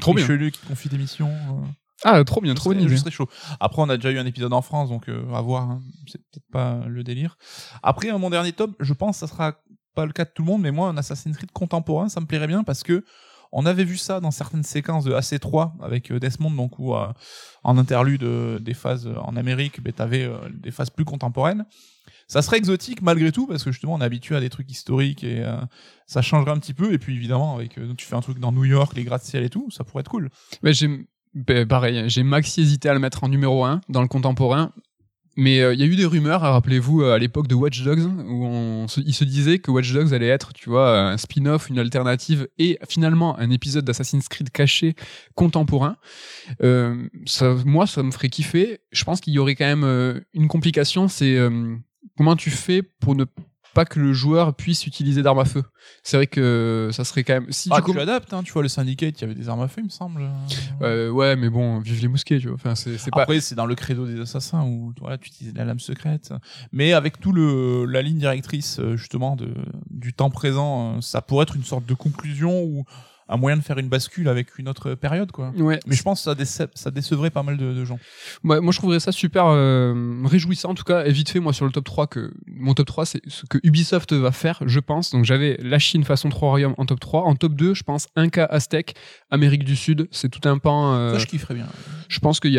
[0.00, 0.22] trop bien.
[0.26, 1.30] Richelieu qui confie des missions.
[2.04, 2.88] Ah, trop bien, trop idée.
[2.88, 3.28] Je serais chaud.
[3.60, 5.70] Après, on a déjà eu un épisode en France, donc euh, à voir.
[5.70, 5.80] hein.
[6.06, 7.36] C'est peut-être pas le délire.
[7.82, 9.54] Après, euh, mon dernier top, je pense, que ça sera
[9.94, 12.26] pas le cas de tout le monde, mais moi, un Assassin's Creed contemporain, ça me
[12.26, 13.04] plairait bien parce que
[13.52, 17.08] on avait vu ça dans certaines séquences de AC3 avec euh, Desmond, donc où euh,
[17.64, 21.66] en interlude euh, des phases en Amérique, ben, t'avais euh, des phases plus contemporaines.
[22.28, 25.24] Ça serait exotique malgré tout parce que justement on est habitué à des trucs historiques
[25.24, 25.44] et
[26.06, 26.92] ça changerait un petit peu.
[26.92, 29.68] Et puis évidemment, avec tu fais un truc dans New York, les gratte-ciel et tout,
[29.72, 30.30] ça pourrait être cool.
[30.62, 34.08] Mais j'ai ben, pareil, j'ai maxi hésité à le mettre en numéro 1 dans le
[34.08, 34.72] contemporain.
[35.36, 37.82] Mais euh, il y a eu des rumeurs, hein, rappelez-vous, euh, à l'époque de Watch
[37.82, 41.78] Dogs, où il se disait que Watch Dogs allait être, tu vois, un spin-off, une
[41.78, 44.96] alternative, et finalement un épisode d'Assassin's Creed caché
[45.36, 45.96] contemporain.
[46.62, 47.08] Euh,
[47.64, 48.80] moi, ça me ferait kiffer.
[48.90, 51.38] Je pense qu'il y aurait quand même une complication, c'est
[52.16, 53.24] comment tu fais pour ne
[53.74, 55.62] pas que le joueur puisse utiliser d'armes à feu.
[56.02, 57.46] C'est vrai que ça serait quand même...
[57.50, 59.48] Si Ah, tu tu com- adaptes, hein, tu vois, le Syndicate, il y avait des
[59.48, 60.28] armes à feu, il me semble.
[60.82, 62.56] Euh, ouais, mais bon, vive les mousquets, tu vois.
[62.56, 63.22] Enfin, c'est pas...
[63.22, 66.32] Après, c'est dans le credo des assassins où voilà, tu utilises la lame secrète.
[66.72, 69.54] Mais avec tout le la ligne directrice euh, justement de
[69.90, 72.84] du temps présent, euh, ça pourrait être une sorte de conclusion ou
[73.32, 75.52] un moyen de faire une bascule avec une autre période, quoi.
[75.56, 77.98] Ouais, Mais je pense que ça, déce- ça décevrait pas mal de, de gens.
[78.44, 81.52] Ouais, moi je trouverais ça super euh, réjouissant en tout cas et vite fait moi
[81.52, 84.80] sur le top 3 que mon top 3 c'est ce que Ubisoft va faire je
[84.80, 87.82] pense donc j'avais la Chine façon 3 royaumes en top 3 en top 2 je
[87.82, 88.94] pense Inca Aztèque
[89.30, 91.66] Amérique du Sud c'est tout un pan euh, Ça, je kifferais bien.
[92.08, 92.58] je pense qu'il y y,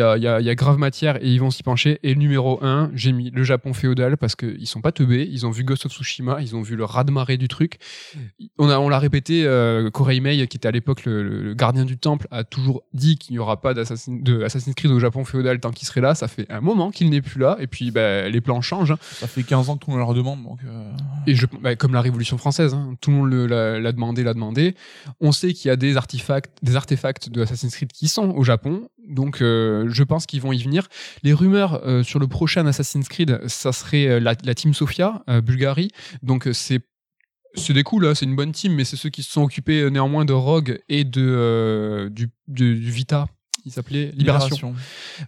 [0.50, 3.72] a grave matière et ils vont s'y pencher et numéro 1 j'ai mis le Japon
[3.74, 6.76] féodal parce qu'ils sont pas teubés ils ont vu Ghost of Tsushima ils ont vu
[6.76, 7.78] le raz-de-marée du truc
[8.58, 12.28] on a on l'a répété euh, Koreimei qui était à l'époque le, gardien du temple
[12.30, 15.70] a toujours dit qu'il n'y aura pas d'Assassin- de Assassin's Creed au Japon féodal tant
[15.72, 18.40] qu'il serait là ça fait un moment qu'il n'est plus là et puis bah, les
[18.40, 18.98] plans changent hein.
[19.00, 20.58] Ça fait 15 ans que tout le monde leur demande, donc.
[20.64, 20.90] euh,
[21.26, 24.22] et je, bah, comme la Révolution française hein, tout le monde le- l'a l'a demandé
[24.22, 24.74] l'a demandé
[25.20, 28.44] on sait qu'il y a des artefacts des artefacts de Assassin's Creed qui sont au
[28.44, 30.86] Japon donc euh, je pense qu'ils vont y venir
[31.24, 35.90] les rumeurs euh, sur le prochain Assassin's Creed ça serait la, la team Sofia Bulgarie
[36.22, 36.80] donc c'est
[37.54, 39.80] c'est des coups là, c'est une bonne team, mais c'est ceux qui se sont occupés
[39.82, 43.26] euh, néanmoins de Rogue et de euh, du, de- du Vita.
[43.64, 44.74] Il s'appelait Libération.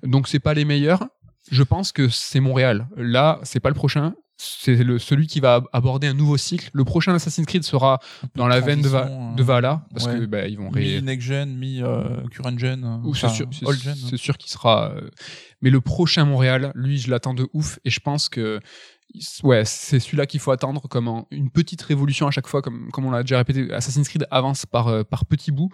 [0.03, 1.05] Donc c'est pas les meilleurs.
[1.51, 2.89] Je pense que c'est Montréal.
[2.97, 4.15] Là, c'est pas le prochain.
[4.37, 6.69] C'est le, celui qui va ab- aborder un nouveau cycle.
[6.73, 8.01] Le prochain Assassin's Creed sera
[8.35, 10.19] dans la veine de, Va- euh, de Valhalla parce ouais.
[10.19, 12.03] que bah, ils vont Mi next gen, mi euh,
[12.33, 12.83] current gen.
[12.85, 14.91] euh, ou c'est sûr, c'est- c'est sûr qu'il sera.
[14.91, 15.09] euh,
[15.63, 18.59] Mais le prochain Montréal, lui, je l'attends de ouf et je pense que
[19.43, 22.91] ouais, c'est celui-là qu'il faut attendre comme un- une petite révolution à chaque fois, comme
[22.93, 23.73] comme on l'a déjà répété.
[23.73, 25.71] Assassin's Creed avance par euh, par petits bouts.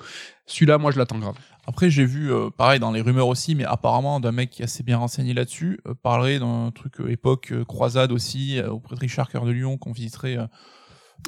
[0.47, 1.37] Celui-là, moi, je l'attends grave.
[1.67, 4.65] Après, j'ai vu, euh, pareil, dans les rumeurs aussi, mais apparemment d'un mec qui est
[4.65, 9.45] assez bien renseigné là-dessus, euh, parler d'un truc époque croisade aussi, auprès de Richard Cœur
[9.45, 10.37] de Lion, qu'on visiterait.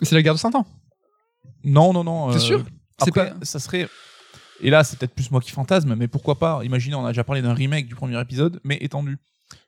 [0.02, 0.66] C'est la guerre de 100 ans.
[1.64, 2.30] Non, non, non.
[2.30, 2.64] Euh, sûr
[2.98, 3.88] C'est Après, pas- ça serait.
[4.60, 7.24] Et là, c'est peut-être plus moi qui fantasme, mais pourquoi pas Imaginez, on a déjà
[7.24, 9.18] parlé d'un remake du premier épisode, mais étendu.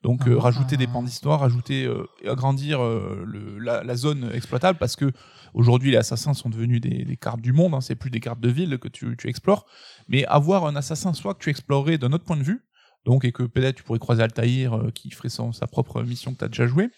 [0.02, 0.42] Donc, euh, Ah.
[0.44, 5.10] rajouter des pans d'histoire, rajouter, euh, agrandir euh, le, la, la zone exploitable, parce que
[5.54, 8.40] aujourd'hui, les assassins sont devenus des, des cartes du monde, hein, c'est plus des cartes
[8.40, 9.66] de ville que tu, tu explores.
[10.08, 12.62] Mais avoir un assassin, soit que tu explorerais d'un autre point de vue,
[13.06, 16.38] donc et que peut-être tu pourrais croiser Altaïr qui ferait son- sa propre mission que
[16.38, 16.88] tu as déjà joué,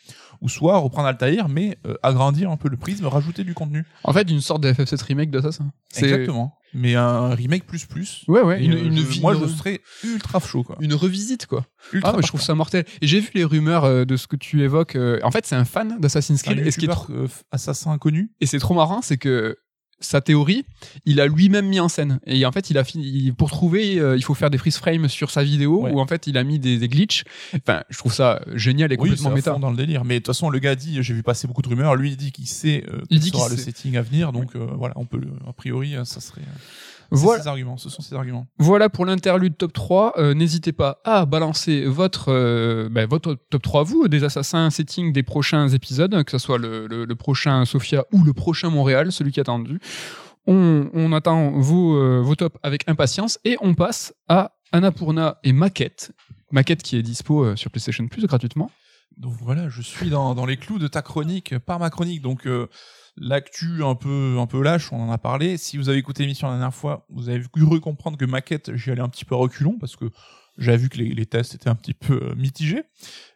[0.41, 3.85] ou soit reprendre Altaïr mais euh, agrandir un peu le prisme, rajouter du contenu.
[4.05, 5.71] En fait, une sorte de FF7 remake d'Assassin.
[5.97, 6.55] Exactement.
[6.75, 8.25] Mais un remake plus plus.
[8.29, 10.77] Ouais, ouais, une, euh, une je- vie- moi, une- je serais ultra chaud, quoi.
[10.81, 11.65] Une revisite, quoi.
[11.93, 12.85] Ultra Ah, mais je trouve ça mortel.
[13.01, 14.95] Et j'ai vu les rumeurs euh, de ce que tu évoques.
[14.97, 16.67] euh, En fait, c'est un fan d'Assassin's C'est un Creed.
[16.67, 17.07] Et ce qui est trop,
[17.51, 18.31] assassin inconnu?
[18.41, 19.57] et c'est trop marrant, c'est que
[20.01, 20.65] sa théorie,
[21.07, 22.21] il a lui-même mis en scène.
[22.27, 25.09] Et en fait, il a fini, pour trouver, euh, il faut faire des freeze frames
[25.09, 25.91] sur sa vidéo Ouais.
[25.93, 27.25] où en fait, il a mis des, des glitches.
[27.57, 29.53] Enfin, je trouve ça génial et Oui, complètement à méta.
[29.55, 30.05] fond dans le délire.
[30.05, 31.97] Mais de toute façon, le gars dit, j'ai vu passer beaucoup de rumeurs.
[31.97, 33.63] Lui, il dit qu'il sait euh, Il quel dit qu'il sera le sait.
[33.65, 34.33] setting à venir.
[34.33, 36.43] Donc euh, voilà, on peut, le- a priori, euh, ça serait.
[37.11, 37.43] Voilà.
[37.43, 37.77] ses arguments.
[37.77, 38.47] Ce sont ses arguments.
[38.59, 40.15] Voilà pour l'interlude top 3.
[40.19, 44.71] Euh, N'hésitez pas à balancer votre, euh, ben, votre top 3 à vous, des assassins
[44.71, 48.71] setting des prochains épisodes, que ce soit le, le- le prochain Sofia ou le prochain
[48.71, 49.79] Montréal, celui qui est attendu.
[50.47, 55.53] On, on attend vos, euh, vos tops avec impatience et on passe à Annapurna et
[55.53, 56.13] Maquette.
[56.53, 58.71] Maquette qui est dispo sur PlayStation Plus gratuitement.
[59.17, 62.21] Donc voilà, je suis dans, dans les clous de ta chronique, par ma chronique.
[62.23, 62.47] Donc
[63.17, 65.57] l'actu un peu un peu lâche, on en a parlé.
[65.57, 68.91] Si vous avez écouté l'émission la dernière fois, vous avez cru comprendre que maquette, j'y
[68.91, 70.07] allais un petit peu à reculons parce que
[70.59, 72.83] j'avais vu que les, tests étaient un petit peu euh, mitigés,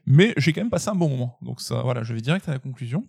[0.07, 1.37] mais j'ai quand même passé un bon moment.
[1.43, 3.07] Donc ça, voilà, je vais direct à la conclusion.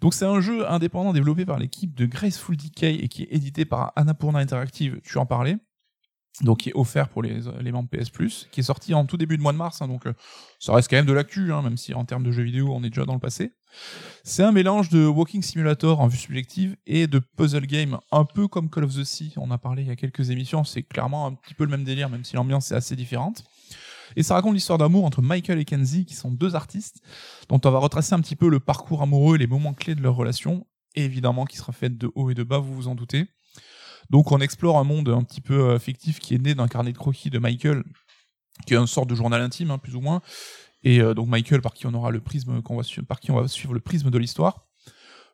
[0.00, 3.64] Donc c'est un jeu indépendant développé par l'équipe de Graceful Decay et qui est édité
[3.64, 5.00] par Annapurna Interactive.
[5.02, 5.56] Tu en parlais.
[6.42, 9.16] Donc qui est offert pour les, les membres PS Plus, qui est sorti en tout
[9.16, 9.82] début de mois de mars.
[9.82, 10.12] hein, donc euh,
[10.60, 12.84] ça reste quand même de l'actu, hein, même si en termes de jeux vidéo, on
[12.84, 13.54] est déjà dans le passé.
[14.24, 18.48] C'est un mélange de Walking Simulator en vue subjective et de puzzle game, un peu
[18.48, 19.32] comme Call of the Sea.
[19.36, 20.64] On a parlé il y a quelques émissions.
[20.64, 23.44] C'est clairement un petit peu le même délire, même si l'ambiance est assez différente.
[24.16, 27.02] Et ça raconte l'histoire d'amour entre Michael et Kenzie, qui sont deux artistes,
[27.48, 30.02] dont on va retracer un petit peu le parcours amoureux et les moments clés de
[30.02, 32.94] leur relation, et évidemment qui sera faite de haut et de bas, vous vous en
[32.94, 33.26] doutez.
[34.10, 36.92] Donc on explore un monde un petit peu euh, fictif qui est né d'un carnet
[36.92, 37.84] de croquis de Michael,
[38.66, 40.22] qui est une sorte de journal intime, hein, plus ou moins.
[40.82, 43.30] Et euh, donc Michael, par qui on aura le prisme, qu'on va suivre, par qui
[43.30, 44.68] on va suivre le prisme de l'histoire.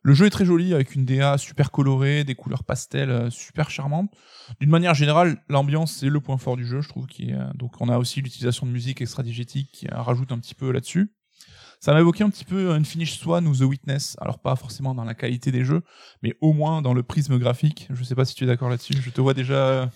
[0.06, 3.70] Le jeu est très joli avec une DA super colorée, des couleurs pastel euh, super
[3.70, 4.14] charmantes.
[4.60, 7.06] D'une manière générale, l'ambiance c'est le point fort du jeu, je trouve.
[7.06, 10.38] Qui est, euh, donc on a aussi l'utilisation de musique extra-digétique qui euh, rajoute un
[10.38, 11.14] petit peu là-dessus.
[11.84, 14.16] Ça m'a évoqué un petit peu une Finish Swan ou The Witness.
[14.18, 15.82] Alors pas forcément dans la qualité des jeux,
[16.22, 17.88] mais au moins dans le prisme graphique.
[17.90, 18.94] Je sais pas si tu es d'accord là-dessus.
[18.98, 19.86] Je te vois déjà euh,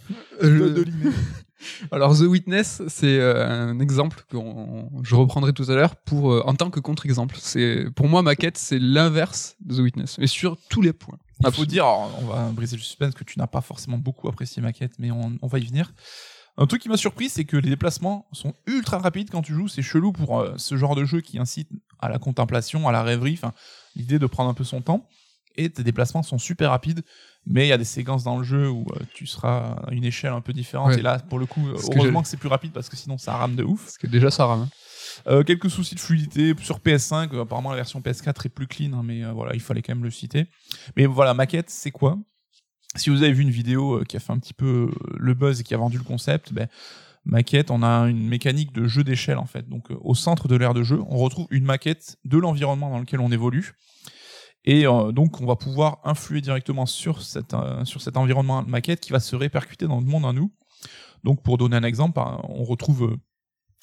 [0.42, 1.12] Euh, dodeliner.
[1.90, 4.36] Alors The Witness, c'est euh, un exemple que
[5.02, 7.36] je reprendrai tout à l'heure pour euh, en tant que contre-exemple.
[7.40, 11.16] C'est pour moi Maquette, c'est l'inverse de The Witness, mais sur tous les points.
[11.40, 11.70] Il faut Absolument.
[11.70, 11.86] dire,
[12.20, 15.38] on va briser le suspense, que tu n'as pas forcément beaucoup apprécié Maquette, mais on,
[15.40, 15.94] on va y venir.
[16.60, 19.68] Un truc qui m'a surpris, c'est que les déplacements sont ultra rapides quand tu joues.
[19.68, 23.02] C'est chelou pour euh, ce genre de jeu qui incite à la contemplation, à la
[23.02, 23.52] rêverie, enfin,
[23.94, 25.06] l'idée de prendre un peu son temps.
[25.56, 27.02] Et tes déplacements sont super rapides,
[27.46, 30.04] mais il y a des séquences dans le jeu où euh, tu seras à une
[30.04, 30.88] échelle un peu différente.
[30.90, 30.98] Ouais.
[30.98, 33.36] Et là, pour le coup, Parce heureusement que c'est plus rapide parce que sinon ça
[33.36, 33.84] rame de ouf.
[33.84, 34.60] Parce que déjà ça rame.
[34.62, 34.68] hein.
[35.26, 37.34] Euh, quelques soucis de fluidité sur PS5.
[37.34, 39.94] euh, apparemment, la version PS4 est plus clean, hein, mais euh, voilà, il fallait quand
[39.94, 40.46] même le citer.
[40.96, 42.18] Mais voilà, maquette, c'est quoi?
[42.96, 45.34] Si vous avez vu une vidéo euh, qui a fait un petit peu euh, le
[45.34, 46.68] buzz et qui a vendu le concept, ben,
[47.24, 49.68] maquette, on a une mécanique de jeu d'échelle en fait.
[49.68, 52.98] Donc, euh, au centre de l'aire de jeu, on retrouve une maquette de l'environnement dans
[52.98, 53.74] lequel on évolue.
[54.64, 57.54] Et donc, on va pouvoir influer directement sur, cet
[58.16, 60.52] environnement maquette qui va se répercuter dans le monde à nous.
[61.24, 63.16] Donc, pour donner un exemple, on retrouve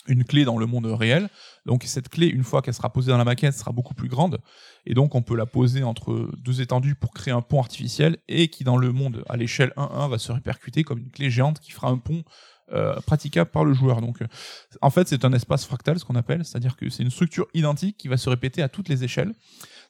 [0.08, 1.30] une clé dans le monde réel.
[1.66, 4.40] Donc cette clé, une fois qu'elle sera posée dans la maquette, sera beaucoup plus grande.
[4.86, 8.48] Et donc on peut la poser entre deux étendues pour créer un pont artificiel et
[8.48, 11.72] qui dans le monde à l'échelle 1-1 va se répercuter comme une clé géante qui
[11.72, 12.24] fera un pont
[12.72, 14.02] euh, praticable par le joueur.
[14.02, 14.24] Donc
[14.82, 17.98] en fait c'est un espace fractal ce qu'on appelle, c'est-à-dire que c'est une structure identique
[17.98, 19.34] qui va se répéter à toutes les échelles.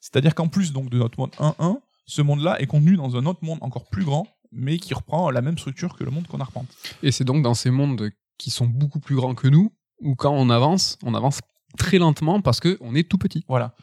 [0.01, 3.43] C'est-à-dire qu'en plus donc de notre monde 1-1, ce monde-là est contenu dans un autre
[3.43, 6.68] monde encore plus grand mais qui reprend la même structure que le monde qu'on arpente.
[7.03, 10.33] Et c'est donc dans ces mondes qui sont beaucoup plus grands que nous, où quand
[10.33, 11.39] on avance, on avance
[11.77, 13.43] très lentement parce que on est tout petit.
[13.47, 13.75] Voilà.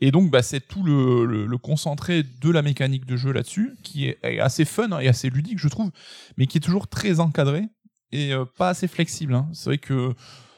[0.00, 4.40] Et donc, bah, c'est tout le, concentré de la mécanique de jeu là-dessus, qui est,
[4.40, 5.90] assez fun et assez ludique, je trouve,
[6.36, 7.64] mais qui est toujours très encadré
[8.12, 9.34] et euh, pas assez flexible.
[9.34, 9.48] hein.
[9.52, 10.14] C'est vrai que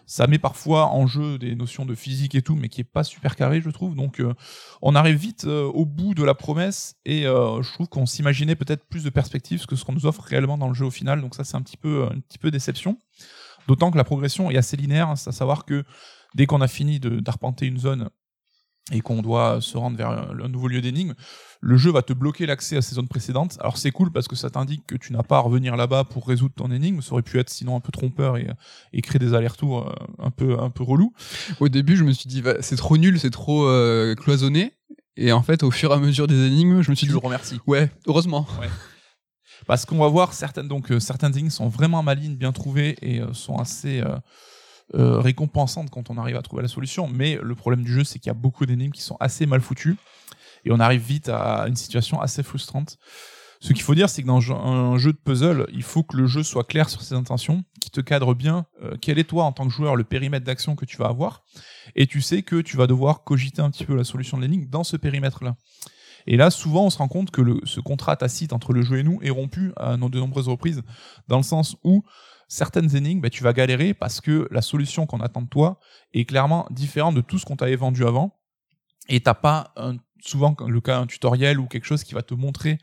[0.06, 3.04] ça met parfois en jeu des notions de physique et tout, mais qui est pas
[3.04, 3.94] super carré, je trouve.
[3.94, 4.34] Donc, euh,
[4.82, 8.86] on arrive vite euh, au bout de la promesse et je trouve qu'on s'imaginait peut-être
[8.86, 11.20] plus de perspectives que ce qu'on nous offre réellement dans le jeu au final.
[11.20, 12.98] Donc, ça, c'est un petit peu, un petit peu déception.
[13.68, 15.84] D'autant que la progression est assez linéaire, hein, c'est à savoir que
[16.34, 18.08] dès qu'on a fini d'arpenter une zone
[18.90, 21.14] et qu'on doit se rendre vers un, un nouveau lieu d'énigme,
[21.60, 23.58] le jeu va te bloquer l'accès à ces zones précédentes.
[23.60, 26.26] Alors c'est cool parce que ça t'indique que tu n'as pas à revenir là-bas pour
[26.26, 27.02] résoudre ton énigme.
[27.02, 28.48] Ça aurait pu être sinon un peu trompeur et,
[28.94, 31.12] et créer des allers-retours euh, un peu un peu relou.
[31.60, 34.72] Au début, je me suis dit, c'est trop nul, c'est trop euh, cloisonné.
[35.18, 37.12] Et en fait, au fur et à mesure des énigmes, je me suis Tu dit,
[37.12, 37.60] le remercies.
[37.66, 38.46] ouais, heureusement.
[39.66, 43.20] Parce qu'on va voir certaines donc euh, certaines énigmes sont vraiment malines, bien trouvées et
[43.20, 44.16] euh, sont assez euh,
[44.94, 47.08] euh, récompensante quand on arrive à trouver la solution.
[47.08, 49.60] Mais le problème du jeu, c'est qu'il y a beaucoup d'énigmes qui sont assez mal
[49.60, 49.96] foutues
[50.64, 52.98] et on arrive vite à une situation assez frustrante.
[53.60, 56.28] Ce qu'il faut dire, c'est que dans un jeu de puzzle, il faut que le
[56.28, 58.66] jeu soit clair sur ses intentions, qui te cadre bien
[59.00, 61.42] quel est toi en tant que joueur le périmètre d'action que tu vas avoir,
[61.96, 64.66] et tu sais que tu vas devoir cogiter un petit peu la solution de l'énigme
[64.66, 65.56] dans ce périmètre-là.
[66.30, 69.02] Et là, souvent, on se rend compte que ce contrat tacite entre le jeu et
[69.02, 70.82] nous est rompu à de nombreuses reprises,
[71.26, 72.04] dans le sens où
[72.48, 75.80] certaines énigmes, bah, tu vas galérer parce que la solution qu'on attend de toi
[76.12, 78.38] est clairement différente de tout ce qu'on t'avait vendu avant,
[79.08, 79.72] et t'as pas
[80.20, 82.78] souvent le cas un tutoriel ou quelque chose qui va te montrer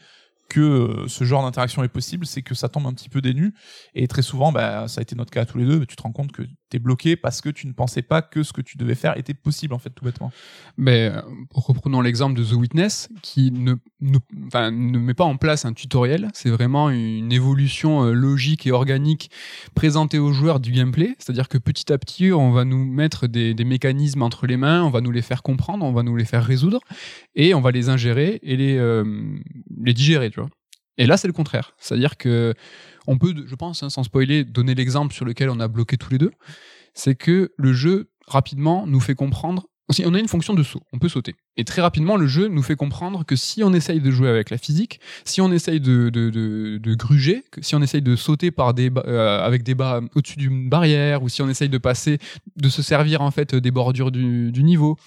[0.49, 3.53] que euh, ce genre d'interaction est possible, c'est que ça tombe un petit peu dénu.
[3.93, 6.03] Et très souvent, bah, ça a été notre cas à tous les deux, tu te
[6.03, 8.61] rends compte que tu es bloqué parce que tu ne pensais pas que ce que
[8.61, 10.31] tu devais faire était possible, en fait, tout bêtement.
[10.77, 11.21] Mais euh,
[11.51, 16.89] reprenons l'exemple de The Witness, qui ne, met pas en place un tutoriel, c'est vraiment
[16.89, 19.31] une évolution euh, logique et organique
[19.73, 21.15] présentée aux joueurs du gameplay.
[21.17, 24.83] C'est-à-dire que petit à petit, on va nous mettre des, des mécanismes entre les mains,
[24.83, 26.81] on va nous les faire comprendre, on va nous les faire résoudre,
[27.35, 29.03] et on va les ingérer et les,
[29.81, 30.31] les digérer.
[30.97, 31.73] Et là, c'est le contraire.
[31.77, 32.53] C'est-à-dire que
[33.07, 36.11] on peut, je pense, hein, sans spoiler, donner l'exemple sur lequel on a bloqué tous
[36.11, 36.31] les deux.
[36.93, 39.67] C'est que le jeu, rapidement, nous fait comprendre.
[40.03, 41.35] On a une fonction de saut, on peut sauter.
[41.57, 44.49] Et très rapidement, le jeu nous fait comprendre que si on essaye de jouer avec
[44.49, 49.75] la physique, si on essaye de, gruger, si on essaye de sauter euh, avec des
[49.75, 52.17] bas au-dessus d'une barrière, ou si on essaye de passer,
[52.55, 54.97] de se servir en fait des bordures du, du niveau,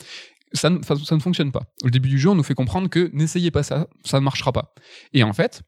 [0.53, 1.63] ça ne, ça ne fonctionne pas.
[1.83, 4.53] Au début du jeu, on nous fait comprendre que n'essayez pas ça, ça ne marchera
[4.53, 4.75] pas.
[5.13, 5.63] Et en fait,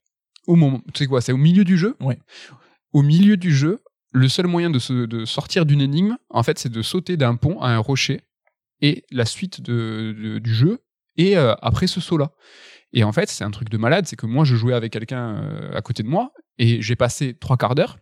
[0.51, 1.97] au moment, tu sais quoi, c'est au milieu du jeu?
[2.01, 2.19] Ouais.
[2.93, 3.79] Au milieu du jeu,
[4.13, 7.37] le seul moyen de, se, de sortir d'une énigme, en fait, c'est de sauter d'un
[7.37, 8.23] pont à un rocher.
[8.81, 10.81] Et la suite de, du jeu
[11.17, 12.33] et euh, après ce saut-là.
[12.93, 15.37] Et en fait, c'est un truc de malade, c'est que moi, je jouais avec quelqu'un
[15.37, 17.99] euh, à côté de moi et j'ai passé trois quarts d'heure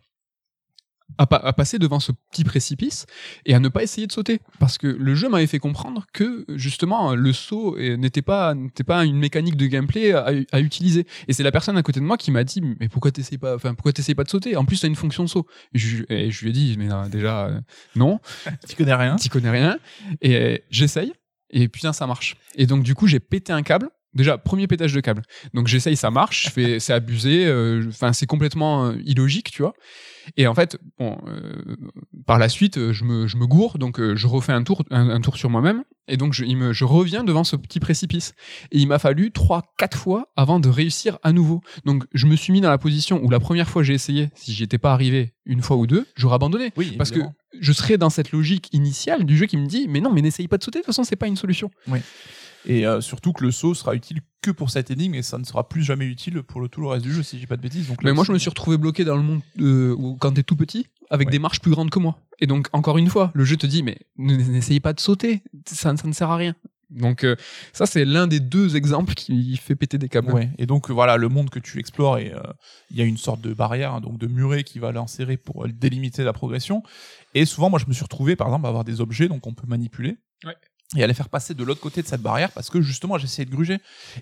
[1.17, 3.05] à, passer devant ce petit précipice
[3.45, 4.39] et à ne pas essayer de sauter.
[4.59, 9.05] Parce que le jeu m'avait fait comprendre que justement le saut n'était pas, n'était pas
[9.05, 11.05] une mécanique de gameplay à, utiliser.
[11.27, 13.55] Et c'est la personne à côté de moi qui m'a dit Mais pourquoi t'essayes pas,
[13.55, 14.55] enfin, pourquoi pas de sauter?
[14.55, 15.45] En plus, t'as une fonction de saut.
[15.73, 17.59] Et je, je lui ai dit Mais euh, déjà, euh,
[17.95, 18.19] non.
[18.67, 19.15] tu connais rien.
[19.15, 19.79] Tu connais rien.
[20.21, 21.13] Et euh, j'essaye.
[21.49, 22.37] Et putain, ça marche.
[22.55, 23.89] Et donc, du coup, j'ai pété un câble.
[24.13, 25.21] Déjà, premier pétage de câble.
[25.53, 26.45] Donc, j'essaye, ça marche.
[26.45, 27.47] Je fais, c'est abusé.
[27.87, 29.73] Enfin, c'est complètement illogique, tu vois.
[30.37, 31.75] Et en fait, bon, euh,
[32.25, 34.83] par la suite, euh, je me, je me gourre, donc euh, je refais un tour,
[34.89, 38.33] un, tour sur moi-même, et donc je, il me, je reviens devant ce petit précipice.
[38.71, 41.61] Et il m'a fallu trois, quatre fois avant de réussir à nouveau.
[41.85, 44.53] Donc je me suis mis dans la position où la première fois j'ai essayé, si
[44.53, 46.71] j'y étais pas arrivé une fois ou deux, j'aurais abandonné.
[46.77, 47.21] Oui, parce que
[47.59, 50.47] je serais dans cette logique initiale du jeu qui me dit, mais non, mais n'essaye
[50.47, 51.71] pas de sauter, de toute façon, c'est pas une solution.
[51.87, 51.99] Oui.
[52.65, 55.43] Et euh, surtout que le saut sera utile que pour cette énigme et ça ne
[55.43, 57.61] sera plus jamais utile pour le, tout le reste du jeu si j'ai pas de
[57.61, 57.87] bêtises.
[57.87, 60.43] Donc mais moi je me suis retrouvé bloqué dans le monde euh, où quand t'es
[60.43, 62.19] tout petit avec des marches plus grandes que moi.
[62.39, 65.95] Et donc encore une fois, le jeu te dit mais n'essayez pas de sauter, ça,
[65.95, 66.55] ça ne sert à rien.
[66.89, 67.35] Donc euh,
[67.73, 70.31] ça c'est l'un des deux exemples qui fait péter des câbles.
[70.31, 70.49] Ouais.
[70.57, 72.33] Et donc voilà le monde que tu explores et
[72.91, 75.67] il y a une sorte de barrière hein, donc de muret qui va l'insérer pour
[75.67, 76.81] délimiter la progression.
[77.35, 79.53] Et souvent moi je me suis retrouvé par exemple à avoir des objets donc on
[79.53, 80.17] peut manipuler.
[80.45, 80.55] Ouais
[80.95, 83.45] et à les faire passer de l'autre côté de cette barrière parce que justement j'essayais
[83.45, 83.77] de gruger.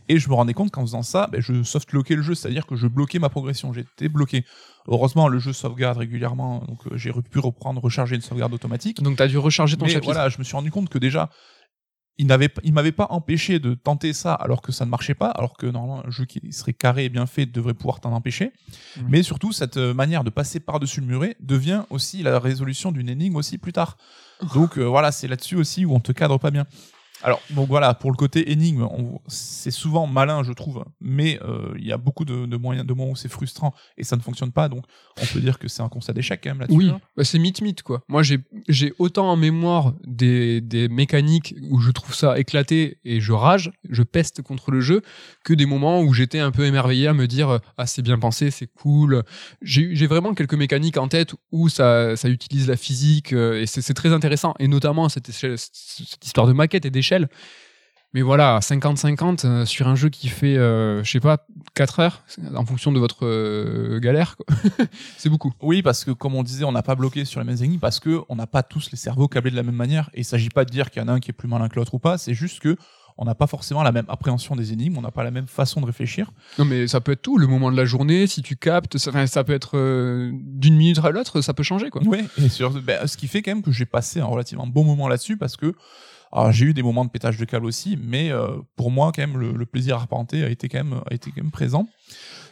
[0.09, 2.35] Et je me rendais compte qu'en faisant ça ben, je softlockais le jeu.
[2.35, 3.71] C'est à dire que je bloquais ma progression.
[3.71, 4.45] J'étais bloqué.
[4.87, 9.01] Heureusement le jeu sauvegarde régulièrement donc euh, j'ai pu reprendre recharger une sauvegarde automatique.
[9.01, 10.97] Donc tu as dû recharger ton mais chapitre voilà je me suis rendu compte que
[10.97, 11.29] déjà
[12.17, 15.29] il n'avait il m'avait pas empêché de tenter ça alors que ça ne marchait pas
[15.29, 18.51] alors que normalement un jeu qui serait carré et bien fait devrait pouvoir t'en empêcher.
[19.07, 23.07] Mais surtout cette euh, manière de passer par-dessus le muret devient aussi la résolution d'une
[23.07, 23.97] énigme aussi plus tard
[24.53, 26.65] donc euh, voilà, c'est là-dessus aussi où on te cadre pas bien.
[27.23, 28.87] Alors donc voilà, pour le côté énigme,
[29.27, 33.11] c'est souvent malin, je trouve, mais euh, il y a beaucoup de, moyens, de moments
[33.11, 34.69] où c'est frustrant et ça ne fonctionne pas.
[34.69, 34.85] Donc
[35.21, 36.77] on peut dire que c'est un constat d'échec quand même là-dessus.
[36.77, 37.01] Oui, hein.
[37.15, 38.03] bah, c'est mythe mythe quoi.
[38.07, 43.33] Moi j'ai autant en mémoire des, des mécaniques où je trouve ça éclaté et je
[43.33, 45.01] rage, je peste contre le jeu,
[45.43, 48.51] que des moments où j'étais un peu émerveillé à me dire ah c'est bien pensé,
[48.51, 49.23] c'est cool.
[49.61, 53.93] J'ai vraiment quelques mécaniques en tête où ça ça utilise la physique euh, et c'est
[53.93, 56.89] très intéressant et notamment cette, cette histoire de maquette et
[58.13, 61.45] mais voilà, 50-50 euh, sur un jeu qui fait, euh, je sais pas,
[61.75, 62.23] 4 heures,
[62.55, 64.37] en fonction de votre euh, galère,
[65.17, 65.51] c'est beaucoup.
[65.61, 67.99] Oui, parce que comme on disait, on n'a pas bloqué sur les mêmes énigmes parce
[67.99, 70.09] que on n'a pas tous les cerveaux câblés de la même manière.
[70.13, 71.67] Et il s'agit pas de dire qu'il y en a un qui est plus malin
[71.67, 72.77] que l'autre ou pas, c'est juste que
[73.19, 75.81] on n'a pas forcément la même appréhension des énigmes, on n'a pas la même façon
[75.81, 76.31] de réfléchir.
[76.59, 79.25] Non, mais ça peut être tout, le moment de la journée, si tu captes, ça,
[79.25, 79.75] ça peut être
[80.33, 82.01] d'une minute à l'autre, ça peut changer, quoi.
[82.05, 84.83] Oui, et sur, ben, ce qui fait quand même que j'ai passé un relativement bon
[84.83, 85.73] moment là-dessus parce que
[86.31, 89.21] alors j'ai eu des moments de pétage de câble aussi, mais euh, pour moi quand
[89.21, 91.87] même le, plaisir arpenté a été quand même a été quand même présent.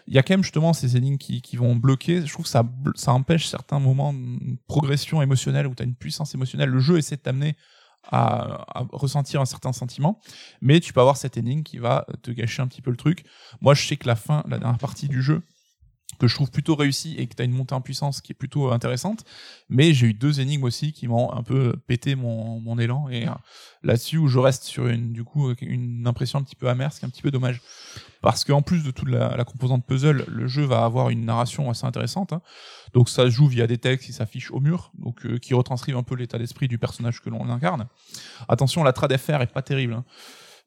[0.07, 2.25] il y a quand même justement ces énigmes qui, qui vont bloquer.
[2.25, 2.63] Je trouve que ça,
[2.95, 6.69] ça empêche certains moments de progression émotionnelle où tu as une puissance émotionnelle.
[6.69, 7.55] Le jeu essaie de t'amener
[8.03, 10.21] à, à ressentir un certain sentiment,
[10.61, 13.25] mais tu peux avoir cette énigme qui va te gâcher un petit peu le truc.
[13.61, 15.41] Moi, je sais que la fin, la dernière partie du jeu,
[16.19, 18.35] que je trouve plutôt réussie et que tu as une montée en puissance qui est
[18.35, 19.25] plutôt intéressante,
[19.67, 23.27] mais j'ai eu deux énigmes aussi qui m'ont un peu pété mon, mon élan et
[23.27, 23.31] euh,
[23.83, 26.99] là-dessus où je reste sur une du coup une impression un petit peu amère, ce
[26.99, 27.61] qui est un petit peu dommage.
[28.21, 31.85] Parce qu'en plus de toute la, composante puzzle, le jeu va avoir une narration assez
[31.85, 32.33] intéressante.
[32.33, 32.41] hein.
[32.93, 35.97] Donc ça se joue via des textes qui s'affichent au mur, donc euh, qui retranscrivent
[35.97, 37.87] un peu l'état d'esprit du personnage que l'on incarne.
[38.47, 39.93] Attention, la trad FR est pas terrible.
[39.93, 40.05] Hein.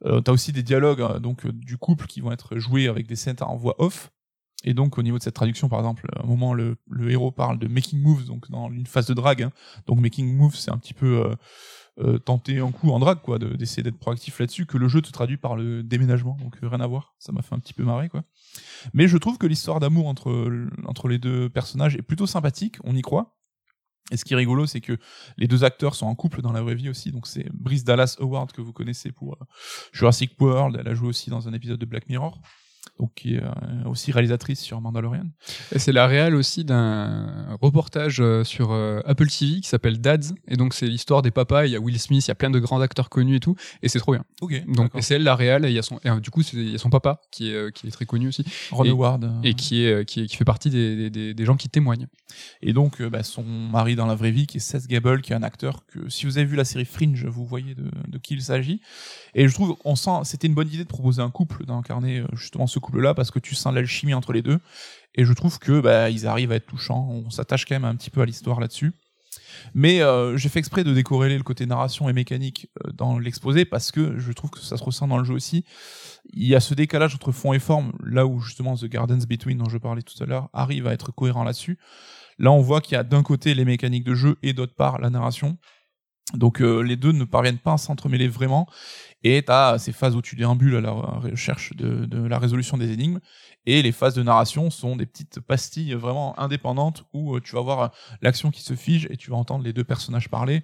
[0.05, 3.07] Euh, T'as aussi des dialogues euh, donc euh, du couple qui vont être joués avec
[3.07, 4.11] des scènes en voix off.
[4.65, 7.31] Et donc au niveau de cette traduction, par exemple, à un moment le, le héros
[7.31, 9.43] parle de making moves, donc dans une phase de drague.
[9.45, 9.53] hein.
[9.87, 11.35] Donc making moves, c'est un petit peu euh,
[12.01, 15.01] euh, tenter un coup en drague, quoi, de- d'essayer d'être proactif là-dessus, que le jeu
[15.01, 16.37] te traduit par le déménagement.
[16.41, 17.15] Donc euh, rien à voir.
[17.21, 18.25] Ça m'a fait un petit peu marrer, quoi.
[18.95, 22.79] Mais je trouve que l'histoire d'amour entre entre les deux personnages est plutôt sympathique.
[22.83, 23.37] On y croit.
[24.11, 24.97] Et ce qui est rigolo, c'est que
[25.37, 27.13] les deux acteurs sont en couple dans la vraie vie aussi.
[27.13, 29.45] Donc c'est Brice Dallas Howard que vous connaissez pour euh,
[29.93, 30.77] Jurassic World.
[30.81, 32.41] Elle a joué aussi dans un épisode de Black Mirror.
[32.99, 33.49] Donc qui est euh,
[33.87, 35.25] aussi réalisatrice sur Mandalorian.
[35.73, 40.35] Et c'est la réal aussi d'un reportage euh, sur euh, Apple TV qui s'appelle Dads.
[40.49, 41.67] Et donc, c'est l'histoire des papas.
[41.67, 43.55] Il y a Will Smith, il y a plein de grands acteurs connus et tout.
[43.83, 44.25] Et c'est trop bien.
[44.41, 44.63] Ok.
[44.69, 45.65] Donc, et c'est elle la réal.
[45.65, 47.73] Et il y a son, et, du coup, il y a son papa qui est,
[47.75, 48.45] qui est très connu aussi.
[48.71, 49.31] Ron et- Howard.
[49.45, 52.07] Et qui, est, qui, est- qui fait partie des, des- gens qui témoignent.
[52.63, 55.37] Et donc, bah, son mari dans la vraie vie, qui est Seth Gable, qui est
[55.37, 58.35] un acteur que, si vous avez vu la série Fringe, vous voyez de, de qui
[58.35, 58.81] il s'agit.
[59.35, 62.67] Et je trouve, on sent, c'était une bonne idée de proposer un couple, d'incarner justement
[62.67, 64.59] ce couple-là, parce que tu sens l'alchimie entre les deux.
[65.15, 67.09] Et je trouve que, bah, ils arrivent à être touchants.
[67.11, 68.93] On s'attache quand même un petit peu à l'histoire là-dessus.
[69.75, 73.65] Mais euh, j'ai fait exprès de décorréler le côté narration et mécanique euh, dans l'exposé
[73.65, 75.65] parce que je trouve que ça se ressent dans le jeu aussi.
[76.33, 79.59] Il y a ce décalage entre fond et forme, là où justement The Gardens Between
[79.59, 81.79] dont je parlais tout à l'heure arrive à être cohérent là-dessus.
[82.39, 84.99] Là, on voit qu'il y a d'un côté les mécaniques de jeu et d'autre part
[85.01, 85.59] la narration.
[86.35, 88.67] Donc euh, les deux ne parviennent pas à s'entremêler vraiment.
[89.25, 92.93] Et tu as ces phases où tu déambules à la recherche de, la résolution des
[92.93, 93.19] énigmes.
[93.67, 97.63] Et les phases de narration sont des petites pastilles vraiment indépendantes où euh, tu vas
[97.63, 97.89] voir euh,
[98.23, 100.63] l'action qui se fige et tu vas entendre les deux personnages parler.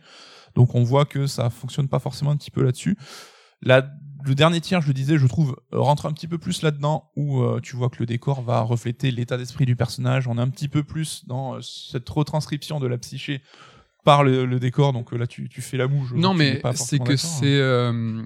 [0.54, 2.96] Donc on voit que ça fonctionne pas forcément un petit peu là-dessus.
[3.62, 3.88] La-
[4.26, 7.44] le dernier tiers, je le disais, je trouve, rentre un petit peu plus là-dedans, où
[7.60, 10.26] tu vois que le décor va refléter l'état d'esprit du personnage.
[10.26, 13.42] On est un petit peu plus dans cette retranscription de la psyché
[14.04, 14.92] par le, le décor.
[14.92, 16.06] Donc euh, là, tu, tu fais la moue.
[16.06, 17.16] je- Non, mais c'est que hein.
[17.16, 17.44] c'est.
[17.58, 18.22] euh,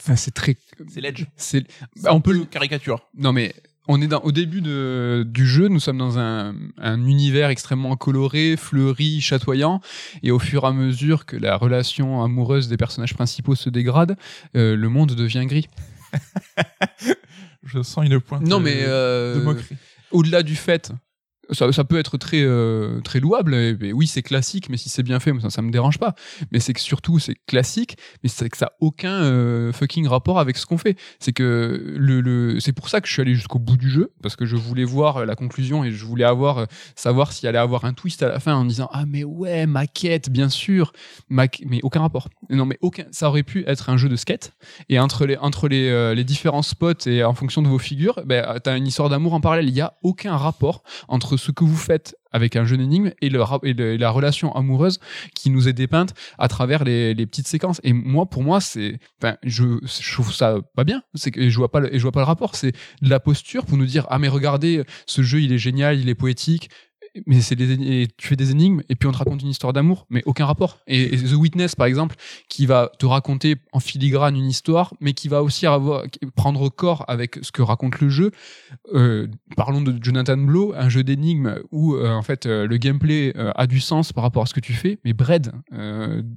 [0.00, 0.56] Enfin, c'est très.
[0.88, 1.24] C'est l'edge.
[1.36, 1.64] C'est.
[2.02, 2.44] bah, on peut le.
[2.44, 3.08] caricature.
[3.16, 3.52] Non, mais
[3.88, 7.96] on est dans, au début de, du jeu, nous sommes dans un, un univers extrêmement
[7.96, 9.80] coloré, fleuri, chatoyant,
[10.22, 14.16] et au fur et à mesure que la relation amoureuse des personnages principaux se dégrade,
[14.56, 15.68] euh, le monde devient gris.
[17.64, 19.76] Je sens une pointe Non, mais euh, de moquerie.
[20.10, 20.92] au-delà du fait,
[21.52, 23.56] ça, peut être très, euh, très louable,
[23.94, 26.14] oui, c'est classique, mais si c'est bien fait, ça, ça me dérange pas.
[26.52, 30.38] Mais c'est que surtout, c'est classique, mais c'est que ça a aucun euh, fucking rapport
[30.38, 30.96] avec ce qu'on fait.
[31.18, 34.44] C'est que c'est pour ça que je suis allé jusqu'au bout du jeu, parce que
[34.44, 37.92] je voulais voir euh, la conclusion et je voulais avoir, savoir s'il allait avoir un
[37.92, 40.92] twist à la fin en disant Ah, mais ouais, maquette, bien sûr,
[41.30, 41.48] mais
[41.82, 42.28] aucun rapport.
[42.50, 44.52] Non, mais aucun, ça aurait pu être un jeu de skate,
[44.88, 48.58] et entre les, entre les, les différents spots et en fonction de vos figures, ben,
[48.62, 49.68] t'as une histoire d'amour en parallèle.
[49.68, 53.30] Il y a aucun rapport entre ce que vous faites avec un jeu d'énigmes et,
[53.30, 55.00] le, et, la relation amoureuse
[55.34, 57.80] qui nous est dépeinte à travers les, petites séquences.
[57.84, 58.98] Et moi, pour moi, c'est,
[59.42, 61.02] je, trouve ça pas bien.
[61.14, 62.54] C'est que je vois pas, et je vois pas le rapport.
[62.54, 65.98] C'est de la posture pour nous dire ah mais regardez, ce jeu il est génial,
[65.98, 66.70] il est poétique.
[67.26, 70.22] Mais c'est tu fais des énigmes et puis on te raconte une histoire d'amour, mais
[70.26, 70.78] aucun rapport.
[70.86, 72.16] Et, The Witness, par exemple,
[72.48, 76.04] qui va te raconter en filigrane une histoire, mais qui va aussi avoir,
[76.36, 78.30] prendre corps avec ce que raconte le jeu.
[78.94, 79.26] Euh,
[79.56, 83.66] parlons de Jonathan Blow, un jeu d'énigmes où euh, en fait euh, le gameplay a
[83.66, 85.52] du sens par rapport à ce que tu fais, mais Bread,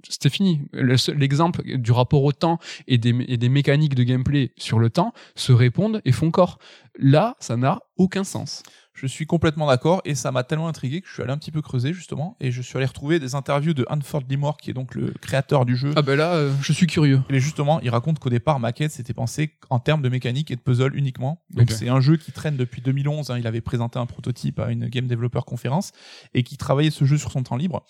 [0.07, 0.61] c'était fini.
[0.73, 6.01] L'exemple du rapport au temps et des mécaniques de gameplay sur le temps se répondent
[6.05, 6.59] et font corps.
[6.97, 8.63] Là, ça n'a aucun sens.
[8.93, 11.51] Je suis complètement d'accord et ça m'a tellement intrigué que je suis allé un petit
[11.51, 14.73] peu creuser justement et je suis allé retrouver des interviews de Hanford Limor qui est
[14.73, 15.93] donc le créateur du jeu.
[15.95, 17.21] Ah ben là, euh, je suis curieux.
[17.29, 20.61] Et justement, il raconte qu'au départ, Maquette c'était pensé en termes de mécanique et de
[20.61, 21.41] puzzle uniquement.
[21.51, 23.31] Donc c'est un jeu qui traîne depuis 2011.
[23.31, 23.37] hein.
[23.39, 25.93] Il avait présenté un prototype à une Game Developer Conference
[26.33, 27.85] et qui travaillait ce jeu sur son temps libre.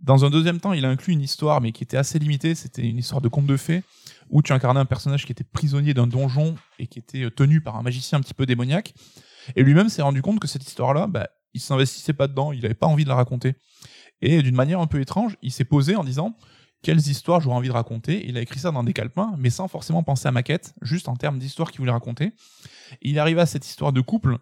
[0.00, 2.54] Dans un deuxième temps, il a inclus une histoire, mais qui était assez limitée.
[2.54, 3.82] C'était une histoire de conte de fées
[4.30, 7.60] où tu incarnais un personnage qui était prisonnier d'un donjon et qui était euh, tenu
[7.60, 8.94] par un magicien un petit peu démoniaque.
[9.56, 12.74] Et lui-même s'est rendu compte que cette histoire-là, bah, il s'investissait pas dedans, il avait
[12.74, 13.54] pas envie de la raconter.
[14.20, 16.36] Et d'une manière un peu étrange, il s'est posé en disant
[16.82, 18.26] quelles histoires j'aurais envie de raconter?
[18.28, 21.16] Il a écrit ça dans des calepins, mais sans forcément penser à maquette, juste en
[21.16, 22.32] termes d'histoire qu'il voulait raconter.
[23.02, 24.38] Il est arrivé à cette histoire de couple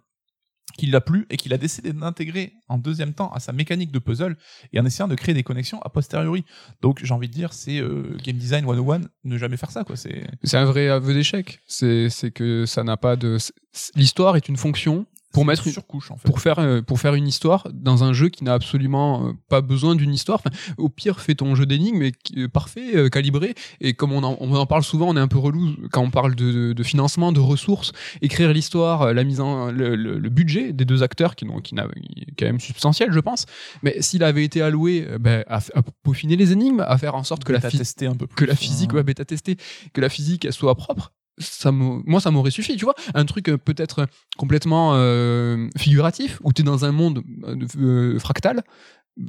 [0.77, 3.99] qu'il l'a plu et qu'il a décidé d'intégrer en deuxième temps à sa mécanique de
[3.99, 4.37] puzzle
[4.73, 6.45] et en essayant de créer des connexions a posteriori.
[6.83, 9.85] Donc j'ai envie de dire, c'est euh, Game Design 101, ne jamais faire ça.
[9.85, 9.97] quoi.
[9.97, 11.61] C'est un vrai aveu d'échec.
[11.67, 13.39] C'est que ça n'a pas de.
[13.95, 16.27] L'histoire est une fonction pour mettre une surcouche en fait.
[16.27, 19.61] pour faire euh, pour faire une histoire dans un jeu qui n'a absolument euh, pas
[19.61, 20.41] besoin d'une histoire.
[20.45, 23.55] Enfin, au pire, fais ton jeu d'énigmes mais euh, parfait, calibré.
[23.81, 26.11] Et comme on en, on en parle souvent, on est un peu relou quand on
[26.11, 27.93] parle de, de- financement, de ressources,
[28.23, 31.75] écrire l'histoire, la mise en le, le- le budget des deux acteurs qui n'ont qui
[31.75, 33.47] n'a qui est quand même substantiel, je pense.
[33.83, 37.45] Mais s'il avait été alloué ben, à, à peaufiner les énigmes, à faire en sorte
[37.45, 38.37] que la un peu plus.
[38.37, 38.97] que la physique, hein.
[38.97, 39.25] ouais, bêta
[39.93, 42.95] que la physique elle soit propre, ça moi ça m'aurait suffi, tu vois.
[43.15, 44.07] Un truc euh, peut-être
[44.39, 48.63] complètement euh, figuratif, où tu es dans un monde euh, euh, fractal.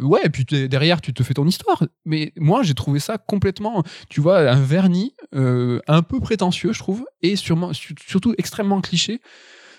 [0.01, 1.81] Ouais, et puis derrière, tu te fais ton histoire.
[2.05, 6.79] Mais moi, j'ai trouvé ça complètement, tu vois, un vernis euh, un peu prétentieux, je
[6.79, 9.21] trouve, et sûrement, su- surtout extrêmement cliché.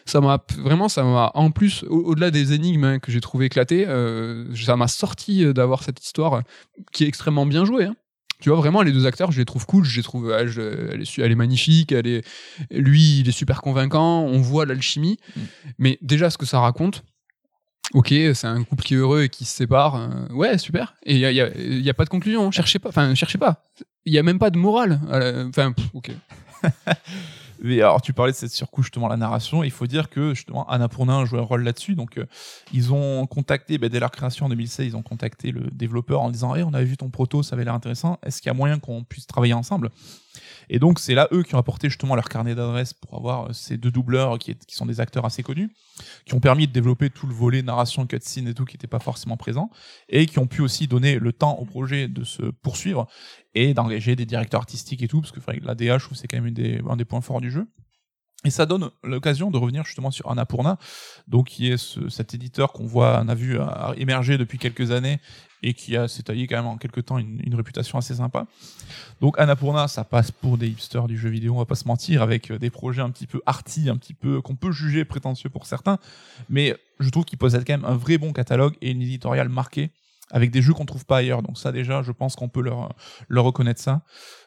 [0.06, 3.46] Ça m'a vraiment, ça m'a en plus, au- au-delà des énigmes hein, que j'ai trouvé
[3.46, 6.40] éclatées, euh, ça m'a sorti euh, d'avoir cette histoire euh,
[6.92, 7.84] qui est extrêmement bien jouée.
[7.84, 7.96] hein.
[8.40, 10.60] Tu vois, vraiment, les deux acteurs, je les trouve cool, je les trouve, ah, je-
[10.92, 12.24] elle, est, elle est magnifique, elle est,
[12.70, 15.18] lui, il est super convaincant, on voit l'alchimie.
[15.36, 15.40] Mm.
[15.78, 17.02] Mais déjà, ce que ça raconte,
[17.94, 20.94] ok, c'est un couple qui est heureux et qui se sépare, euh, ouais, super.
[21.04, 23.38] Et il n'y a, y a- y a pas de conclusion, cherchez pas, enfin, cherchez
[23.38, 23.64] pas.
[24.04, 25.00] Il n'y a même pas de morale.
[25.10, 26.10] Euh, Enfin, ok.
[27.60, 29.64] Mais alors, tu parlais de cette surcouche, justement, la narration.
[29.64, 31.94] Il faut dire que, justement, Annapurna a joué un rôle là-dessus.
[31.94, 32.26] Donc, euh,
[32.72, 36.30] ils ont contacté, ben, dès leur création en 2016, ils ont contacté le développeur en
[36.30, 38.18] disant, hey, on avait vu ton proto, ça avait l'air intéressant.
[38.22, 39.90] Est-ce qu'il y a moyen qu'on puisse travailler ensemble?
[40.70, 43.52] Et donc, c'est là, eux, qui ont apporté justement leur carnet d'adresses pour avoir euh,
[43.52, 45.70] ces deux doubleurs qui, sont des acteurs assez connus,
[46.24, 48.98] qui ont permis de développer tout le volet narration, cutscene et tout qui n'était pas
[48.98, 49.70] forcément présent,
[50.08, 53.06] et qui ont pu aussi donner le temps au projet de se poursuivre
[53.54, 56.54] et d'engager des directeurs artistiques et tout, parce que la trouve, c'est quand même
[56.88, 57.66] un des points forts du jeu.
[58.44, 60.78] Et ça donne l'occasion de revenir justement sur Annapurna,
[61.26, 63.66] donc qui est ce- cet éditeur qu'on voit, on a vu euh,
[63.96, 65.18] émerger depuis quelques années
[65.64, 68.46] et qui a s'est taillé quand même en quelques temps une, réputation assez sympa.
[69.20, 72.22] Donc Annapurna, ça passe pour des hipsters du jeu vidéo, on va pas se mentir,
[72.22, 75.50] avec euh, des projets un petit peu arty, un petit peu qu'on peut juger prétentieux
[75.50, 75.98] pour certains,
[76.48, 79.90] mais je trouve qu'ils possèdent quand même un vrai bon catalogue et une éditoriale marquée
[80.30, 81.42] avec des jeux qu'on trouve pas ailleurs.
[81.42, 82.94] Donc ça déjà, je pense qu'on peut leur
[83.28, 84.02] leur reconnaître ça.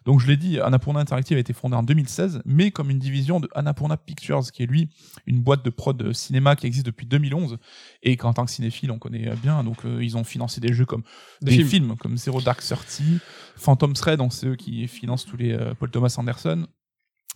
[0.05, 3.39] Donc je l'ai dit, Annapurna Interactive a été fondée en 2016, mais comme une division
[3.39, 4.89] de Annapurna Pictures, qui est lui
[5.25, 7.57] une boîte de prod cinéma qui existe depuis 2011
[8.03, 9.63] et qu'en tant que cinéphile on connaît bien.
[9.63, 11.03] Donc euh, ils ont financé des jeux comme
[11.41, 11.69] Des des, films.
[11.69, 11.95] films.
[11.97, 13.19] comme Zero Dark Thirty,
[13.55, 16.67] Phantom Thread, donc c'est eux qui financent tous les euh, Paul Thomas Anderson,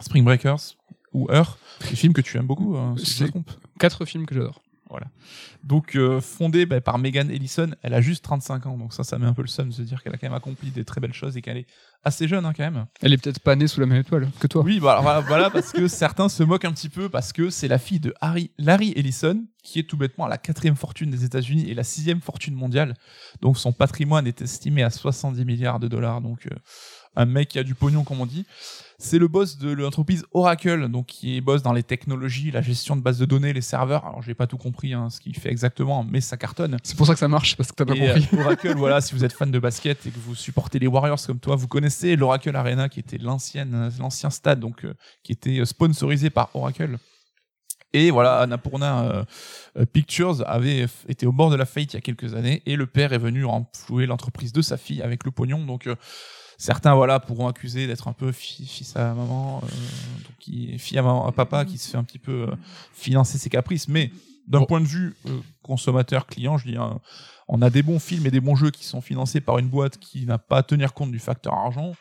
[0.02, 0.76] Spring Breakers
[1.14, 1.58] ou Heure,
[1.90, 3.52] des films que tu aimes beaucoup, hein, si je me trompe.
[3.80, 4.62] Quatre films que j'adore.
[5.64, 9.18] Donc euh, fondée bah, par Megan Ellison, elle a juste 35 ans, donc ça, ça
[9.18, 11.02] met un peu le seum de se dire qu'elle a quand même accompli des très
[11.02, 11.66] belles choses et qu'elle est
[12.04, 12.86] assez jeune hein, quand même.
[13.02, 14.62] Elle est peut-être pas née sous la même étoile que toi.
[14.64, 17.68] Oui, bah, voilà, voilà, parce que certains se moquent un petit peu parce que c'est
[17.68, 21.68] la fille de Harry, Larry Ellison, qui est tout bêtement la quatrième fortune des États-Unis
[21.70, 22.94] et la sixième fortune mondiale.
[23.42, 26.22] Donc son patrimoine est estimé à 70 milliards de dollars.
[26.22, 26.56] Donc euh,
[27.16, 28.46] un mec qui a du pognon, comme on dit.
[28.98, 32.96] C'est le boss de l'entreprise Oracle, donc qui est boss dans les technologies, la gestion
[32.96, 34.06] de bases de données, les serveurs.
[34.06, 36.78] Alors j'ai pas tout compris hein, ce qu'il fait exactement, mais ça cartonne.
[36.84, 38.28] C'est pour ça que ça marche, parce que t'as pas Et, compris.
[38.34, 41.20] euh, Oracle, voilà, si vous êtes fan de basket et que vous supportez les Warriors
[41.28, 44.94] comme toi, vous connaissez l'Oracle Arena qui était l'ancienne, l'ancien stade, donc euh,
[45.24, 46.98] qui était euh, sponsorisé par Oracle.
[47.94, 49.26] Et voilà, Annapurna
[49.78, 52.76] euh, Pictures avait été au bord de la faillite il y a quelques années et
[52.76, 55.64] le père est venu renflouer l'entreprise de sa fille avec le pognon.
[55.66, 55.96] Donc euh,
[56.58, 59.68] certains voilà pourront accuser d'être un peu fi- fils à maman, euh,
[60.24, 62.56] donc qui fille à, maman, à papa qui se fait un petit peu euh,
[62.94, 63.88] financer ses caprices.
[63.88, 64.12] Mais
[64.48, 64.66] d'un Bon.
[64.66, 67.00] point de vue euh, consommateur client, je dis hein,
[67.48, 69.98] on a des bons films et des bons jeux qui sont financés par une boîte
[69.98, 71.94] qui n'a pas à tenir compte du facteur argent.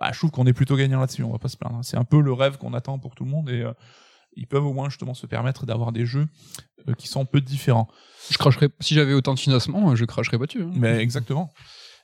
[0.00, 1.80] Bah, je trouve qu'on est plutôt gagnant là-dessus, on va pas se plaindre.
[1.82, 3.64] C'est un peu le rêve qu'on attend pour tout le monde et
[4.34, 6.26] ils peuvent au moins justement se permettre d'avoir des jeux
[6.98, 7.86] qui sont un peu différents.
[8.30, 10.62] Je cracherais, si j'avais autant de financement, je cracherais pas dessus.
[10.62, 10.70] hein.
[10.74, 11.52] Mais exactement.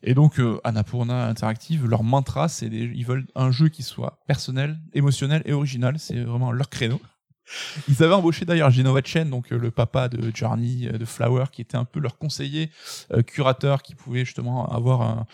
[0.03, 4.21] Et donc euh, Annapurna Interactive, leur mantra, c'est des- ils veulent un jeu qui soit
[4.27, 5.99] personnel, émotionnel et original.
[5.99, 7.01] C'est vraiment leur créneau.
[7.89, 11.47] Ils avaient embauché d'ailleurs Genova Chen, donc euh, le papa de Journey, euh, de Flower,
[11.51, 12.71] qui était un peu leur conseiller,
[13.13, 15.27] euh, curateur, qui pouvait justement avoir un,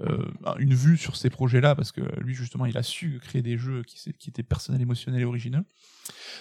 [0.00, 0.24] euh,
[0.58, 3.82] une vue sur ces projets-là, parce que lui justement, il a su créer des jeux
[3.82, 5.64] qui, qui étaient personnels, émotionnels et originaux.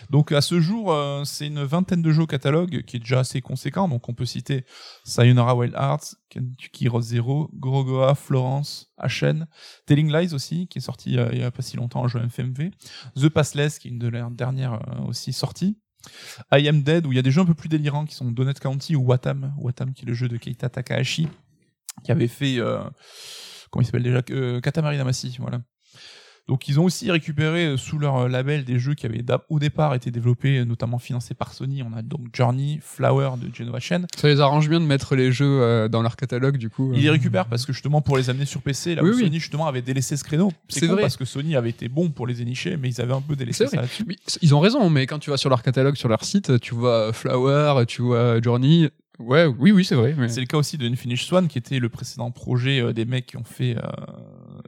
[0.09, 3.19] Donc à ce jour, euh, c'est une vingtaine de jeux au catalogue, qui est déjà
[3.19, 3.87] assez conséquent.
[3.87, 4.65] Donc on peut citer
[5.03, 9.47] Sayonara Wild Hearts, Kentucky Road Zero, Gorogoa, Florence, Ashen,
[9.85, 12.21] Telling Lies aussi, qui est sorti euh, il y a pas si longtemps en jeu
[12.27, 12.71] FMV,
[13.15, 15.77] The Passless, qui est une de leurs dernières euh, aussi sorties,
[16.51, 18.31] I Am Dead, où il y a des jeux un peu plus délirants qui sont
[18.31, 21.27] Donut County ou Watam, Watam qui est le jeu de Keita Takahashi,
[22.03, 22.57] qui avait fait,
[23.71, 24.21] comment il s'appelle déjà,
[24.61, 25.61] Katamari Damacy, voilà.
[26.47, 29.57] Donc ils ont aussi récupéré euh, sous leur euh, label des jeux qui avaient au
[29.57, 31.81] départ été développés, euh, notamment financés par Sony.
[31.81, 34.05] On a donc Journey, Flower de Genova Chen.
[34.15, 36.91] Ça les arrange bien de mettre les jeux dans leur catalogue, du coup.
[36.93, 39.23] Ils les récupèrent parce que justement pour les amener sur PC, là Oui, où oui.
[39.23, 40.51] Sony justement avait délaissé ce créneau.
[40.69, 41.01] C'est vrai.
[41.01, 43.67] parce que Sony avait été bon pour les dénicher, mais ils avaient un peu délaissé
[43.67, 43.81] ça
[44.41, 47.13] ils ont raison, mais quand tu vas sur leur catalogue, sur leur site, tu vois
[47.13, 48.89] Flower, tu vois Journey.
[49.19, 50.13] Ouais, oui, oui, c'est vrai.
[50.17, 53.05] mais- C'est le cas aussi de Unfinished Swan, qui était le précédent projet euh, des
[53.05, 53.81] mecs qui ont fait euh,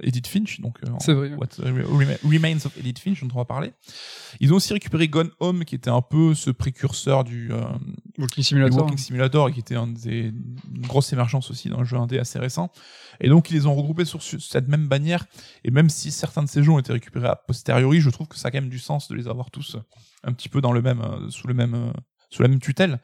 [0.02, 1.34] Edith Finch, donc euh, en- vrai.
[1.34, 3.74] What uh, Rema- Remains of Edith Finch, dont on va parler.
[4.40, 7.62] Ils ont aussi récupéré Gone Home, qui était un peu ce précurseur du, euh,
[8.18, 8.80] Walking Simulator.
[8.84, 10.32] Walking Simulator, et qui était un des,
[10.74, 12.72] une grosse émergence aussi d'un jeu indé assez récent.
[13.20, 15.26] Et donc ils les ont regroupés sur ce- cette même bannière.
[15.66, 18.38] Et même si certains de ces jeux ont été récupérés a posteriori, je trouve que
[18.38, 19.76] ça a quand même du sens de les avoir tous
[20.24, 21.92] un petit peu dans le même, euh, sous le même, euh,
[22.30, 23.00] sous la même tutelle.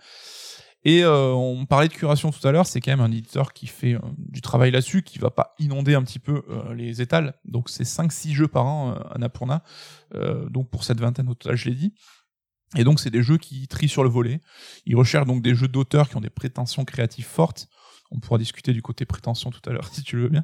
[0.85, 3.67] Et euh, on parlait de curation tout à l'heure, c'est quand même un éditeur qui
[3.67, 7.35] fait euh, du travail là-dessus, qui va pas inonder un petit peu euh, les étals.
[7.45, 9.63] Donc c'est 5-6 jeux par an, euh, Annapurna,
[10.13, 11.93] euh, donc pour cette vingtaine au total, je l'ai dit.
[12.75, 14.41] Et donc c'est des jeux qui trient sur le volet.
[14.85, 17.67] Ils recherchent donc des jeux d'auteurs qui ont des prétentions créatives fortes.
[18.11, 20.43] On pourra discuter du côté prétention tout à l'heure si tu le veux bien.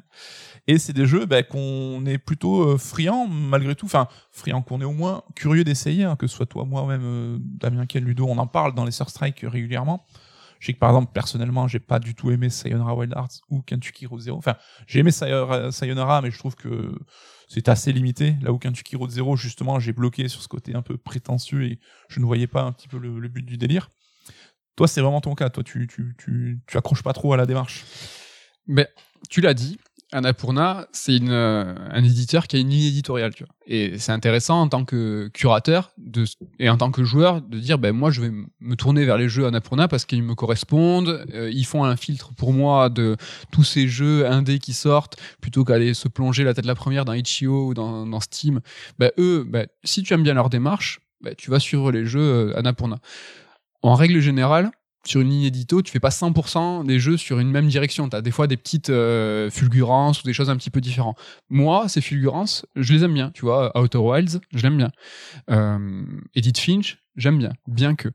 [0.66, 3.86] Et c'est des jeux bah, qu'on est plutôt friand malgré tout.
[3.86, 7.02] Enfin, friand qu'on est au moins curieux d'essayer, hein, que ce soit toi, moi, même
[7.04, 10.06] euh, Damien, Ken, Ludo, on en parle dans les Sur Strike régulièrement.
[10.60, 13.62] Je sais que par exemple, personnellement, j'ai pas du tout aimé Sayonara Wild Hearts ou
[13.62, 14.36] Kentucky Road Zero.
[14.36, 14.56] Enfin,
[14.86, 16.94] j'ai aimé Sayonara, Sayonara, mais je trouve que
[17.48, 18.36] c'est assez limité.
[18.42, 21.80] Là où Kentucky Road Zero, justement, j'ai bloqué sur ce côté un peu prétentieux et
[22.08, 23.90] je ne voyais pas un petit peu le, le but du délire.
[24.76, 25.50] Toi, c'est vraiment ton cas.
[25.50, 27.84] Toi, tu, tu, tu, tu accroches pas trop à la démarche.
[28.66, 28.86] Mais
[29.28, 29.78] tu l'as dit,
[30.12, 33.54] Annapurna, c'est euh, un éditeur qui a une ligne éditoriale, tu vois.
[33.66, 35.92] Et c'est intéressant en tant que curateur
[36.58, 39.28] et en tant que joueur de dire, ben moi je vais me tourner vers les
[39.28, 43.16] jeux Annapurna parce qu'ils me correspondent, euh, ils font un filtre pour moi de
[43.52, 47.12] tous ces jeux indés qui sortent, plutôt qu'aller se plonger la tête la première dans
[47.12, 48.60] Itch.io ou dans, dans Steam.
[48.98, 52.50] Ben eux, ben, si tu aimes bien leur démarche, ben, tu vas suivre les jeux
[52.50, 52.98] euh, Annapurna.
[53.82, 54.70] En règle générale,
[55.06, 58.08] sur une ligne édito, tu fais pas 100% des jeux sur une même direction.
[58.08, 61.18] Tu as des fois des petites euh, fulgurances ou des choses un petit peu différentes.
[61.48, 63.30] Moi, ces fulgurances, je les aime bien.
[63.30, 64.90] Tu vois, Outer Wilds, je l'aime bien.
[65.50, 66.04] Euh,
[66.34, 68.08] Edith Finch, j'aime bien, bien que.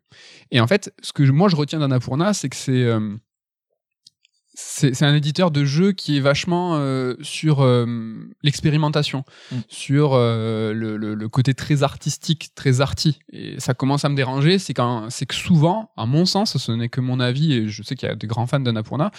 [0.52, 3.16] Et en fait, ce que moi je retiens d'Annapurna, c'est que c'est euh,
[4.58, 7.86] c'est un éditeur de jeux qui est vachement euh, sur euh,
[8.42, 9.56] l'expérimentation, Mm.
[9.68, 13.20] sur euh, le, le- le côté très artistique, très arty.
[13.32, 17.02] Et ça commence à me déranger, c'est que souvent, à mon sens, ce n'est que
[17.02, 19.12] mon avis, et je sais qu'il y a des grands fans d'Annapurna,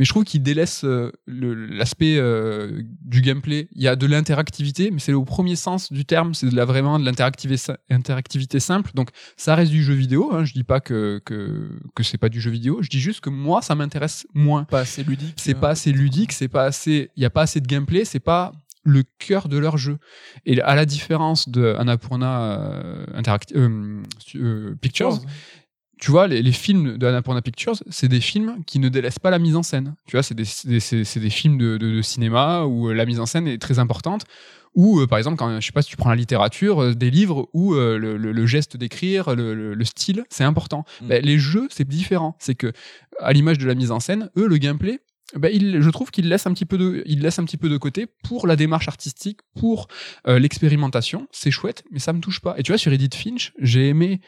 [0.00, 3.68] mais je trouve qu'il délaisse euh, l'aspect euh, du gameplay.
[3.72, 6.64] Il y a de l'interactivité, mais c'est au premier sens du terme, c'est de la,
[6.64, 8.92] vraiment de l'interactivité interactivité simple.
[8.94, 10.30] Donc ça reste du jeu vidéo.
[10.32, 10.46] Hein.
[10.46, 12.78] Je dis pas que que, que c'est pas du jeu vidéo.
[12.80, 14.64] Je dis juste que moi, ça m'intéresse moins.
[14.64, 15.34] Pas assez ludique.
[15.36, 17.10] C'est euh, pas assez ludique, c'est pas assez.
[17.16, 18.52] Il y a pas assez de gameplay, c'est pas
[18.82, 19.98] le cœur de leur jeu.
[20.46, 23.06] Et à la différence de Annapurna euh,
[23.54, 24.02] euh,
[24.36, 25.18] euh, Pictures,
[26.00, 29.30] tu vois, les, les films de Annapurna Pictures, c'est des films qui ne délaissent pas
[29.30, 29.94] la mise en scène.
[30.06, 30.44] Tu vois, c'est des,
[31.30, 34.24] films de, de- de cinéma où euh, la mise en scène est très importante.
[34.74, 37.10] Ou, euh, par exemple, quand, je sais pas si tu prends la littérature, euh, des
[37.10, 40.84] livres où euh, le, le- le geste d'écrire, le, le- le style, c'est important.
[41.02, 41.06] Mm.
[41.08, 42.36] Ben, les jeux, c'est différent.
[42.38, 42.72] C'est que,
[43.18, 45.00] à l'image de la mise en scène, eux, le gameplay,
[45.36, 47.68] ben, il, je trouve qu'il laisse un petit peu de, il laisse un petit peu
[47.68, 49.88] de côté pour la démarche artistique, pour
[50.28, 51.26] euh, l'expérimentation.
[51.32, 52.54] C'est chouette, mais ça me touche pas.
[52.56, 54.20] Et tu vois, sur Edith Finch, j'ai aimé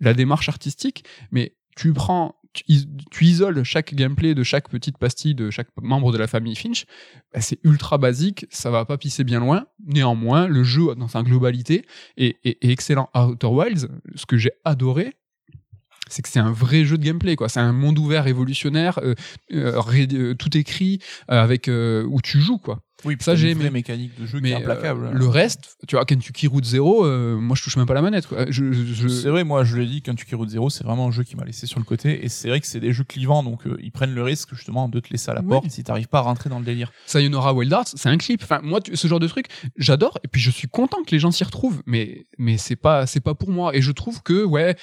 [0.00, 4.98] la démarche artistique, mais tu prends, tu, is- tu isoles chaque gameplay de chaque petite
[4.98, 6.84] pastille de chaque membre de la famille Finch,
[7.32, 9.66] ben, c'est ultra basique, ça va pas pisser bien loin.
[9.86, 11.84] Néanmoins, le jeu dans sa globalité
[12.16, 13.08] est, est- est excellent.
[13.14, 15.14] Outer Wilds, ce que j'ai adoré,
[16.10, 19.14] c'est que c'est un vrai jeu de gameplay quoi c'est un monde ouvert révolutionnaire euh,
[19.52, 19.80] euh,
[20.12, 21.00] euh, tout écrit
[21.30, 23.70] euh, avec euh, où tu joues quoi Oui, Ça, j'ai aimé.
[23.70, 25.06] mécanique de jeu qui mais est implacable.
[25.06, 28.02] euh, le reste tu vois Kentucky Route Zero euh, moi je touche même pas la
[28.02, 28.26] manette.
[28.50, 31.22] Je, je- C'est vrai, moi je l'ai dit, Kentucky Road Zero, c'est vraiment un jeu
[31.24, 32.24] qui m'a laissé sur le côté.
[32.24, 34.88] Et c'est vrai que c'est des jeux clivants, donc euh, ils prennent le risque justement
[34.88, 35.48] de te laisser à la Oui.
[35.48, 36.92] porte si t'arrives pas à rentrer dans le délire.
[37.06, 38.40] Sayonara Wild Hearts, c'est un clip.
[38.42, 39.46] Enfin, moi, tu- ce genre de truc,
[39.76, 40.18] j'adore.
[40.24, 41.82] Et puis, je suis content que les gens s'y retrouvent.
[41.86, 43.74] Mais, mais c'est pas, c'est pas pour moi.
[43.74, 44.76] Et je trouve que, ouais,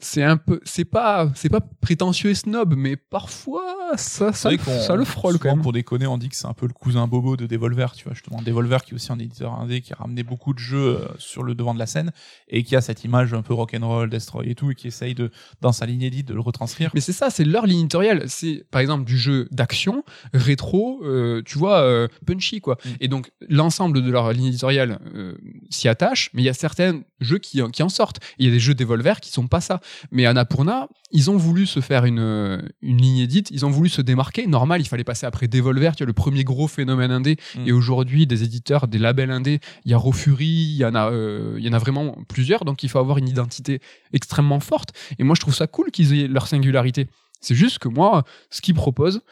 [0.00, 4.94] c'est un peu, c'est pas, c'est pas prétentieux et snob, mais parfois, ça, ça, ça
[4.94, 5.62] le frôle quand même.
[5.62, 8.14] Pour déconner, on dit que c'est un peu le cousin bobo de Devolver, tu vois,
[8.14, 8.40] justement.
[8.40, 11.42] Devolver qui est aussi un éditeur indé qui a ramené beaucoup de jeux euh, sur
[11.42, 12.12] le devant de la scène
[12.46, 15.32] et qui a cette image un peu rock'n'roll, destroy et tout, et qui essaye de,
[15.60, 16.90] dans sa ligne édite, de le retranscrire.
[16.94, 18.22] Mais c'est ça, c'est leur ligne éditoriale.
[18.28, 22.78] C'est par exemple du jeu d'action, rétro, euh, tu vois, euh, punchy quoi.
[22.84, 22.88] Mm.
[23.00, 25.34] Et donc l'ensemble de leur ligne éditoriale euh,
[25.70, 28.20] s'y attache, mais il y a certaines jeux qui, qui en sortent.
[28.38, 29.80] Il y a des jeux Devolver qui sont pas ça.
[30.10, 33.88] Mais Annapurna, ils ont voulu se faire une, euh, une ligne édite, ils ont voulu
[33.88, 34.46] se démarquer.
[34.46, 37.36] Normal, il fallait passer après Devolver, tu vois, le premier gros phénomène indé.
[37.56, 37.68] Mm.
[37.68, 41.10] Et aujourd'hui, des éditeurs, des labels indés, il y a Rofuri, il y en a,
[41.10, 42.64] euh, il y en a vraiment plusieurs.
[42.64, 43.80] Donc il faut avoir une identité
[44.12, 44.92] extrêmement forte.
[45.18, 47.08] Et moi, je trouve ça cool qu'ils aient leur singularité.
[47.40, 49.22] C'est juste que moi, ce qu'ils proposent,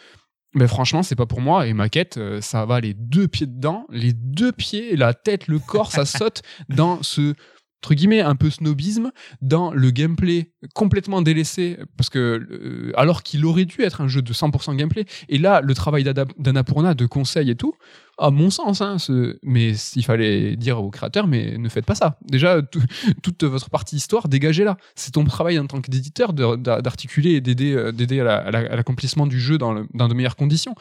[0.57, 1.67] ben franchement, c'est pas pour moi.
[1.67, 5.49] Et ma quête, euh, ça va les deux pieds dedans, les deux pieds, la tête,
[5.49, 7.35] le corps, ça saute dans ce
[7.83, 9.13] entre guillemets un peu snobisme
[9.43, 12.19] dans le gameplay complètement délaissé parce que
[12.51, 15.05] euh, alors qu'il aurait dû être un jeu de 100% gameplay.
[15.29, 16.03] Et là le travail
[16.39, 17.75] d'Annapurna de conseil et tout
[18.19, 21.95] à mon sens hein, ce- mais il fallait dire aux créateurs mais ne faites pas
[21.95, 22.19] ça.
[22.25, 22.83] Déjà tout-
[23.23, 24.79] toute votre partie histoire dégagez-la.
[24.97, 29.27] C'est ton travail en tant qu'éditeur d'articuler et d'aider euh, d'aider à la- la- l'accomplissement
[29.29, 30.75] du jeu dans, le- dans de meilleures conditions.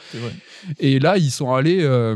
[0.80, 2.16] Et là, ils sont allés euh,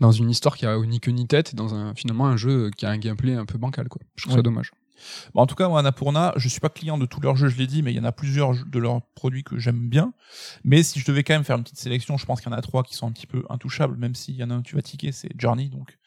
[0.00, 2.70] dans une histoire qui a ni queue ni tête, et dans un, finalement un jeu
[2.76, 3.88] qui a un gameplay un peu bancal.
[3.88, 4.02] Quoi.
[4.16, 4.72] Je trouve ça dommage.
[5.34, 7.56] Bon, en tout cas, moi, Annapurna, je suis pas client de tous leurs jeux, je
[7.56, 10.12] l'ai dit, mais il y en a plusieurs de leurs produits que j'aime bien.
[10.64, 12.58] Mais si je devais quand même faire une petite sélection, je pense qu'il y en
[12.58, 14.68] a trois qui sont un petit peu intouchables, même s'il y en a un que
[14.68, 15.97] tu vas tiquer, c'est Journey, donc.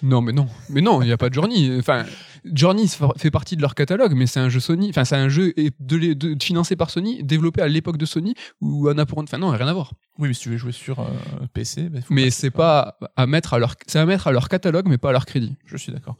[0.00, 1.76] Non, mais non, mais non, il n'y a pas de Journey.
[1.76, 2.04] Enfin,
[2.44, 2.84] Journey
[3.16, 4.90] fait partie de leur catalogue, mais c'est un jeu Sony.
[4.90, 8.86] Enfin, c'est un jeu de, de- financé par Sony, développé à l'époque de Sony ou
[8.86, 9.24] Annapurna.
[9.24, 9.92] Enfin, non, rien à voir.
[10.20, 11.06] Oui, mais si tu veux jouer sur euh,
[11.52, 14.86] PC, bah, Mais c'est pas à mettre à leur, c'est à mettre à leur catalogue,
[14.88, 15.56] mais pas à leur crédit.
[15.64, 16.16] Je suis d'accord.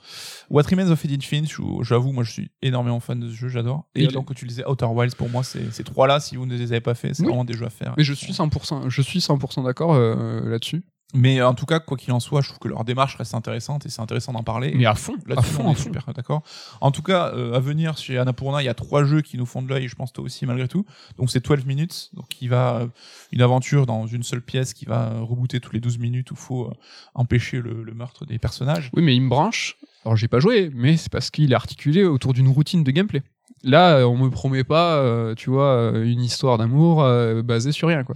[0.51, 3.49] What Remains of Edith Finch, où j'avoue, moi je suis énormément fan de ce jeu,
[3.49, 3.89] j'adore.
[3.95, 6.47] Et Et donc, que tu disais, Outer Wilds, pour moi, c'est ces trois-là, si vous
[6.47, 7.29] ne les avez pas fait, c'est Oui.
[7.29, 7.95] vraiment des jeux à faire.
[7.97, 10.83] Mais je suis 100%, je suis 100% d'accord euh, là-dessus.
[11.15, 13.87] Mais en tout cas, quoi qu'il en soit, je trouve que leur démarche reste intéressante
[13.87, 14.73] et c'est intéressant d'en parler.
[14.77, 15.83] Mais à fond, à Là-dessus, fond, on à fond.
[15.85, 16.43] super d'accord.
[16.83, 19.47] En tout cas, euh, à venir chez Annapurna, il y a trois jeux qui nous
[19.47, 20.85] font de l'œil, je pense toi aussi malgré tout.
[21.17, 22.87] Donc c'est 12 minutes, donc qui va euh,
[23.33, 26.37] une aventure dans une seule pièce qui va euh, rebooter tous les 12 minutes où
[26.37, 26.75] faut euh,
[27.15, 28.91] empêcher le, le meurtre des personnages.
[28.93, 29.79] Oui, mais il me branche.
[30.05, 33.23] Alors, j'ai pas joué, mais c'est parce qu'il est articulé autour d'une routine de gameplay.
[33.65, 37.73] Là, euh, on me promet pas, euh, tu vois, euh, une histoire d'amour euh, basée
[37.73, 38.15] sur rien, quoi.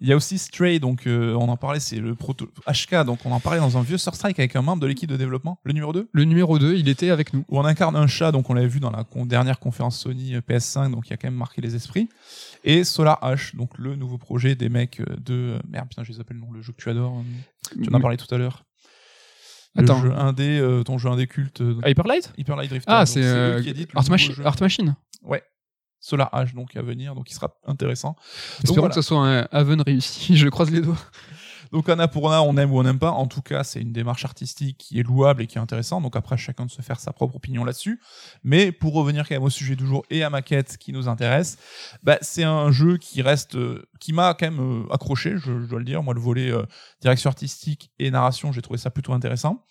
[0.00, 3.20] Il y a aussi Stray, donc euh, on en parlait, c'est le proto HK, donc
[3.24, 5.58] on en parlait dans un vieux Star Strike avec un membre de l'équipe de développement,
[5.64, 7.44] le numéro 2 Le numéro 2, il était avec nous.
[7.48, 10.34] où on incarne un chat, donc on l'avait vu dans la con- dernière conférence Sony
[10.34, 12.08] euh, PS5, donc il a quand même marqué les esprits.
[12.64, 15.58] Et Solar H, donc le nouveau projet des mecs euh, de...
[15.68, 17.16] Merde, putain, je les appelle le nom, le jeu que tu adores.
[17.18, 18.64] euh, Tu en as parlé tout à l'heure.
[19.76, 20.00] Le Attends.
[20.02, 22.32] jeu indé, euh, ton jeu indé culte, euh, Hyperlight?
[22.36, 22.92] Hyper Light Drifter.
[22.92, 23.60] Ah, c'est euh,
[23.94, 24.32] Art, Machi-.
[24.44, 24.94] Art Machine.
[25.22, 25.42] Ouais.
[26.04, 28.14] Solar H, donc à venir, donc il sera intéressant.
[28.62, 28.94] Espérons voilà.
[28.94, 30.36] que ce soit un Haven réussi.
[30.36, 30.98] Je croise les doigts.
[31.72, 33.10] Donc Annapurna, on aime ou on n'aime pas.
[33.10, 36.02] En tout cas, c'est une démarche artistique qui est louable et qui est intéressante.
[36.02, 38.02] Donc après, chacun de se faire sa propre opinion là-dessus.
[38.42, 41.08] Mais pour revenir quand même au sujet du jour et à ma quête qui nous
[41.08, 41.56] intéresse,
[42.02, 45.66] bah, c'est un jeu qui reste, euh, qui m'a quand même euh, accroché, je, je
[45.66, 46.02] dois le dire.
[46.02, 46.64] Moi, le volet euh,
[47.00, 49.64] direction artistique et narration, j'ai trouvé ça plutôt intéressant.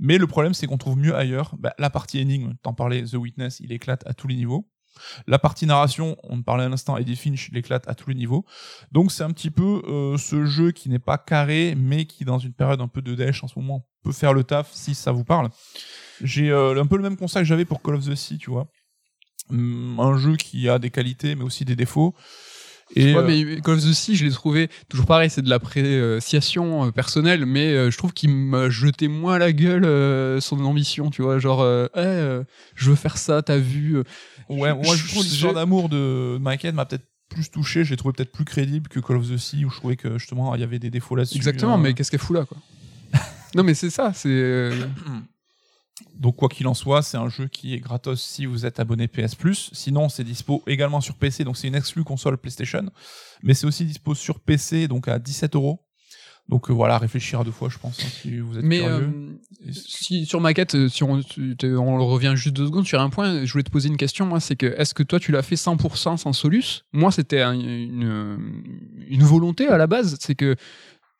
[0.00, 1.54] Mais le problème, c'est qu'on trouve mieux ailleurs.
[1.58, 4.66] Bah, la partie énigme, t'en parlais, The Witness, il éclate à tous les niveaux.
[5.26, 8.44] La partie narration, on en parlait un instant, Eddie Finch l'éclate à tous les niveaux.
[8.92, 12.38] Donc c'est un petit peu euh, ce jeu qui n'est pas carré, mais qui dans
[12.38, 15.12] une période un peu de dèche en ce moment peut faire le taf si ça
[15.12, 15.48] vous parle.
[16.22, 18.50] J'ai euh, un peu le même constat que j'avais pour Call of the Sea, tu
[18.50, 18.68] vois.
[19.50, 22.14] Hum, un jeu qui a des qualités mais aussi des défauts.
[22.96, 25.48] Et Ouais, euh, mais Call of the Sea, je l'ai trouvé toujours pareil, c'est de
[25.48, 31.22] l'appréciation personnelle, mais je trouve qu'il m'a jeté moins à la gueule son ambition, tu
[31.22, 31.66] vois, genre,
[31.96, 32.40] Eh,
[32.74, 34.02] je veux faire ça, t'as vu.
[34.48, 37.96] Ouais, moi je je- trouve l'histoire je- d'amour de Michael m'a peut-être plus touché, j'ai
[37.96, 40.60] trouvé peut-être plus crédible que Call of the Sea où je trouvais que justement il
[40.60, 41.36] y avait des défauts là-dessus.
[41.36, 41.78] Exactement, euh.
[41.78, 42.58] mais qu'est-ce qu'elle fout là, quoi?
[43.54, 44.70] Non, mais c'est ça, c'est.
[46.18, 49.06] Donc quoi qu'il en soit, c'est un jeu qui est gratos si vous êtes abonné
[49.06, 49.70] PS Plus.
[49.72, 52.90] Sinon, c'est dispo également sur PC, donc c'est une exclue console PlayStation,
[53.44, 55.83] mais c'est aussi dispo sur PC, donc à 17 euros.
[56.48, 59.10] Donc euh, voilà, réfléchir à deux fois, je pense, hein, si vous êtes Mais curieux.
[59.66, 61.16] euh, si sur ma quête, euh, si on,
[62.06, 64.54] revient juste deux secondes sur un point, je voulais te poser une question, moi, c'est
[64.56, 66.84] que est-ce que toi tu l'as fait 100% sans Solus?
[66.92, 68.38] Moi, c'était un- une,
[69.08, 70.54] une volonté à la base, c'est que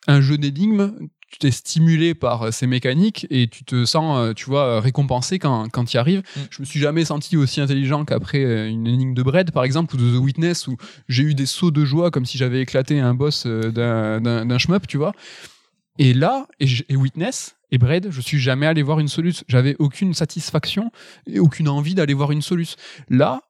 [0.06, 0.92] un jeu d'énigmes,
[1.34, 5.40] tu t'es stimulé par euh, ces mécaniques et tu te sens, euh, tu vois, récompensé
[5.40, 6.22] quand, quand tu y arrives.
[6.36, 6.40] Mm.
[6.48, 9.96] Je me suis jamais senti aussi intelligent qu'après euh, une énigme de Bread, par exemple,
[9.96, 10.76] ou de The Witness, où
[11.08, 14.86] j'ai eu des sauts de joie comme si j'avais éclaté un boss euh, d'un- shmup,
[14.86, 15.12] tu vois.
[15.98, 19.42] Et là, et, Witness et Braid, je suis jamais allé voir une soluce.
[19.48, 20.92] J'avais aucune satisfaction
[21.26, 22.76] et aucune envie d'aller voir une soluce.
[23.08, 23.40] Là,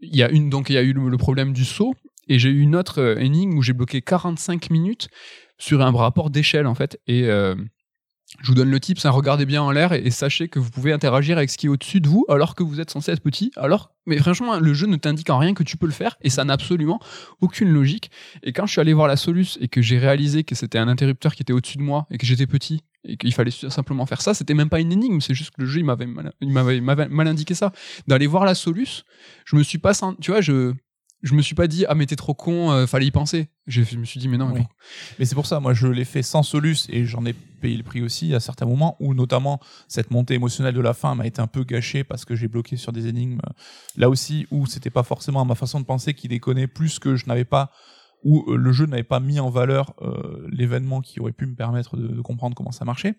[0.00, 1.94] il y a une, donc il y a eu le, le problème du saut
[2.28, 5.08] et j'ai eu une autre euh, énigme où j'ai bloqué 45 minutes
[5.58, 7.00] sur un rapport d'échelle en fait.
[7.06, 7.54] Et euh,
[8.42, 10.92] Je vous donne le tip, ça regardez bien en l'air et, sachez que vous pouvez
[10.92, 13.52] interagir avec ce qui est au-dessus de vous alors que vous êtes censé être petit.
[13.56, 16.28] Alors, mais franchement, le jeu ne t'indique en rien que tu peux le faire et
[16.30, 16.98] ça n'a absolument
[17.40, 18.10] aucune logique.
[18.42, 20.88] Et quand je suis allé voir la Solus et que j'ai réalisé que c'était un
[20.88, 24.20] interrupteur qui était au-dessus de moi et que j'étais petit et qu'il fallait simplement faire
[24.20, 26.06] ça, c'était même pas une énigme, c'est juste que le jeu il m'avait
[26.80, 27.70] mal, mal indiqué ça.
[28.08, 29.04] D'aller voir la Solus,
[29.44, 30.72] je me suis pas, sent- tu vois, je
[31.22, 33.48] je me suis pas dit ah mais t'es trop con, euh, fallait y penser.
[33.66, 34.48] Je, me suis dit mais non.
[34.48, 34.66] mais Oui.
[35.18, 37.82] Mais c'est pour ça, moi je l'ai fait sans Solus et j'en ai payé le
[37.82, 41.40] prix aussi à certains moments où notamment cette montée émotionnelle de la fin m'a été
[41.40, 43.40] un peu gâchée parce que j'ai bloqué sur des énigmes.
[43.96, 47.26] Là aussi où c'était pas forcément ma façon de penser qui déconnait plus que je
[47.26, 47.70] n'avais pas
[48.24, 51.54] où euh, le jeu n'avait pas mis en valeur euh, l'événement qui aurait pu me
[51.54, 53.14] permettre de, de comprendre comment ça marchait.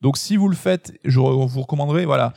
[0.00, 2.34] Donc si vous le faites, je vous recommanderais voilà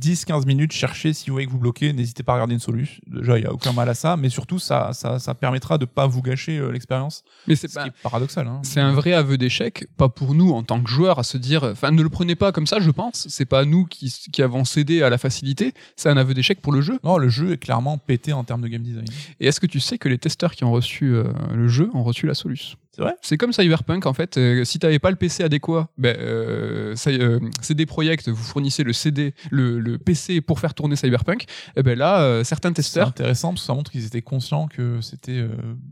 [0.00, 3.00] 10-15 minutes, cherchez si vous voyez que vous bloquez, n'hésitez pas à regarder une solution.
[3.06, 5.84] Déjà, il n'y a aucun mal à ça, mais surtout, ça, ça, ça permettra de
[5.84, 7.24] pas vous gâcher euh, l'expérience.
[7.46, 7.82] mais c'est Ce pas.
[7.84, 8.46] qui est paradoxal.
[8.46, 8.60] Hein.
[8.62, 11.64] C'est un vrai aveu d'échec, pas pour nous en tant que joueurs à se dire,
[11.64, 13.26] enfin ne le prenez pas comme ça, je pense.
[13.28, 16.72] C'est pas nous qui, qui avons cédé à la facilité, c'est un aveu d'échec pour
[16.72, 16.98] le jeu.
[17.02, 19.06] Non, le jeu est clairement pété en termes de game design.
[19.40, 21.24] Et est-ce que tu sais que les testeurs qui ont reçu euh,
[21.54, 22.76] le jeu ont reçu la Solus?
[22.98, 24.36] C'est vrai C'est comme Cyberpunk en fait.
[24.38, 28.92] euh, si t'avais pas le PC adéquat, ben, euh, euh, CD Projekt vous fournissez le
[28.92, 31.44] CD, le, le PC pour faire tourner Cyberpunk.
[31.76, 34.66] Et ben là, euh, certains C'est testeurs, intéressant parce que ça montre qu'ils étaient conscients
[34.66, 35.48] que c'était euh,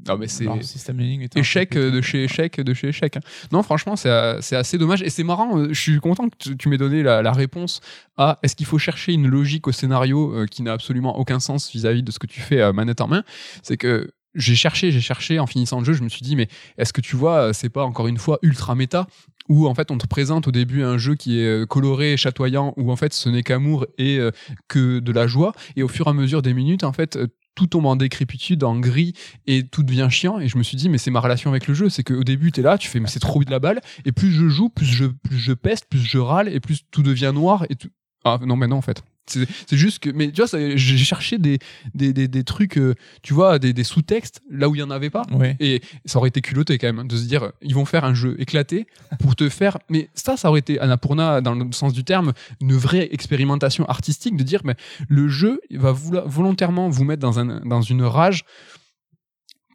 [0.09, 3.17] Ah, mais c'est système était échec de chez échec de chez échec.
[3.17, 3.21] hein.
[3.53, 4.11] Non, franchement, c'est
[4.41, 5.69] c'est assez dommage et c'est marrant.
[5.69, 7.81] Je suis content que tu, tu m'aies donné la, la réponse
[8.17, 11.71] à est-ce qu'il faut chercher une logique au scénario euh, qui n'a absolument aucun sens
[11.71, 13.23] vis-à-vis de ce que tu fais à manette en main?
[13.63, 16.49] C'est que j'ai cherché, j'ai cherché en finissant le jeu, je me suis dit mais
[16.79, 19.07] est-ce que tu vois, euh, c'est pas encore une fois ultra méta
[19.49, 22.75] où en fait on te présente au début un jeu qui est euh, coloré, chatoyant,
[22.77, 24.31] où en fait ce n'est qu'amour et euh,
[24.69, 27.19] que de la joie, et au fur et à mesure des minutes en fait
[27.57, 29.15] tout tombe en décrépitude, en gris,
[29.47, 30.39] et tout devient chiant.
[30.39, 31.89] Et je me suis dit, mais c'est ma relation avec le jeu.
[31.89, 33.81] C'est qu'au début, t'es là, tu fais, mais c'est trop de la balle.
[34.05, 37.03] Et plus je joue, plus je, plus je peste, plus je râle, et plus tout
[37.03, 37.65] devient noir.
[37.71, 37.89] Et tout...
[38.25, 39.03] Ah non, mais non, en fait.
[39.27, 41.59] C'est juste que, mais tu vois, j'ai cherché des,
[41.95, 44.91] des, des, des trucs, euh, tu vois, des, des sous-textes là où il y en
[44.91, 45.23] avait pas.
[45.33, 45.57] Ouais.
[45.61, 48.15] Et ça aurait été culotté quand même hein, de se dire ils vont faire un
[48.15, 48.87] jeu éclaté
[49.19, 49.79] pour te faire.
[49.89, 54.37] Mais ça, ça aurait été Annapurna dans le sens du terme une vraie expérimentation artistique
[54.37, 54.75] de dire mais
[55.09, 58.45] le jeu va volontairement vous mettre dans un dans une rage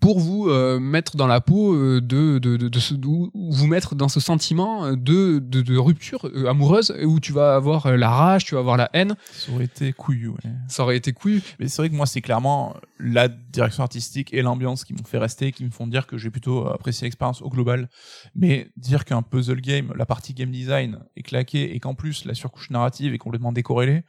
[0.01, 3.51] pour vous euh, mettre dans la peau euh, de, de, de, de ce- ou- ou
[3.53, 7.85] vous mettre dans ce sentiment de, de, de rupture euh, amoureuse où tu vas avoir
[7.85, 9.15] euh, la rage, tu vas avoir la haine.
[9.31, 10.27] Ça aurait été couillu.
[10.29, 10.37] Ouais.
[10.67, 11.41] Ça aurait été couillu.
[11.59, 15.19] Mais c'est vrai que moi, c'est clairement la direction artistique et l'ambiance qui m'ont fait
[15.19, 17.87] rester, qui me font dire que j'ai plutôt apprécié l'expérience au global.
[18.35, 22.33] Mais dire qu'un puzzle game, la partie game design est claquée et qu'en plus la
[22.33, 24.03] surcouche narrative est complètement décorrélée,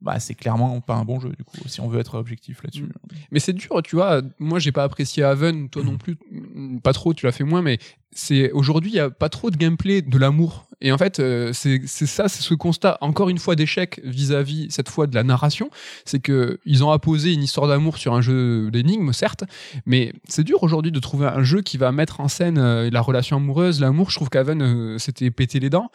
[0.00, 2.84] bah c'est clairement pas un bon jeu du coup, si on veut être objectif là-dessus.
[2.84, 2.92] Mm.
[3.30, 4.22] Mais c'est dur, tu vois.
[4.38, 7.14] Moi, j'ai pas apprécié Haven, toi non plus, mm, pas trop.
[7.14, 7.78] Tu l'as fait moins, mais
[8.16, 10.64] c'est aujourd'hui, il y a pas trop de gameplay de l'amour.
[10.82, 12.98] Et en fait, euh, c'est ça, c'est ce constat.
[13.00, 15.70] Encore une fois d'échec vis-à-vis cette fois de la narration,
[16.04, 19.44] c'est que ils ont apposé une histoire d'amour sur un jeu d'énigmes, certes,
[19.86, 23.00] mais c'est dur aujourd'hui de trouver un jeu qui va mettre en scène euh, la
[23.00, 24.10] relation amoureuse, l'amour.
[24.10, 25.90] Je trouve qu'Haven euh, s'était pété les dents.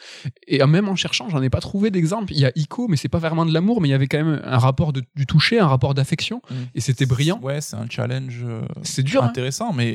[0.47, 2.33] Et même en cherchant, j'en ai pas trouvé d'exemple.
[2.33, 4.23] Il y a Ico, mais c'est pas vraiment de l'amour, mais il y avait quand
[4.23, 6.53] même un rapport de- du toucher, un rapport d'affection, Mm.
[6.73, 7.39] et c'était brillant.
[7.43, 9.23] Ouais, c'est un challenge euh, C'est dur.
[9.23, 9.27] hein.
[9.27, 9.91] intéressant, mais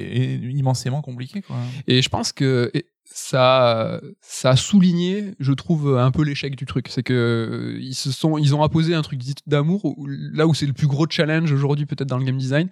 [0.54, 1.56] immensément compliqué quoi.
[1.88, 2.70] Et je pense que
[3.04, 6.88] ça, ça a souligné, je trouve, un peu l'échec du truc.
[6.88, 10.66] C'est que euh, ils se sont, ils ont apposé un truc d'amour là où c'est
[10.66, 12.68] le plus gros challenge aujourd'hui peut-être dans le game design.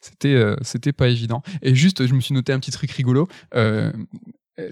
[0.00, 1.42] C'était, euh, c'était pas évident.
[1.62, 3.26] Et juste, je me suis noté un petit truc rigolo.
[3.54, 3.92] Euh,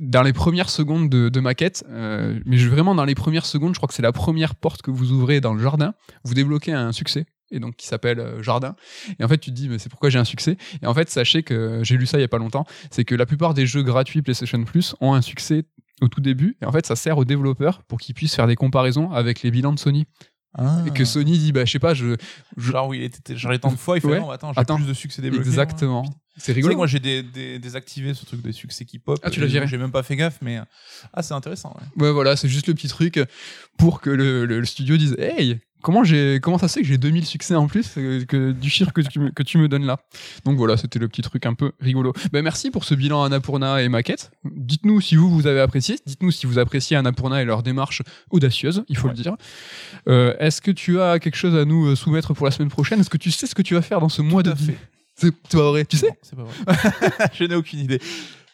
[0.01, 3.79] dans les premières secondes de, de maquette, euh, mais vraiment dans les premières secondes, je
[3.79, 5.95] crois que c'est la première porte que vous ouvrez dans le jardin,
[6.25, 8.75] vous débloquez un succès et donc qui s'appelle euh, jardin.
[9.19, 10.57] Et en fait, tu te dis mais c'est pourquoi j'ai un succès?
[10.83, 13.15] Et en fait, sachez que j'ai lu ça il y a pas longtemps, c'est que
[13.15, 15.65] la plupart des jeux gratuits PlayStation Plus ont un succès
[16.03, 18.57] au tout début et en fait, ça sert aux développeurs pour qu'ils puissent faire des
[18.57, 20.05] comparaisons avec les bilans de Sony
[20.59, 20.83] Ah.
[20.87, 22.17] et que Sony dit bah je sais pas, je,
[22.57, 24.21] je- Genre, oui, il était tant de fois, il fait Ouais.
[24.21, 25.47] non, attends, j'ai plus de succès débloqué.
[25.49, 26.03] exactement.
[26.03, 26.13] moi.
[26.39, 26.75] C'est rigolo.
[26.75, 29.19] que moi j'ai des, des- désactivé ce truc des succès qui pop.
[29.23, 30.59] Ah, tu l'as Et viré J'ai même pas fait gaffe, mais
[31.15, 31.75] ah c'est intéressant.
[31.97, 32.05] Ouais.
[32.07, 33.19] Ouais, voilà, c'est juste le petit truc
[33.79, 36.87] pour que le, le- le studio dise Hey, comment, j'ai, comment ça se fait que
[36.89, 39.69] j'ai 2000 succès en plus euh, que, du chiffre que tu, me- que tu me
[39.69, 39.99] donnes là?
[40.45, 42.13] Donc voilà, c'était le petit truc un peu rigolo.
[42.33, 44.33] Ben, merci pour ce bilan Annapurna et maquette.
[44.45, 45.97] Dites-nous si vous, vous avez apprécié.
[46.05, 49.15] Dites-nous si vous appréciez Annapurna et leur démarche audacieuse, il faut Ouais.
[49.17, 49.37] le dire.
[50.09, 52.99] Euh, est-ce que tu as quelque chose à nous euh, soumettre pour la semaine prochaine?
[52.99, 54.77] Est-ce que tu sais ce que tu vas faire dans ce mois Tout de fait.
[55.15, 56.11] C'est pas vrai, tu sais?
[56.23, 57.29] C'est pas vrai.
[57.33, 58.01] je n'ai aucune idée.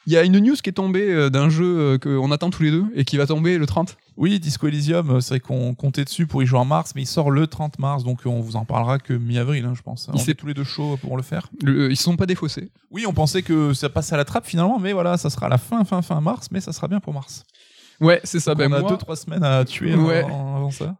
[0.07, 2.85] Il y a une news qui est tombée d'un jeu qu'on attend tous les deux
[2.95, 3.97] et qui va tomber le 30.
[4.17, 7.03] Oui, Disco Elysium, euh, c'est vrai qu'on comptait dessus pour y jouer en mars, mais
[7.03, 10.09] il sort le 30 mars, donc on vous en parlera que mi-avril, hein, je pense.
[10.13, 11.49] On est tous les deux chauds pour le faire.
[11.63, 12.71] Le- ils sont pas défaussés.
[12.91, 15.49] Oui, on pensait que ça passe à la trappe finalement, mais voilà, ça sera à
[15.49, 17.45] la fin, fin, fin mars, mais ça sera bien pour mars.
[18.01, 18.55] Ouais, c'est ça.
[18.55, 20.25] Ben on a moi, 2-3 semaines à tuer Ouais.
[20.25, 20.97] avant, avant ça.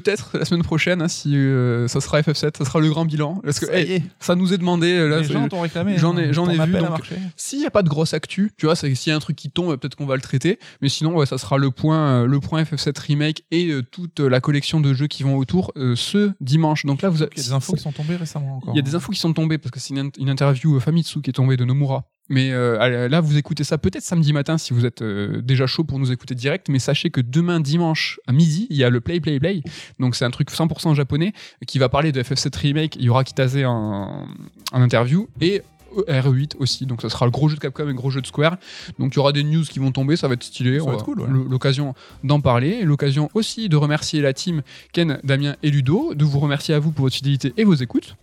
[0.00, 3.40] Peut-être la semaine prochaine, hein, si euh, ça sera FF7, ça sera le grand bilan.
[3.44, 4.02] Parce que Ça hey,
[4.36, 4.92] nous est demandé.
[4.92, 5.96] euh, Là, les gens t'ont réclamé.
[5.98, 6.32] j'en ai- hein.
[6.32, 7.10] j'en ai vu, donc-.
[7.36, 9.50] S'il n'y a pas de grosse actu, tu vois, s'il y a un truc qui
[9.50, 10.58] tombe, peut-être qu'on va le traiter.
[10.82, 14.20] Mais sinon, ouais, ça sera le point, euh, le point FF7 Remake et euh, toute
[14.20, 16.84] la collection de jeux qui vont autour euh, ce dimanche.
[16.86, 18.74] Donc là, vous avez, Il y a des infos qui sont tombées récemment encore.
[18.74, 20.80] il y a des infos qui sont tombées parce que c'est une, une interview euh,
[20.80, 22.04] Famitsu qui est tombée de Nomura.
[22.30, 25.84] Mais euh, là, vous écoutez ça peut-être samedi matin si vous êtes euh, déjà chaud
[25.84, 26.68] pour nous écouter direct.
[26.68, 29.62] Mais sachez que demain dimanche à midi, il y a le Play Play Play.
[29.98, 31.32] Donc c'est un truc 100% japonais
[31.66, 32.96] qui va parler de FF7 Remake.
[32.96, 34.26] Il y aura Kitase en,
[34.72, 35.62] en interview et
[35.94, 36.86] RE8 aussi.
[36.86, 38.56] Donc ça sera le gros jeu de Capcom et le gros jeu de Square.
[38.98, 40.16] Donc il y aura des news qui vont tomber.
[40.16, 40.78] Ça va être stylé.
[40.78, 41.28] Ça va être cool, ouais.
[41.50, 42.82] L'occasion d'en parler.
[42.82, 46.14] L'occasion aussi de remercier la team Ken, Damien et Ludo.
[46.14, 48.16] De vous remercier à vous pour votre fidélité et vos écoutes.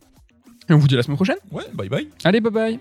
[0.70, 1.38] Et on vous dit à la semaine prochaine.
[1.52, 2.08] Ouais, bye bye.
[2.24, 2.80] Allez, bye bye